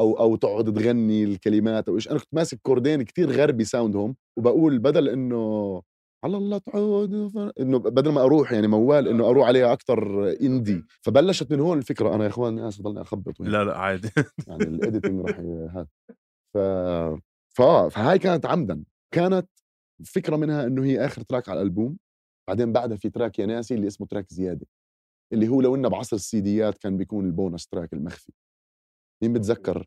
أو 0.00 0.18
أو 0.20 0.36
تقعد 0.36 0.74
تغني 0.74 1.24
الكلمات 1.24 1.88
أو 1.88 1.94
إيش 1.96 2.08
أنا 2.10 2.18
كنت 2.18 2.34
ماسك 2.34 2.60
كوردين 2.62 3.02
كتير 3.02 3.30
غربي 3.32 3.64
ساوندهم 3.64 4.16
وبقول 4.38 4.78
بدل 4.78 5.08
إنه 5.08 5.82
على 6.26 6.36
الله 6.36 6.58
تعود. 6.58 7.14
إنه 7.60 7.78
بدل 7.78 8.12
ما 8.12 8.22
أروح 8.22 8.52
يعني 8.52 8.66
موال 8.66 9.08
إنه 9.08 9.30
أروح 9.30 9.46
عليها 9.46 9.72
أكثر 9.72 10.30
indie. 10.42 10.84
فبلشت 11.00 11.52
من 11.52 11.60
هون 11.60 11.78
الفكرة. 11.78 12.14
أنا 12.14 12.24
يا 12.24 12.28
إخوان 12.28 12.58
اسف 12.58 12.82
ضلني 12.82 13.00
أخبط. 13.00 13.40
لا 13.40 13.64
لا 13.64 13.78
عادي. 13.78 14.10
يعني 14.48 14.62
ال 14.62 14.69
editing 14.69 15.20
راح 15.20 15.38
ي- 15.38 15.68
هذا 15.70 15.86
ف 16.54 16.58
ف 17.56 17.62
فهاي 17.62 18.18
كانت 18.18 18.46
عمدا. 18.46 18.84
كانت 19.14 19.48
فكرة 20.04 20.36
منها 20.36 20.66
إنه 20.66 20.84
هي 20.84 21.04
آخر 21.04 21.22
track 21.22 21.48
على 21.48 21.60
الألبوم. 21.60 21.98
بعدين 22.48 22.72
بعدها 22.72 22.96
في 22.96 23.10
track 23.10 23.38
يا 23.38 23.46
ناسي 23.46 23.74
اللي 23.74 23.86
اسمه 23.86 24.06
track 24.06 24.32
زيادة. 24.32 24.66
اللي 25.32 25.48
هو 25.48 25.60
لو 25.60 25.74
إنه 25.74 25.88
بعصر 25.88 26.16
السيديات 26.16 26.78
كان 26.78 26.96
بيكون 26.96 27.26
ال 27.26 27.33
bonus 27.33 27.66
track 27.66 27.92
المخفي. 27.92 28.32
مين 29.22 29.32
بتذكر 29.32 29.86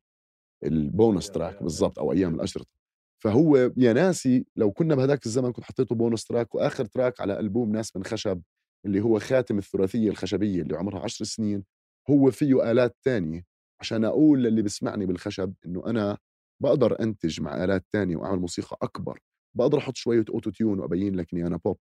ال 0.63 0.74
bonus 0.74 1.31
track 1.31 1.63
بالضبط 1.63 1.99
أو 1.99 2.11
أيام 2.11 2.35
الأشرطة؟ 2.35 2.78
فهو 3.23 3.57
يا 3.77 3.93
ناسي 3.93 4.45
لو 4.55 4.71
كنا 4.71 4.95
بهداك 4.95 5.25
الزمن 5.25 5.51
كنت 5.51 5.65
حطيته 5.65 5.95
bonus 5.95 6.25
track 6.25 6.55
وآخر 6.55 6.85
track 6.85 7.21
على 7.21 7.39
ألبوم 7.39 7.71
ناس 7.71 7.95
من 7.95 8.03
خشب 8.03 8.41
اللي 8.85 9.01
هو 9.01 9.19
خاتم 9.19 9.57
الثلاثية 9.57 10.09
الخشبية 10.09 10.61
اللي 10.61 10.77
عمرها 10.77 10.99
عشر 11.03 11.25
سنين 11.25 11.63
هو 12.09 12.31
فيه 12.31 12.71
آلات 12.71 12.97
تانية 13.03 13.43
عشان 13.81 14.05
أقول 14.05 14.43
للي 14.43 14.61
بيسمعني 14.61 15.05
بالخشب 15.05 15.53
إنه 15.65 15.85
أنا 15.85 16.17
بقدر 16.63 17.01
أنتج 17.01 17.41
مع 17.41 17.63
آلات 17.63 17.85
تانية 17.91 18.17
وأعمل 18.17 18.39
موسيقى 18.39 18.77
أكبر 18.81 19.19
بقدر 19.57 19.77
أحط 19.77 19.95
شوية 19.95 20.25
auto-tune 20.29 20.79
وأبين 20.79 21.15
لك 21.15 21.33
إني 21.33 21.47
أنا 21.47 21.57
بوب 21.65 21.77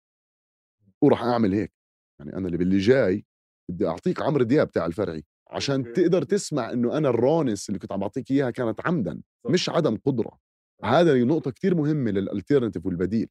وراح 1.02 1.22
أعمل 1.22 1.52
هيك. 1.54 1.72
يعني 2.20 2.32
أنا 2.36 2.46
اللي 2.46 2.58
باللي 2.58 2.78
جاي 2.78 3.26
بدي 3.70 3.86
أعطيك 3.88 4.22
عمرو 4.22 4.44
دياب 4.44 4.70
تاع 4.70 4.86
الفرعي 4.86 5.24
عشان 5.50 5.92
تقدر 5.92 6.22
تسمع 6.22 6.70
إنه 6.72 6.96
أنا 6.96 7.08
ال 7.08 7.15
rawness 7.15 7.68
اللي 7.68 7.78
كنت 7.78 7.92
عم 7.92 8.00
بعطيك 8.00 8.30
إياها 8.30 8.50
كانت 8.50 8.86
عمدا 8.86 9.22
مش 9.48 9.68
عدم 9.70 9.96
قدرة. 9.96 10.38
هذا 10.84 11.24
نقطة 11.24 11.50
كتير 11.50 11.74
مهمة 11.74 12.10
لل 12.10 12.22
alternative 12.22 12.86
والبديل. 12.86 13.28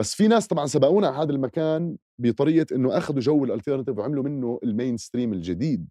بس 0.00 0.14
في 0.14 0.28
ناس 0.28 0.46
طبعا 0.46 0.66
سبقونا 0.66 1.08
على 1.08 1.16
هذا 1.16 1.32
المكان 1.32 1.96
بطريقة 2.20 2.76
إنه 2.76 2.98
أخذوا 2.98 3.20
جو 3.20 3.44
ال 3.44 3.49
alternative 3.49 3.98
وعملوا 3.98 4.24
منه 4.24 4.60
ال 4.64 4.96
mainstream 4.96 5.32
الجديد. 5.32 5.88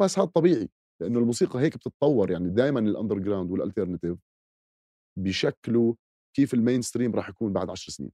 بس 0.00 0.18
هذا 0.18 0.26
طبيعي 0.28 0.68
لأنه 1.00 1.18
الموسيقى 1.18 1.60
هيك 1.60 1.76
بتتطور 1.76 2.30
يعني 2.30 2.50
دائما 2.50 2.80
ال 2.80 3.18
underground 3.18 3.50
وال 3.50 3.60
alternative 3.60 4.18
بيشكلوا 5.18 5.94
كيف 6.36 6.54
ال 6.54 6.82
mainstream 6.82 7.14
راح 7.14 7.28
يكون 7.28 7.52
بعد 7.52 7.70
عشر 7.70 7.92
سنين. 7.92 8.12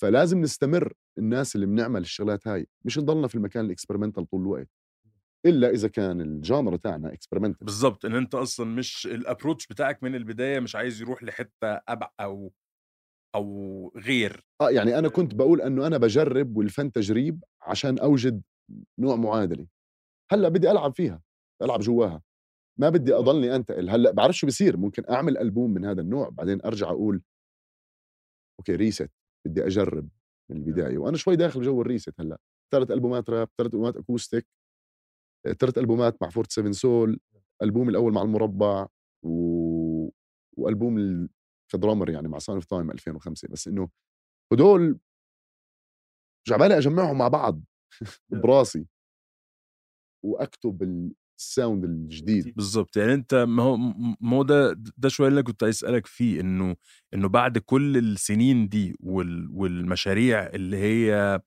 فلازم 0.00 0.40
نستمر 0.40 0.92
الناس 1.18 1.54
اللي 1.54 1.66
بنعمل 1.66 2.00
الشغلات 2.00 2.48
هاي 2.48 2.66
مش 2.84 2.98
نضلنا 2.98 3.28
في 3.28 3.34
المكان 3.34 3.64
ال 3.64 3.69
experimental 3.69 4.26
طول 4.26 4.40
الوقت. 4.40 4.68
إلا 5.46 5.70
إذا 5.70 5.88
كان 5.88 6.20
ال 6.20 6.29
genre 6.29 6.76
تاعنا 6.76 7.12
experimental 7.12 7.64
بالظبط 7.64 8.04
إن 8.04 8.14
أنت 8.14 8.34
أصلا 8.34 8.66
مش 8.66 9.06
ال 9.06 9.13
approach 9.13 9.66
بتاعك 9.66 10.02
من 10.02 10.14
البداية 10.14 10.60
مش 10.60 10.76
عايز 10.76 11.00
يروح 11.02 11.22
لحتة 11.22 11.50
ابع 11.62 12.10
أو 12.20 12.52
أو 13.34 13.92
غير. 13.96 14.44
آه 14.60 14.70
يعني 14.70 14.98
أنا 14.98 15.08
كنت 15.08 15.34
بقول 15.34 15.60
إنه 15.60 15.86
أنا 15.86 15.98
بجرب 15.98 16.56
والفن 16.56 16.92
تجريب 16.92 17.44
عشان 17.62 17.98
أوجد 17.98 18.42
نوع 18.98 19.16
معادلة. 19.16 19.66
هلأ 20.32 20.48
بدي 20.48 20.70
ألعب 20.70 20.94
فيها 20.94 21.22
ألعب 21.62 21.80
جواها. 21.80 22.22
ما 22.80 22.88
بدي 22.88 23.14
أضلني 23.14 23.56
أنتقل. 23.56 23.90
هلأ 23.90 24.10
بعرف 24.10 24.36
شو 24.36 24.46
بصير 24.46 24.76
ممكن 24.76 25.02
أعمل 25.10 25.38
ألبوم 25.38 25.74
من 25.74 25.84
هذا 25.84 26.00
النوع 26.00 26.28
بعدين 26.28 26.62
أرجع 26.62 26.90
أقول 26.90 27.22
okay 28.58 28.76
reset 28.76 29.10
بدي 29.46 29.66
أجرب 29.66 30.08
من 30.50 30.56
البداية. 30.56 30.98
وأنا 30.98 31.16
شوي 31.16 31.36
داخل 31.36 31.62
جو 31.62 31.82
ال 31.82 31.88
reset 31.88 32.20
هلأ. 32.20 32.38
ثلاث 32.72 32.90
ألبومات 32.90 33.30
راب 33.30 33.48
ثلاث 33.58 33.74
ألبومات 33.74 33.96
acoustic 33.96 34.46
ثلاث 35.52 35.78
ألبومات 35.78 36.22
مع 36.22 36.28
47 36.28 36.72
Soul 36.72 37.20
ألبوم 37.62 37.88
الأول 37.88 38.12
مع 38.12 38.22
المربع 38.22 38.86
و... 39.22 40.10
وألبوم 40.56 40.98
ال... 40.98 41.28
ك 41.72 41.77
drummer 41.77 42.10
يعني 42.10 42.28
مع 42.28 42.38
Sign 42.38 42.56
of 42.56 42.64
Thyme 42.64 42.90
2005 42.90 43.48
بس 43.48 43.68
إنه 43.68 43.88
هدول 44.52 44.98
جعبالي 46.48 46.78
أجمعهم 46.78 47.18
مع 47.18 47.28
بعض 47.28 47.60
براسي. 48.42 48.86
وأكتب 50.24 50.82
ال 51.38 51.46
sound 51.46 51.84
الجديد. 51.84 52.54
بالظبط 52.54 52.96
يعني 52.96 53.14
أنت 53.14 53.34
ما 53.34 53.62
هو 53.62 53.76
ما 54.20 54.36
هو 54.36 54.42
ده 54.42 54.72
ده 54.96 55.08
شوية 55.08 55.28
اللي 55.28 55.42
كنت 55.42 55.62
عايز 55.62 55.74
أسألك 55.76 56.06
فيه 56.06 56.40
إنه 56.40 56.76
إنه 57.14 57.28
بعد 57.28 57.58
كل 57.58 57.96
السنين 57.96 58.68
دي 58.68 58.96
وال 59.00 59.48
والمشاريع 59.50 60.46
اللي 60.46 60.76
هي 60.76 61.40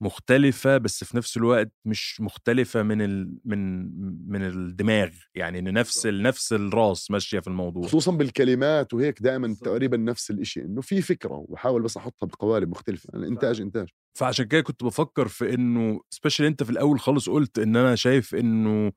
مختلفة 0.00 0.76
بس 0.78 1.04
في 1.04 1.16
نفس 1.16 1.36
الوقت 1.36 1.72
مش 1.84 2.20
مختلفة 2.20 2.82
من 2.82 3.02
ال 3.02 3.34
من 3.44 3.82
من 4.30 4.42
الدماغ 4.42 5.10
يعني 5.34 5.58
إن 5.58 5.72
نفس 5.72 6.06
ال 6.06 6.22
نفس 6.22 6.52
الراس 6.52 7.10
ماشية 7.10 7.40
في 7.40 7.48
الموضوع. 7.48 7.86
خصوصا 7.86 8.12
بالكلمات 8.12 8.94
وهيك 8.94 9.22
دائما 9.22 9.56
تقريبا 9.62 9.96
نفس 9.96 10.30
الإشي 10.30 10.60
إنه 10.60 10.80
في 10.80 11.02
فكرة 11.02 11.44
وحاول 11.48 11.82
بس 11.82 11.96
أحطها 11.96 12.26
بقوالب 12.26 12.68
مختلفة 12.70 13.08
يعني 13.12 13.24
الانتاج 13.26 13.60
إنتاج 13.60 13.88
فعشان 14.18 14.44
كده 14.44 14.60
كنت 14.60 14.84
بفكر 14.84 15.28
في 15.28 15.54
إنه 15.54 16.00
special 16.10 16.46
أنت 16.46 16.62
في 16.62 16.70
الأول 16.70 17.00
خالص 17.00 17.28
قلت 17.28 17.58
إن 17.58 17.76
أنا 17.76 17.94
شايف 17.94 18.34
إنه 18.34 18.92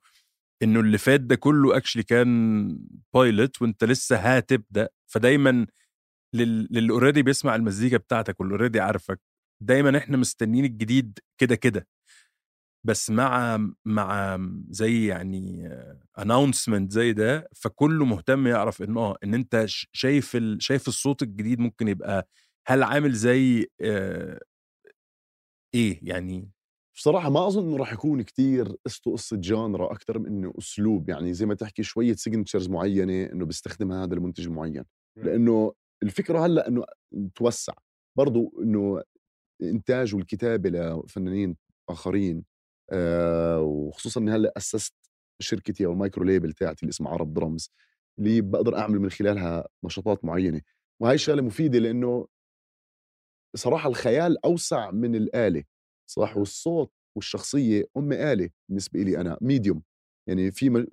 إنه 0.64 0.80
اللي 0.80 0.98
فات 0.98 1.22
ده 1.22 1.36
كله 1.36 1.78
actually 1.78 2.04
كان 2.04 2.80
pilot 3.14 3.62
وأنت 3.62 3.84
لسه 3.84 4.16
هتبدأ 4.18 4.90
فدايما 5.08 5.68
لل- 6.36 6.68
للي 6.72 6.92
already 6.94 7.24
بيسمع 7.24 7.56
المزيكا 7.56 7.98
بتاعتك 7.98 8.40
واللي 8.40 8.54
already 8.56 8.80
عارفك 8.80 9.20
دايما 9.62 9.98
إحنا 9.98 10.18
مستنيين 10.18 10.66
الجديد 10.66 11.20
كده 11.38 11.56
كده. 11.56 11.88
بس 12.86 13.10
مع 13.10 13.60
مع 13.86 14.40
زي 14.70 15.06
يعني 15.08 15.70
announcement 16.20 16.92
زي 16.92 17.14
ده 17.14 17.50
فكله 17.56 18.06
مهتم 18.06 18.48
يعرف 18.48 18.82
إن 18.82 18.98
آه 18.98 19.18
إن 19.24 19.34
أنت 19.34 19.66
شايف 19.94 20.36
ال... 20.36 20.64
شايف 20.64 20.88
الصوت 20.88 21.22
الجديد 21.24 21.60
ممكن 21.60 21.88
يبقى 21.88 22.28
هل 22.68 22.84
عامل 22.84 23.14
زي 23.14 23.68
آه 23.82 24.40
إيه 25.76 26.00
يعني؟ 26.04 26.52
بصراحة 26.96 27.30
ما 27.30 27.48
أظن 27.48 27.68
إنه 27.68 27.78
راح 27.78 27.94
يكون 27.94 28.22
كتير 28.22 28.76
قصته 28.86 29.12
قصة 29.12 29.38
genre 29.38 29.92
أكثر 29.94 30.20
من 30.20 30.26
إنه 30.28 30.54
أسلوب. 30.60 31.10
يعني 31.10 31.34
زي 31.34 31.46
ما 31.46 31.54
تحكي 31.56 31.84
شوية 31.84 32.14
signatures 32.14 32.70
معينة 32.70 33.24
إنه 33.34 33.46
بيستخدمها 33.46 34.04
هذا 34.06 34.14
المنتج 34.14 34.46
المعين. 34.48 34.84
لأنه 35.18 35.74
الفكرة 36.04 36.46
هلأ 36.46 36.68
إنه 36.68 36.84
توسع. 37.36 37.74
برضو 38.18 38.62
إنه 38.64 39.04
إنتاج 39.62 40.16
والكتابة 40.16 40.70
لفنانين 40.70 41.58
آخرين 41.90 42.46
آه 42.92 43.62
وخصوصا 43.62 44.20
إني 44.22 44.32
هلأ 44.32 44.54
أسست 44.58 44.94
شركتي 45.42 45.86
أو 45.86 45.92
ال 45.92 45.97
micro 45.97 46.24
label 46.26 46.54
تاعتي 46.54 46.84
اللي 46.84 46.90
اسمها 46.92 47.12
Arab 47.12 47.34
Drumz 47.34 47.72
اللي 48.20 48.42
بقدر 48.42 48.78
أعمل 48.78 49.00
من 49.00 49.10
خلالها 49.10 49.68
نشاطات 49.86 50.26
معينة. 50.26 50.62
وهي 51.02 51.14
الشغلة 51.16 51.42
مفيدة 51.42 51.80
لأنه 51.80 52.28
صراحة 53.56 53.90
الخيال 53.90 54.46
أوسع 54.46 54.92
من 54.92 55.16
الآلة 55.16 55.64
صح؟ 56.10 56.38
والصوت 56.38 56.92
والشخصية 57.16 57.84
هم 57.96 58.14
آلة 58.14 58.50
بالنسبة 58.70 59.00
لي 59.00 59.22
أنا 59.22 59.38
medium 59.42 59.84
يعني 60.28 60.52
في 60.52 60.70
م... 60.70 60.88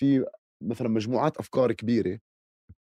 في 0.00 0.24
مثلا 0.62 0.88
مجموعات 0.88 1.36
أفكار 1.36 1.72
كبيرة 1.72 2.18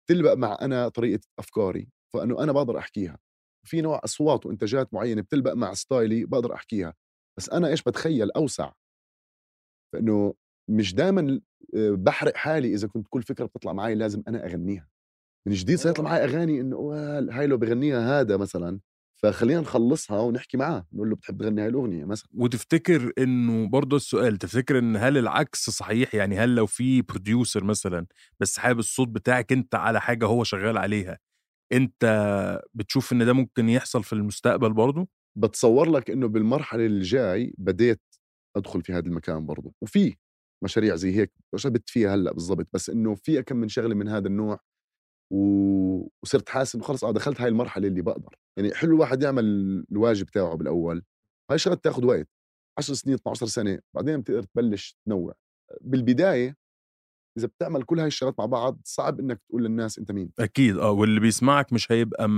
بتلبق 0.06 0.34
مع 0.34 0.58
أنا 0.62 0.88
طريقة 0.88 1.20
أفكاري 1.38 1.88
فإنه 2.14 2.42
أنا 2.42 2.52
بقدر 2.52 2.78
أحكيها. 2.78 3.18
في 3.64 3.80
نوع 3.80 4.00
أصوات 4.04 4.46
وإنتاجات 4.46 4.94
معينة 4.94 5.22
بتلبق 5.22 5.52
مع 5.54 5.74
ستايلي 5.74 6.24
بقدر 6.24 6.54
أحكيها 6.54 6.94
بس 7.38 7.50
أنا 7.50 7.68
إيش 7.68 7.82
بتخيل 7.82 8.30
أوسع؟ 8.32 8.72
فإنه 9.92 10.34
مش 10.68 10.94
دائما 10.94 11.40
بحرق 11.76 12.36
حالي 12.36 12.74
إذا 12.74 12.88
كنت 12.88 13.06
كل 13.10 13.22
فكرة 13.22 13.44
بتطلع 13.46 13.72
معي 13.72 13.94
لازم 13.94 14.22
أنا 14.28 14.44
أغنيها. 14.46 14.88
من 15.48 15.54
جديد 15.54 15.76
سيطلع 15.76 16.04
معي 16.04 16.24
أغاني 16.24 16.60
إنه 16.60 16.76
"وال، 16.76 17.30
هاي 17.32 17.46
لو 17.46 17.58
بغنيها 17.58 18.20
هذا 18.20 18.36
مثلا 18.36 18.80
فخلينا 19.22 19.60
نخلصها 19.60 20.20
ونحكي 20.20 20.56
معاه 20.56 20.86
نقول 20.92 21.10
له 21.10 21.16
بتحب 21.16 21.42
تغني 21.42 21.62
هاي 21.62 21.68
الأغنية 21.68 22.04
مثلا. 22.04 22.30
وتفتكر 22.34 23.12
إنه 23.18 23.68
برضه 23.68 23.96
السؤال 23.96 24.36
تفتكر 24.36 24.78
إن 24.78 24.96
هل 24.96 25.18
العكس 25.18 25.70
صحيح؟ 25.70 26.14
يعني 26.14 26.38
هل 26.38 26.54
لو 26.54 26.66
في 26.66 27.02
بروديوسر 27.02 27.64
مثلا 27.64 28.06
بس 28.40 28.58
حابب 28.58 28.78
الصوت 28.78 29.08
بتاعك 29.08 29.52
أنت 29.52 29.74
على 29.74 30.00
حاجة 30.00 30.26
هو 30.26 30.44
شغال 30.44 30.78
عليها 30.78 31.18
أنت 31.74 32.04
بتشوف 32.74 33.12
إن 33.12 33.26
ده 33.26 33.32
ممكن 33.32 33.68
يحصل 33.68 34.04
في 34.04 34.12
المستقبل 34.12 34.72
برضه؟ 34.72 35.08
بتصور 35.38 35.90
لك 35.90 36.10
إنه 36.10 36.28
بالمرحلة 36.28 36.86
اللي 36.86 37.02
جاي 37.02 37.54
بديت 37.58 38.00
أدخل 38.56 38.82
في 38.82 38.92
هذا 38.92 39.06
المكان 39.06 39.46
برضه 39.46 39.74
وفي 39.82 40.16
مشاريع 40.64 40.96
زي 40.96 41.16
هيك 41.16 41.32
شبت 41.56 41.88
فيها 41.90 42.14
هلأ 42.14 42.32
بالضبط 42.32 42.66
بس 42.72 42.90
إنه 42.90 43.14
في 43.14 43.42
كم 43.42 43.56
من 43.56 43.68
شغلة 43.68 43.94
من 43.94 44.08
هذا 44.08 44.28
النوع 44.28 44.60
و... 45.32 46.08
وصرت 46.22 46.48
حاسس 46.48 46.74
إنه 46.74 46.84
خلص 46.84 47.04
آه 47.04 47.10
دخلت 47.10 47.40
هاي 47.40 47.48
المرحلة 47.48 47.88
اللي 47.88 48.02
بقدر. 48.02 48.36
يعني 48.58 48.74
حلو 48.74 48.94
الواحد 48.94 49.22
يعمل 49.22 49.44
الواجب 49.92 50.26
تاعه 50.26 50.54
بالأول. 50.54 51.02
هاي 51.50 51.58
شغله 51.58 51.76
تاخذ 51.76 52.04
وقت 52.04 52.28
10 52.78 52.94
سنين 52.94 53.14
12 53.14 53.46
سنة 53.46 53.78
بعدين 53.94 54.20
بتقدر 54.20 54.42
تبلش 54.42 54.98
تنوع. 55.06 55.34
بالبداية 55.80 56.56
إذا 57.38 57.46
بتعمل 57.46 57.82
كل 57.82 57.98
هاي 57.98 58.06
الشغلات 58.06 58.34
مع 58.38 58.46
بعض 58.46 58.80
صعب 58.84 59.20
إنك 59.20 59.40
تقول 59.48 59.64
للناس 59.64 59.98
أنت 59.98 60.12
مين. 60.12 60.30
أكيد 60.38 60.76
آه 60.78 60.90
واللي 60.90 61.20
بيسمعك 61.20 61.72
مش 61.72 61.92
هيبقى 61.92 62.28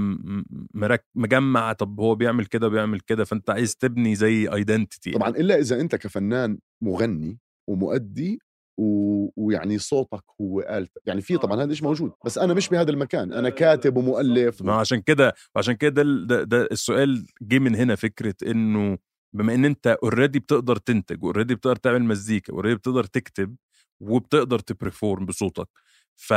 مرك 0.75 1.07
مجمع 1.15 1.73
طب 1.73 2.01
هو 2.01 2.15
بيعمل 2.15 2.47
كده 2.47 2.69
بيعمل 2.69 3.01
كده 3.01 3.25
فأنت 3.25 3.51
عايز 3.51 3.77
تبني 3.77 4.15
زي 4.15 4.49
ايدنتيتي 4.53 5.11
طبعا 5.13 5.29
إلا 5.29 5.59
إذا 5.59 5.81
أنت 5.81 5.95
كفنان 5.97 6.59
مغني 6.83 7.39
ومؤدي 7.69 8.39
و... 8.79 9.29
ويعني 9.37 9.79
صوتك 9.79 10.23
هو 10.41 10.61
آلة 10.61 10.89
يعني 11.07 11.21
في 11.21 11.37
طبعا 11.37 11.63
هذا 11.63 11.73
الشيء 11.73 11.85
موجود 11.85 12.13
بس 12.25 12.39
أنا 12.39 12.55
مش 12.55 12.69
بهذا 12.69 12.91
المكان 12.91 13.33
أنا 13.33 13.49
كاتب 13.49 13.97
ومؤلف 13.97 14.63
ما 14.63 14.73
عشان 14.75 15.01
كده 15.01 15.35
وعشان 15.55 15.75
كده 15.75 16.03
ده, 16.27 16.43
ده 16.43 16.69
السؤال 16.73 17.27
جه 17.43 17.59
من 17.59 17.75
هنا 17.75 17.95
فكرة 17.95 18.35
إنه 18.47 18.99
بما 19.33 19.55
إن 19.55 19.65
أنت 19.65 19.87
already 20.03 20.39
بتقدر 20.39 20.77
تنتج 20.77 21.25
already 21.25 21.55
بتقدر 21.55 21.77
تعمل 21.77 22.03
مزيكا 22.05 22.53
already 22.53 22.75
بتقدر 22.75 23.05
تكتب 23.05 23.57
وبتقدر 24.01 24.59
ت 24.59 24.67
perform 24.67 25.27
بصوتك. 25.27 25.69
ف 26.17 26.35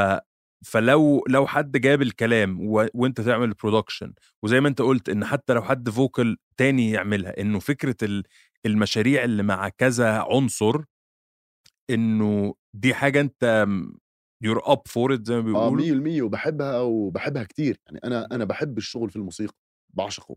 فلو 0.66 1.24
لو 1.30 1.48
حد 1.48 1.78
جاب 1.78 2.02
الكلام 2.02 2.68
و... 2.68 2.88
وانت 2.94 3.22
تعمل 3.22 3.48
ال 3.50 3.55
production 3.55 4.14
وزي 4.44 4.60
ما 4.60 4.68
انت 4.68 4.82
قلت 4.82 5.10
إن 5.10 5.26
حتى 5.26 5.54
لو 5.54 5.62
حد 5.62 5.90
vocal 5.90 6.38
تاني 6.58 6.92
يعملها 6.92 7.42
إنه 7.42 7.60
فكرة 7.60 7.96
ال- 8.04 8.24
المشاريع 8.66 9.24
اللي 9.24 9.44
مع 9.44 9.70
كذا 9.70 10.20
عنصر 10.32 10.82
إنه 11.90 12.54
دي 12.74 12.94
حاجة 12.94 13.22
أنت 13.22 13.68
you're 14.44 14.72
up 14.72 14.82
for 14.88 15.14
it 15.14 15.26
زي 15.26 15.36
ما 15.36 15.40
آه 15.42 15.70
بيقولوا. 15.70 16.20
100% 16.20 16.22
وبحبها 16.22 16.80
وبحبها 16.80 17.44
كتير. 17.44 17.78
يعني 17.88 18.00
أنا 18.04 18.28
أنا 18.32 18.46
بحب 18.46 18.78
الشغل 18.78 19.10
في 19.10 19.16
الموسيقى 19.16 19.54
بعشقه. 19.94 20.36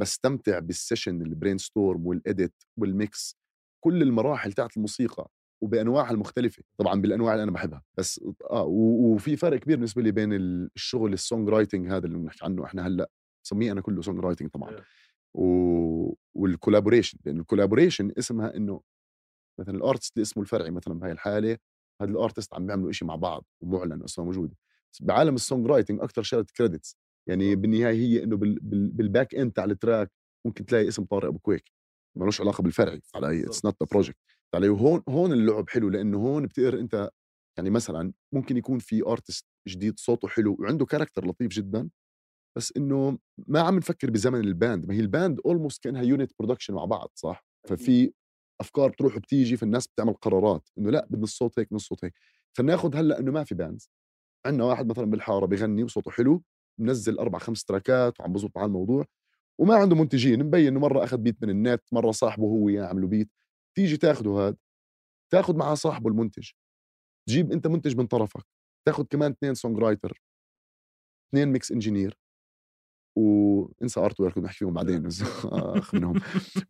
بستمتع 0.00 0.58
بال 0.58 0.71
session 0.71 1.16
ال 1.16 1.22
brainstorm 1.22 2.06
وال 2.06 2.22
edit 2.22 2.54
وال 2.78 3.01
mix 3.01 3.36
كل 3.84 4.02
المراحل 4.02 4.52
تاعت 4.52 4.76
الموسيقى. 4.76 5.28
وبأنواعها 5.60 6.10
المختلفة. 6.10 6.62
طبعا 6.78 7.00
بالأنواع 7.00 7.32
اللي 7.32 7.42
أنا 7.42 7.52
بحبها. 7.52 7.82
بس 7.98 8.20
آه 8.50 8.64
وفي 8.64 9.36
فرق 9.36 9.58
كبير 9.58 9.76
بالنسبة 9.76 10.02
لي 10.02 10.10
بين 10.12 10.32
الشغل 10.32 11.12
ال 11.12 11.48
songwriting 11.48 11.88
هذا 11.90 12.06
اللي 12.06 12.18
بنحكي 12.18 12.44
عنه 12.44 12.64
إحنا 12.64 12.86
هلأ 12.86 13.10
بسميه 13.44 13.72
أنا 13.72 13.80
كله 13.80 14.02
songwriting 14.02 14.50
طبعا. 14.50 14.76
و... 15.34 16.14
وال 16.34 16.45
collaboration 16.45 17.18
لأن 17.24 17.40
ال 17.40 17.45
collaboration 17.45 18.12
اسمها 18.18 18.56
إنه 18.56 18.80
مثلا 19.60 19.74
ال 19.74 19.80
artist 19.80 20.16
اللي 20.16 20.22
اسمه 20.22 20.42
الفرعي 20.42 20.70
مثلا 20.70 20.94
بهاي 20.98 21.12
الحالة 21.12 21.58
هذا 22.02 22.10
ال 22.10 22.16
artist 22.16 22.54
عم 22.54 22.66
بيعملوا 22.66 22.92
شيء 22.92 23.08
مع 23.08 23.14
بعض 23.16 23.44
ومعلن 23.60 24.02
اسمه 24.02 24.24
موجودة. 24.24 24.56
بعالم 25.00 25.34
ال 25.34 25.66
songwriting 25.66 26.00
أكثر 26.00 26.22
شغلة 26.22 26.46
credits 26.56 26.96
يعني 27.28 27.56
بالنهاية 27.56 27.94
هي 27.94 28.24
إنه 28.24 28.36
بال... 28.36 28.58
بال... 28.60 28.90
بال 28.90 29.05
back 29.05 29.34
end 29.34 29.52
تاع 29.52 29.64
ال 29.64 29.72
track 29.72 30.10
ممكن 30.46 30.66
تلاقي 30.66 30.88
اسم 30.88 31.04
طارق 31.04 31.28
أبو 31.28 31.38
كويك. 31.38 31.72
ملوش 32.16 32.40
علاقة 32.40 32.62
بالفرعي 32.62 33.02
علي 33.14 33.46
it's 33.46 33.64
not 33.64 33.90
project 33.90 34.18
علي 34.54 34.68
وهون 34.68 35.02
هون 35.08 35.32
اللعب 35.32 35.70
حلو 35.70 35.88
لأنه 35.88 36.18
هون 36.18 36.46
بتقدر 36.46 36.80
أنت 36.80 37.10
يعني 37.58 37.70
مثلا 37.70 38.12
ممكن 38.32 38.56
يكون 38.56 38.78
في 38.78 39.06
artist 39.06 39.46
جديد 39.68 39.98
صوته 39.98 40.28
حلو 40.28 40.56
وعنده 40.60 40.86
character 40.86 41.26
لطيف 41.26 41.48
جدا 41.48 41.90
بس 42.56 42.72
إنه 42.76 43.18
ما 43.46 43.60
عم 43.60 43.76
نفكر 43.76 44.10
بزمن 44.10 44.40
ال 44.40 44.48
band. 44.48 44.86
ما 44.86 44.94
هي 44.94 45.00
ال 45.00 45.08
band 45.08 45.40
almost 45.46 45.84
كأنها 45.84 46.02
unit 46.02 46.32
production 46.38 46.74
مع 46.74 46.84
بعض 46.84 47.10
صح؟ 47.14 47.46
ففي 47.68 48.12
أفكار 48.60 48.88
بتروح 48.90 49.16
وبتيجي 49.16 49.56
فالناس 49.56 49.86
بتعمل 49.86 50.12
قرارات 50.12 50.68
إنه 50.78 50.90
لأ 50.90 51.06
بدنا 51.10 51.24
الصوت 51.24 51.58
هيك 51.58 51.66
بدنا 51.68 51.76
الصوت 51.76 52.04
هيك. 52.04 52.14
خلينا 52.58 52.72
ناخذ 52.72 52.96
هلأ 52.96 53.18
إنه 53.18 53.32
ما 53.32 53.44
في 53.44 53.54
bands 53.54 53.90
عندنا 54.46 54.64
واحد 54.64 54.86
مثلا 54.90 55.04
بالحارة 55.04 55.46
بغني 55.46 55.84
وصوته 55.84 56.10
حلو 56.10 56.42
منزل 56.80 57.18
أربع 57.18 57.38
خمس 57.38 57.64
تراكات 57.64 58.20
وعم 58.20 58.32
بزبط 58.32 58.56
مع 58.56 58.64
الموضوع 58.64 59.04
وما 59.58 59.74
عنده 59.76 59.96
منتجين. 59.96 60.44
مبين 60.44 60.66
إنه 60.66 60.80
مرة 60.80 61.04
أخذ 61.04 61.16
beat 61.16 61.42
من 61.42 61.50
النت 61.50 61.82
مرة 61.92 62.10
صاحبه 62.10 62.44
هو 62.44 62.68
اياه 62.68 62.84
عملوا 62.84 63.08
beat 63.08 63.30
تيجي 63.76 63.96
تاخده 63.96 64.30
هذا 64.30 64.56
تاخذ 65.32 65.56
معاه 65.56 65.74
صاحبه 65.74 66.10
المنتج 66.10 66.50
تجيب 67.28 67.52
أنت 67.52 67.66
منتج 67.66 67.96
من 67.96 68.06
طرفك 68.06 68.44
تاخذ 68.86 69.04
كمان 69.04 69.30
اثنين 69.30 69.54
songwriter 69.54 70.22
اثنين 71.28 71.48
mix 71.48 71.72
engineer 71.72 72.18
وانسى 73.18 74.00
artwork 74.00 74.38
نحكي 74.38 74.58
فيهم 74.58 74.74
بعدين 74.74 75.02
بس 75.06 75.22
اخ 75.44 75.94
منهم. 75.94 76.20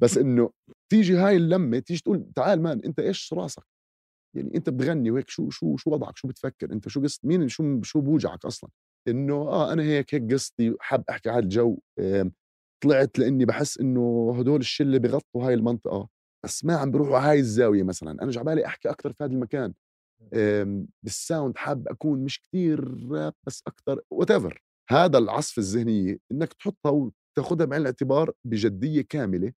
بس 0.00 0.18
إنه 0.18 0.50
تيجي 0.92 1.16
هاي 1.16 1.36
اللمة 1.36 1.78
تيجي 1.78 2.00
تقول 2.02 2.32
تعال 2.34 2.62
man 2.62 2.80
أنت 2.84 3.00
إيش 3.00 3.32
راسك؟ 3.32 3.62
يعني 4.36 4.54
أنت 4.54 4.70
بتغني 4.70 5.10
وهيك 5.10 5.28
شو 5.30 5.50
شو 5.50 5.76
شو 5.76 5.90
وضعك؟ 5.90 6.16
شو 6.16 6.28
بتفكر؟ 6.28 6.72
أنت 6.72 6.88
شو 6.88 7.02
قصة 7.02 7.20
مين 7.24 7.48
شو 7.48 7.82
شو 7.82 8.00
بوجعك 8.00 8.44
أصلا؟ 8.44 8.70
إنه 9.08 9.34
آه 9.34 9.72
أنا 9.72 9.82
هيك 9.82 10.14
هيك 10.14 10.32
قصتي 10.32 10.76
حاب 10.80 11.04
أحكي 11.10 11.30
على 11.30 11.38
الجو 11.44 11.78
طلعت 12.84 13.18
لأني 13.18 13.44
بحس 13.44 13.78
إنه 13.80 14.34
هدول 14.38 14.60
الشلة 14.60 14.98
بغطوا 14.98 15.46
هاي 15.46 15.54
المنطقة. 15.54 16.08
بس 16.44 16.64
ما 16.64 16.76
عم 16.76 16.90
بروحوا 16.90 17.18
هاي 17.30 17.38
الزاوية 17.38 17.82
مثلا. 17.82 18.22
أنا 18.22 18.30
جعبالي 18.30 18.66
أحكي 18.66 18.90
أكثر 18.90 19.12
في 19.12 19.24
هذا 19.24 19.32
المكان. 19.32 19.74
آم، 20.34 20.88
بال 21.02 21.18
sound 21.18 21.56
حاب 21.56 21.88
أكون 21.88 22.24
مش 22.24 22.40
كتير 22.40 23.08
راب 23.10 23.34
بس 23.46 23.62
أكثر 23.66 24.00
what 24.10 24.30
هذا 24.90 25.18
العصف 25.18 25.58
الذهني 25.58 26.18
إنك 26.32 26.52
تحطها 26.52 26.90
وتاخذها 27.36 27.66
بعين 27.66 27.80
الاعتبار 27.82 28.32
بجدية 28.44 29.02
كاملة 29.08 29.52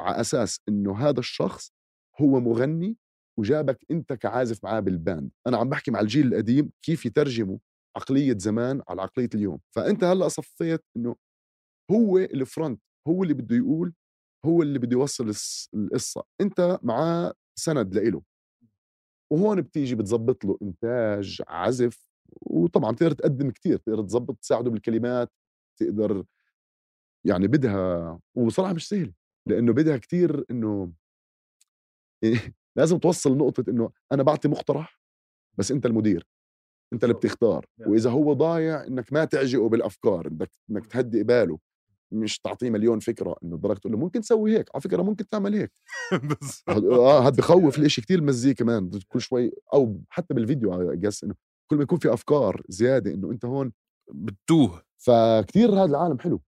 على 0.00 0.20
أساس 0.20 0.60
إنه 0.68 0.98
هذا 0.98 1.20
الشخص 1.20 1.72
هو 2.20 2.40
مغني 2.40 2.96
وجابك 3.38 3.78
أنت 3.90 4.12
كعازف 4.12 4.64
معاه 4.64 4.80
بال 4.80 4.97
band 4.97 5.30
أنا 5.46 5.56
عم 5.56 5.68
بحكي 5.68 5.90
مع 5.90 6.00
الجيل 6.00 6.26
القديم 6.26 6.70
كيف 6.82 7.06
يترجموا 7.06 7.58
عقلية 7.96 8.38
زمان 8.38 8.82
على 8.88 9.02
عقلية 9.02 9.28
اليوم. 9.34 9.60
فأنت 9.76 10.04
هلأ 10.04 10.28
صفيت 10.28 10.84
إنه 10.96 11.16
هو 11.90 12.18
ال 12.18 12.28
front 12.28 12.80
هو 13.08 13.22
اللي 13.22 13.34
بده 13.34 13.56
يقول 13.56 13.94
هو 14.44 14.62
اللي 14.62 14.78
بده 14.78 14.92
يوصل 14.92 15.32
القصة. 15.74 16.24
أنت 16.40 16.78
معاه 16.82 17.34
سند 17.58 17.94
لإله. 17.94 18.22
وهون 19.30 19.60
بتيجي 19.60 19.94
بتزبط 19.94 20.44
له 20.44 20.58
إنتاج 20.62 21.42
عزف 21.48 22.06
وطبعا 22.42 22.92
بتقدر 22.92 23.12
تقدم 23.12 23.50
كتير. 23.50 23.76
تقدر 23.78 24.02
تزبط 24.02 24.36
تساعده 24.38 24.70
بالكلمات 24.70 25.32
تقدر 25.80 26.24
يعني 27.24 27.46
بدها 27.46 28.20
وبصراحه 28.34 28.72
مش 28.72 28.88
سهله 28.88 29.12
لأنه 29.48 29.72
بدها 29.72 29.96
كتير 29.96 30.44
إنه 30.50 30.92
يعني 32.22 32.54
لازم 32.76 32.98
توصل 32.98 33.36
نقطة 33.36 33.64
إنه 33.70 33.90
أنا 34.12 34.22
بعطي 34.22 34.48
مقترح 34.48 35.00
بس 35.58 35.72
أنت 35.72 35.86
المدير. 35.86 36.26
أنت 36.92 37.04
اللي 37.04 37.14
بتختار. 37.14 37.66
وإذا 37.86 38.10
هو 38.10 38.32
ضايع 38.32 38.84
إنك 38.86 39.12
ما 39.12 39.24
تعجقه 39.24 39.68
بالأفكار 39.68 40.28
بدك 40.28 40.50
إنك 40.70 40.86
تهدئ 40.86 41.22
باله. 41.22 41.58
مش 42.12 42.38
تعطيه 42.38 42.70
مليون 42.70 42.98
فكرة 42.98 43.36
إنه 43.44 43.56
بدك 43.56 43.78
تقول 43.78 43.92
له 43.92 43.98
ممكن 43.98 44.20
تسوي 44.20 44.58
هيك 44.58 44.68
على 44.74 44.80
فكرة 44.82 45.02
ممكن 45.02 45.28
تعمل 45.28 45.54
هيك. 45.54 45.72
آه 46.68 47.26
هاد 47.26 47.36
بخوف 47.36 47.78
الإشي 47.78 48.00
كتير 48.00 48.18
المزيكا 48.18 48.64
كمان 48.64 48.90
كل 49.08 49.20
شوي 49.20 49.52
أو 49.74 50.00
حتى 50.08 50.34
بالفيديو 50.34 50.96
قس 51.04 51.24
إنه 51.24 51.34
كل 51.70 51.76
ما 51.76 51.82
يكون 51.82 51.98
في 51.98 52.12
أفكار 52.12 52.62
زيادة 52.68 53.14
إنه 53.14 53.30
أنت 53.30 53.44
هون 53.44 53.72
بتوه 54.12 54.82
فكتير 54.98 55.70
هذا 55.74 55.84
العالم 55.84 56.18
حلو. 56.18 56.40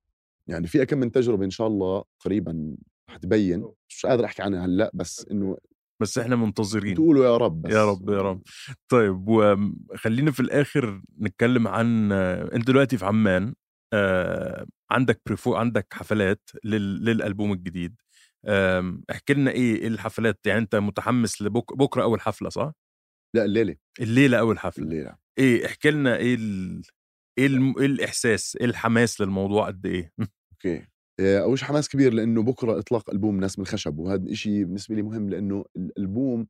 يعني 0.48 0.66
في 0.66 0.86
كم 0.86 0.98
من 0.98 1.12
تجربة 1.12 1.44
إن 1.44 1.50
شاء 1.50 1.66
الله 1.66 2.04
قريبا 2.20 2.76
حتبين 3.10 3.68
مش 3.88 4.06
قادر 4.06 4.24
أحكي 4.24 4.42
عنها 4.42 4.64
هلأ 4.66 4.90
بس 4.94 5.26
إنه 5.30 5.56
بس 6.02 6.18
إحنا 6.18 6.36
منتظرين. 6.36 6.94
تقولوا 6.94 7.24
يا 7.24 7.36
رب 7.36 7.62
بس. 7.62 7.72
يا 7.72 7.90
رب 7.90 8.10
يا 8.10 8.18
رب. 8.18 8.42
طيب 8.88 9.28
وخلينا 9.28 10.30
في 10.30 10.40
الآخر 10.40 11.02
نتكلم 11.20 11.68
عن 11.68 12.12
أنت 12.12 12.66
دلوقتي 12.66 12.98
في 12.98 13.04
عمان 13.06 13.54
آه، 13.92 14.66
عندك 14.90 15.20
بريفو 15.26 15.54
عندك 15.54 15.86
حفلات 15.92 16.50
لل... 16.64 17.04
للألبوم 17.04 17.52
الجديد. 17.52 18.00
آم، 18.46 19.02
احكي 19.10 19.34
لنا 19.34 19.50
إيه 19.50 19.76
إيه 19.76 19.88
الحفلات؟ 19.88 20.40
يعني 20.46 20.58
أنت 20.60 20.74
متحمس 20.76 21.42
لبكره 21.42 21.76
بكرة 21.76 22.02
أول 22.02 22.20
حفلة 22.20 22.48
صح؟ 22.48 22.72
لا 23.36 23.44
الليلة. 23.44 23.76
الليلة 24.00 24.38
أول 24.38 24.58
حفلة. 24.58 24.84
الليلة. 24.84 25.16
إيه 25.38 25.66
احكي 25.66 25.90
لنا 25.90 26.16
إيه 26.16 26.34
ال... 26.34 26.82
إيه, 27.38 27.46
الم... 27.46 27.78
إيه 27.78 27.86
الإحساس 27.86 28.56
إيه 28.56 28.66
الحماس 28.66 29.20
للموضوع 29.20 29.66
قد 29.66 29.86
إيه؟ 29.86 30.12
أوكي. 30.52 30.86
آه، 31.20 31.38
اول 31.42 31.58
شيء 31.58 31.68
حماس 31.68 31.88
كبير 31.88 32.12
لأنه 32.12 32.42
بكرة 32.42 32.78
إطلاق 32.78 33.10
ألبوم 33.10 33.40
ناس 33.40 33.58
من 33.58 33.66
خشب 33.66 33.98
وهذا 33.98 34.24
الشيء 34.30 34.64
بالنسبة 34.64 34.94
لي 34.94 35.02
مهم 35.02 35.30
لأنه 35.30 35.64
الألبوم 35.76 36.46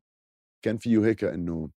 كان 0.65 0.77
فيه 0.77 1.05
هيك 1.05 1.23
إنه 1.23 1.69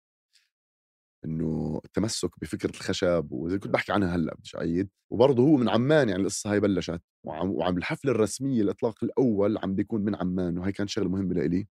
إنه 1.25 1.81
التمسك 1.85 2.31
بفكرة 2.41 2.71
الخشب 2.71 3.29
وزي 3.33 3.59
كنت 3.59 3.73
بحكي 3.75 3.93
عنها 3.93 4.17
هلأ 4.17 4.35
بديش 4.35 4.57
اعيد 4.57 4.89
وبرضه 5.13 5.43
هو 5.43 5.57
من 5.57 5.69
عمان 5.69 6.09
يعني 6.09 6.23
القصة 6.23 6.53
هاي 6.53 6.61
بلشت. 6.61 7.01
وعم, 7.27 7.51
وعم 7.51 7.79
الحفلة 7.79 8.13
الرسمية 8.13 8.63
الإطلاق 8.63 9.05
الأول 9.05 9.59
عم 9.59 9.75
بيكون 9.75 10.01
من 10.05 10.15
عمان 10.17 10.59
وهي 10.59 10.73
كانت 10.73 10.91
شغلة 10.91 11.09
مهمة 11.09 11.35
لإلي. 11.35 11.69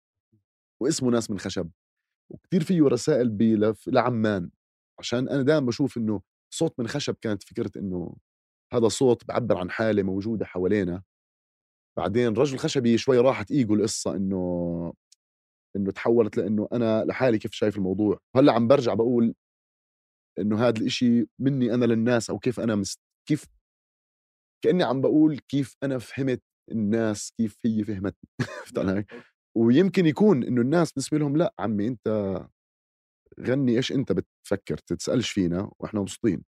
واسمه 0.82 1.11
ناس 1.11 1.30
من 1.30 1.38
خشب. 1.38 1.70
وكتير 2.30 2.64
فيه 2.64 2.82
رسائل 2.82 3.28
بلف 3.30 3.88
لعمان. 3.88 4.51
عشان 5.01 5.28
أنا 5.28 5.42
دائما 5.42 5.66
بشوف 5.66 5.97
إنه 5.99 6.22
صوت 6.55 6.80
من 6.80 6.88
خشب 6.88 7.16
كانت 7.20 7.42
فكرة 7.42 7.70
إنه 7.76 8.16
هذا 8.72 8.88
صوت 8.88 9.24
بعبر 9.26 9.59
عن 9.59 9.70
حالة 9.70 10.03
موجودة 10.03 10.47
حوالينا. 10.47 11.03
بعدين 11.99 12.34
رجل 12.36 12.59
خشبي 12.59 12.99
شوي 12.99 13.18
راحت 13.18 13.51
إيجو 13.51 13.74
القصة 13.74 14.16
إنه 14.16 14.92
إنه 15.77 15.91
تحولت 15.91 16.37
لإنه 16.37 16.68
أنا 16.72 17.05
لحالي 17.05 17.39
كيف 17.39 17.53
شايف 17.53 17.77
الموضوع. 17.77 18.20
هلا 18.37 18.53
عم 18.53 18.68
برجع 18.68 18.95
بقول 18.95 19.35
إنه 20.39 20.68
هذا 20.68 20.79
الإشي 20.81 21.27
مني 21.39 21.74
أنا 21.74 21.85
للناس 21.85 22.31
أو 22.31 22.39
كيف 22.39 22.61
أنا 22.61 22.74
مست... 22.74 23.01
كيف 23.29 23.45
كأني 24.64 24.83
عم 24.85 25.01
بقول 25.01 25.39
كيف 25.39 25.77
أنا 25.83 25.99
فهمت 25.99 26.43
الناس 26.70 27.33
كيف 27.39 27.59
هي 27.64 27.85
فهمتني. 27.85 28.31
فهمت 28.66 28.79
علي؟ 28.79 29.05
ويمكن 29.57 30.07
يكون 30.07 30.45
إنه 30.45 30.61
الناس 30.61 30.93
بالنسبة 30.93 31.18
لهم 31.18 31.37
لأ 31.37 31.55
عمي 31.59 31.89
أنت 31.89 32.39
غني 33.41 33.77
إيش 33.77 33.93
أنت 33.93 34.12
بتفكر 34.12 34.79
تتسألش 34.79 35.31
فينا 35.31 35.70
وإحنا 35.79 36.01
مبسوطين. 36.01 36.56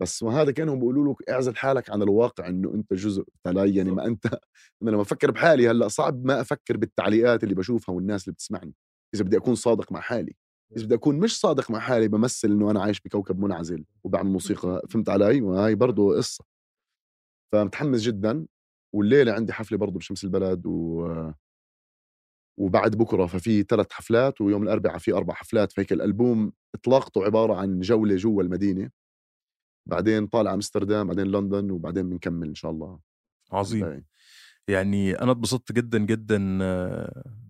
بس 0.00 0.22
وهذا 0.22 0.50
كأنهم 0.52 0.78
بيقولوا 0.78 1.12
لك 1.14 1.30
اعزل 1.30 1.56
حالك 1.56 1.90
عن 1.90 2.02
الواقع 2.02 2.48
إنه 2.48 2.74
أنت 2.74 2.94
جزء 2.94 3.24
تلاي 3.44 3.74
يعني 3.74 3.90
ما 3.90 4.06
أنت 4.06 4.26
أنا 4.82 4.90
لما 4.90 5.02
أفكر 5.02 5.30
بحالي 5.30 5.68
هلأ 5.70 5.88
صعب 5.88 6.24
ما 6.24 6.40
أفكر 6.40 6.76
بالتعليقات 6.76 7.44
اللي 7.44 7.54
بشوفها 7.54 7.94
والناس 7.94 8.24
اللي 8.24 8.32
بتسمعني 8.34 8.74
إذا 9.14 9.24
بدي 9.24 9.36
أكون 9.36 9.54
صادق 9.54 9.92
مع 9.92 10.00
حالي. 10.00 10.36
إذا 10.76 10.84
بدي 10.86 10.94
أكون 10.94 11.18
مش 11.20 11.40
صادق 11.40 11.70
مع 11.70 11.78
حالي 11.80 12.08
بمثل 12.08 12.48
إنه 12.48 12.70
أنا 12.70 12.82
عايش 12.82 13.00
بكوكب 13.00 13.38
منعزل 13.38 13.84
وبعمل 14.04 14.30
موسيقى 14.38 14.82
فهمت 14.90 15.08
علي؟ 15.08 15.40
وهي 15.40 15.74
برضه 15.74 16.16
قصة. 16.16 16.44
فمتحمس 17.52 18.00
جدا 18.00 18.46
والليلة 18.94 19.32
عندي 19.32 19.52
حفلة 19.52 19.78
برضه 19.78 19.98
بشمس 19.98 20.24
البلد 20.24 20.66
و 20.66 21.06
وبعد 22.58 22.96
بكرة 22.96 23.26
ففي 23.26 23.62
ثلاث 23.62 23.92
حفلات 23.92 24.40
ويوم 24.40 24.62
الأربعاء 24.62 24.98
في 24.98 25.12
أربع 25.12 25.34
حفلات 25.34 25.72
فهيك 25.72 25.92
الألبوم 25.92 26.52
اطلاقته 26.74 27.24
عبارة 27.24 27.54
عن 27.54 27.80
جولة 27.80 28.16
جوا 28.16 28.42
المدينة. 28.42 28.90
بعدين 29.88 30.26
طالع 30.26 30.54
أمستردام 30.54 31.06
بعدين 31.06 31.26
لندن 31.26 31.70
وبعدين 31.70 32.10
بنكمل 32.10 32.48
إن 32.48 32.54
شاء 32.54 32.70
الله. 32.70 32.98
عظيم. 33.52 34.04
يعني 34.68 35.12
أنا 35.12 35.32
اتبسطت 35.32 35.72
جدا 35.72 35.98
جدا 35.98 36.58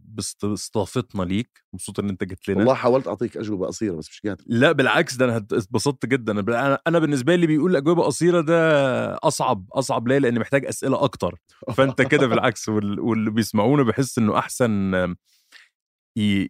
باستضافتنا 0.04 1.22
ليك. 1.22 1.64
مبسوط 1.72 2.00
إن 2.00 2.08
أنت 2.08 2.24
جيت 2.24 2.48
لنا. 2.48 2.58
والله 2.58 2.74
حاولت 2.74 3.08
أعطيك 3.08 3.36
أجوبة 3.36 3.66
قصيرة 3.66 3.96
بس 3.96 4.08
مش 4.08 4.20
قادر. 4.26 4.44
لا 4.46 4.72
بالعكس 4.72 5.16
ده 5.16 5.24
أنا 5.24 5.36
اتبسطت 5.36 6.06
جدا. 6.06 6.40
أنا 6.40 6.78
أنا 6.86 6.98
بالنسبة 6.98 7.34
لي 7.34 7.46
بيقول 7.46 7.76
اجوبه 7.76 8.02
قصيرة 8.02 8.40
ده 8.40 9.14
أصعب 9.14 9.66
أصعب 9.72 10.08
ليه 10.08 10.18
لأن 10.18 10.38
محتاج 10.38 10.66
أسئلة 10.66 11.04
أكتر. 11.04 11.40
فأنت 11.76 12.02
كده 12.02 12.26
بالعكس 12.26 12.68
واللي 12.68 13.30
بيسمعونا 13.30 13.82
بحس 13.82 14.18
إنه 14.18 14.38
أحسن 14.38 14.94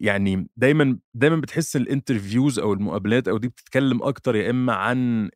يعني 0.01 0.47
دايما 0.57 0.99
دايما 1.13 1.35
بتحس 1.35 1.75
ال 1.75 1.83
interviews 1.83 2.59
أو 2.59 2.73
المقابلات 2.73 3.27
أو 3.27 3.37
دي 3.37 3.47
بتتكلم 3.47 4.03
أكتر 4.03 4.35
يا 4.35 4.49
إما 4.49 4.73
عن 4.73 5.29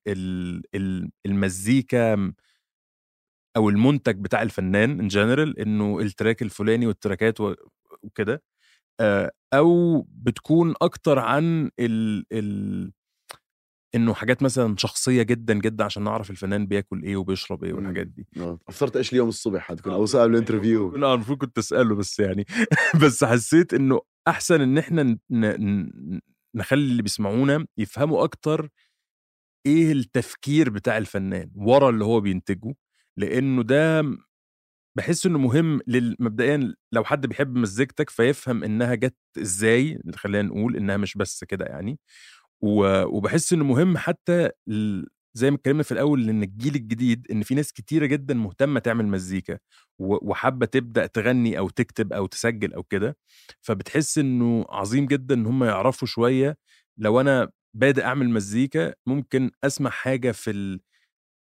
المزيكا 1.26 2.34
أو 3.58 3.70
المنتج 3.70 4.16
بتاع 4.20 4.42
الفنان 4.42 5.00
in 5.00 5.08
general 5.08 5.60
إنه 5.60 6.00
ال 6.00 6.07
track 6.07 6.42
الفلاني 6.42 6.88
والتراكات 6.88 7.38
وكده 8.04 8.44
أو 9.54 10.02
بتكون 10.10 10.74
أكتر 10.82 11.20
عن 11.20 11.70
ال 11.80 12.26
ال 12.32 12.92
إنه 13.96 14.14
حاجات 14.14 14.44
مثلا 14.44 14.76
شخصية 14.78 15.24
جدا 15.24 15.54
جدا 15.54 15.84
عشان 15.84 16.04
نعرف 16.04 16.30
الفنان 16.30 16.68
بياكل 16.68 17.04
إيه 17.04 17.16
وبيشرب 17.16 17.64
إيه 17.64 17.74
والحاجات 17.74 18.08
دي. 18.08 18.28
أفطرت 18.68 18.96
إيش 18.98 19.14
اليوم 19.14 19.28
الصبح 19.30 19.72
هتكون 19.72 19.94
أو 19.94 20.06
سؤال 20.06 20.32
ال 20.32 20.38
interview 20.38 20.96
لا 20.96 21.14
المفروض 21.14 21.38
كنت 21.38 21.58
أسأله 21.58 21.96
بس 21.96 22.20
يعني 22.20 22.46
بس 23.04 23.24
حسيت 23.24 23.74
إنه 23.74 24.00
أحسن 24.28 24.62
إن 24.62 24.78
إحنا 24.78 25.18
نخلي 26.56 26.82
اللي 26.92 27.02
بيسمعونا 27.04 27.66
يفهموا 27.78 28.24
أكتر 28.24 28.70
إيه 29.66 29.92
التفكير 29.92 30.70
بتاع 30.70 30.98
الفنان 30.98 31.52
ورا 31.56 31.90
اللي 31.90 32.06
هو 32.06 32.22
بينتجه 32.22 32.76
لأنه 33.18 33.64
ده 33.64 34.04
بحس 34.98 35.26
إنه 35.26 35.40
مهم 35.40 35.82
مبدئيا 36.20 36.76
لو 36.92 37.04
حد 37.04 37.28
بيحب 37.28 37.56
مزيكتك 37.58 38.10
فيفهم 38.10 38.64
إنها 38.64 38.96
جت 38.96 39.16
إزاي 39.42 40.00
خلينا 40.16 40.50
نقول 40.50 40.76
إنها 40.78 40.98
مش 40.98 41.16
بس 41.18 41.44
كده 41.44 41.66
يعني 41.66 42.00
وبحس 42.62 43.54
إنه 43.54 43.64
مهم 43.66 43.98
حتى 43.98 44.50
زي 45.34 45.52
ما 45.52 45.58
اتكلمنا 45.58 45.84
في 45.84 45.92
الأول 45.92 46.30
إن 46.30 46.44
الجيل 46.44 46.76
الجديد 46.76 47.28
إن 47.32 47.44
في 47.44 47.56
ناس 47.56 47.72
كتيرة 47.74 48.06
جدا 48.06 48.34
مهتمة 48.34 48.80
تعمل 48.80 49.08
مزيكا 49.08 49.58
وحابة 50.00 50.66
تبدأ 50.66 51.06
تغني 51.08 51.58
أو 51.60 51.70
تكتب 51.70 52.14
أو 52.14 52.26
تسجل 52.26 52.74
أو 52.74 52.84
كده 52.84 53.18
فبتحس 53.62 54.18
إنه 54.18 54.66
عظيم 54.70 55.06
جدا 55.08 55.36
إن 55.36 55.46
هم 55.46 55.64
يعرفوا 55.64 56.08
شوية 56.08 56.58
لو 56.98 57.22
أنا 57.22 57.50
بادئ 57.74 58.04
أعمل 58.04 58.30
مزيكا 58.30 58.94
ممكن 59.08 59.52
أسمع 59.64 59.90
حاجة 59.90 60.32
في 60.32 60.80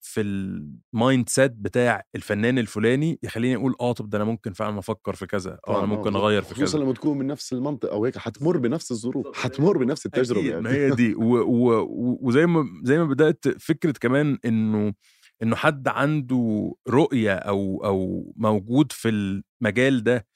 في 0.01 0.21
ال 0.21 1.29
mindset 1.29 1.53
بتاع 1.53 2.05
الفنان 2.15 2.59
الفلاني 2.59 3.19
يخليني 3.23 3.57
أقول 3.57 3.75
آه 3.81 3.93
طب 3.93 4.11
ده 4.11 4.17
أنا 4.17 4.25
ممكن 4.25 4.53
فعلا 4.53 4.79
أفكر 4.79 5.15
في 5.15 5.27
كذا 5.27 5.59
آه 5.69 5.79
أنا 5.79 5.87
ممكن 5.87 6.17
أغير 6.17 6.43
في 6.43 6.55
كذا. 6.55 6.65
خصوصا 6.67 6.79
لما 6.79 6.93
تكون 6.93 7.19
من 7.19 7.27
نفس 7.27 7.53
المنطقة 7.53 7.93
أو 7.93 8.05
هيك 8.05 8.19
حتمر 8.19 8.57
بنفس 8.57 8.93
الظروف 8.93 9.37
حتمر 9.37 9.79
بنفس 9.79 10.07
التجربة 10.07 10.49
يعني 10.49 10.61
ما 10.61 10.73
هي 10.73 10.91
دي. 10.91 11.15
و 11.29 11.37
و 11.37 12.19
وزي 12.23 12.47
ما 12.47 12.65
زي 12.85 12.99
ما 12.99 13.05
بدأت 13.05 13.49
فكرة 13.49 13.93
كمان 13.93 14.39
إنه 14.45 14.95
إنه 15.43 15.57
حد 15.57 15.89
عنده 15.89 16.73
رؤية 16.89 17.35
أو 17.35 17.85
أو 17.85 18.33
موجود 18.37 18.93
في 18.93 19.09
المجال 19.09 20.03
ده 20.05 20.27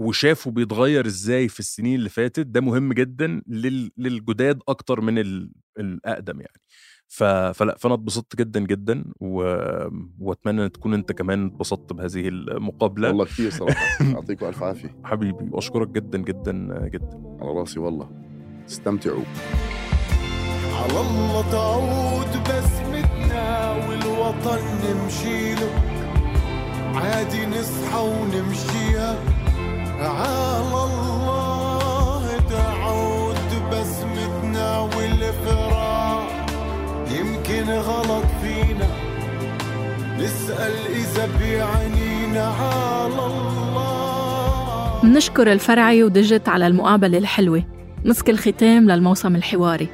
وشافه 0.00 0.50
بيتغير 0.50 1.06
إزاي 1.06 1.48
في 1.48 1.60
السنين 1.60 1.94
اللي 1.94 2.08
فاتت 2.08 2.46
ده 2.46 2.60
مهم 2.60 2.92
جدا 2.92 3.42
للجداد 3.98 4.60
أكتر 4.68 5.00
من 5.00 5.18
الأقدم 5.78 6.40
يعني. 6.40 6.60
فلا 7.08 7.52
فأنا 7.52 7.94
اتبسطت 7.94 8.36
جدا 8.36 8.60
جدا 8.60 9.04
و... 9.20 9.56
وأتمنى 10.20 10.64
إن 10.64 10.72
تكون 10.72 10.94
أنت 10.94 11.12
كمان 11.12 11.46
اتبسطت 11.46 11.92
بهذه 11.92 12.28
المقابلة. 12.28 13.08
والله 13.08 13.24
كثير 13.24 13.50
صراحة. 13.50 14.04
يعطيكم 14.14 14.46
ألف 14.46 14.62
عافية. 14.62 14.96
حبيبي 15.04 15.48
واشكرك 15.52 15.88
جدا 15.88 16.18
جدا 16.18 16.52
جدا. 16.88 17.38
على 17.40 17.50
رأسي 17.60 17.80
والله. 17.80 18.10
استمتعوا. 18.68 19.24
على 20.82 21.00
الله 21.00 21.50
تعود 21.50 22.32
بسمتنا 22.42 23.72
والوطن 23.88 24.60
نمشي 24.84 25.54
له. 25.54 25.72
عادي 26.94 27.46
نصحى 27.46 28.00
ونمشيها. 28.00 29.18
على 30.00 30.84
الله 30.84 31.47
يمكن 37.10 37.70
غلط 37.70 38.24
فينا. 38.42 38.88
نسأل 40.18 40.72
إذا 40.94 41.28
بيعنينا 41.38 42.44
على 42.44 43.26
الله. 43.26 45.00
منشكر 45.02 45.52
الفرعي 45.52 46.04
ودجت 46.04 46.48
على 46.48 46.66
المقابلة 46.66 47.18
الحلوة. 47.18 47.64
مسك 48.04 48.30
الختام 48.30 48.90
للموسم 48.90 49.36
الحواري. 49.36 49.88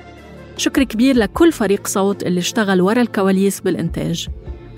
شكر 0.57 0.83
كبير 0.83 1.17
لكل 1.17 1.53
فريق 1.53 1.87
صوت 1.87 2.23
اللي 2.23 2.41
اشتغل 2.41 2.81
ورا 2.81 3.01
الكواليس 3.01 3.61
بالإنتاج. 3.61 4.29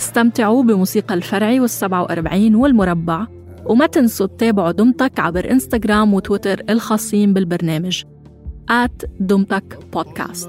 استمتعوا 0.00 0.62
بموسيقى 0.62 1.14
الفرعي 1.14 1.60
والسبعة 1.60 2.02
وأربعين 2.02 2.54
والمربع. 2.54 3.26
وما 3.66 3.86
تنسوا 3.86 4.26
تتابعوا 4.26 4.72
دمتك 4.72 5.20
عبر 5.20 5.50
إنستغرام 5.50 6.14
وتويتر 6.14 6.62
الخاصين 6.70 7.34
بالبرنامج. 7.34 8.02
at 8.70 9.06
دمتك 9.20 9.78
بودكاست 9.92 10.48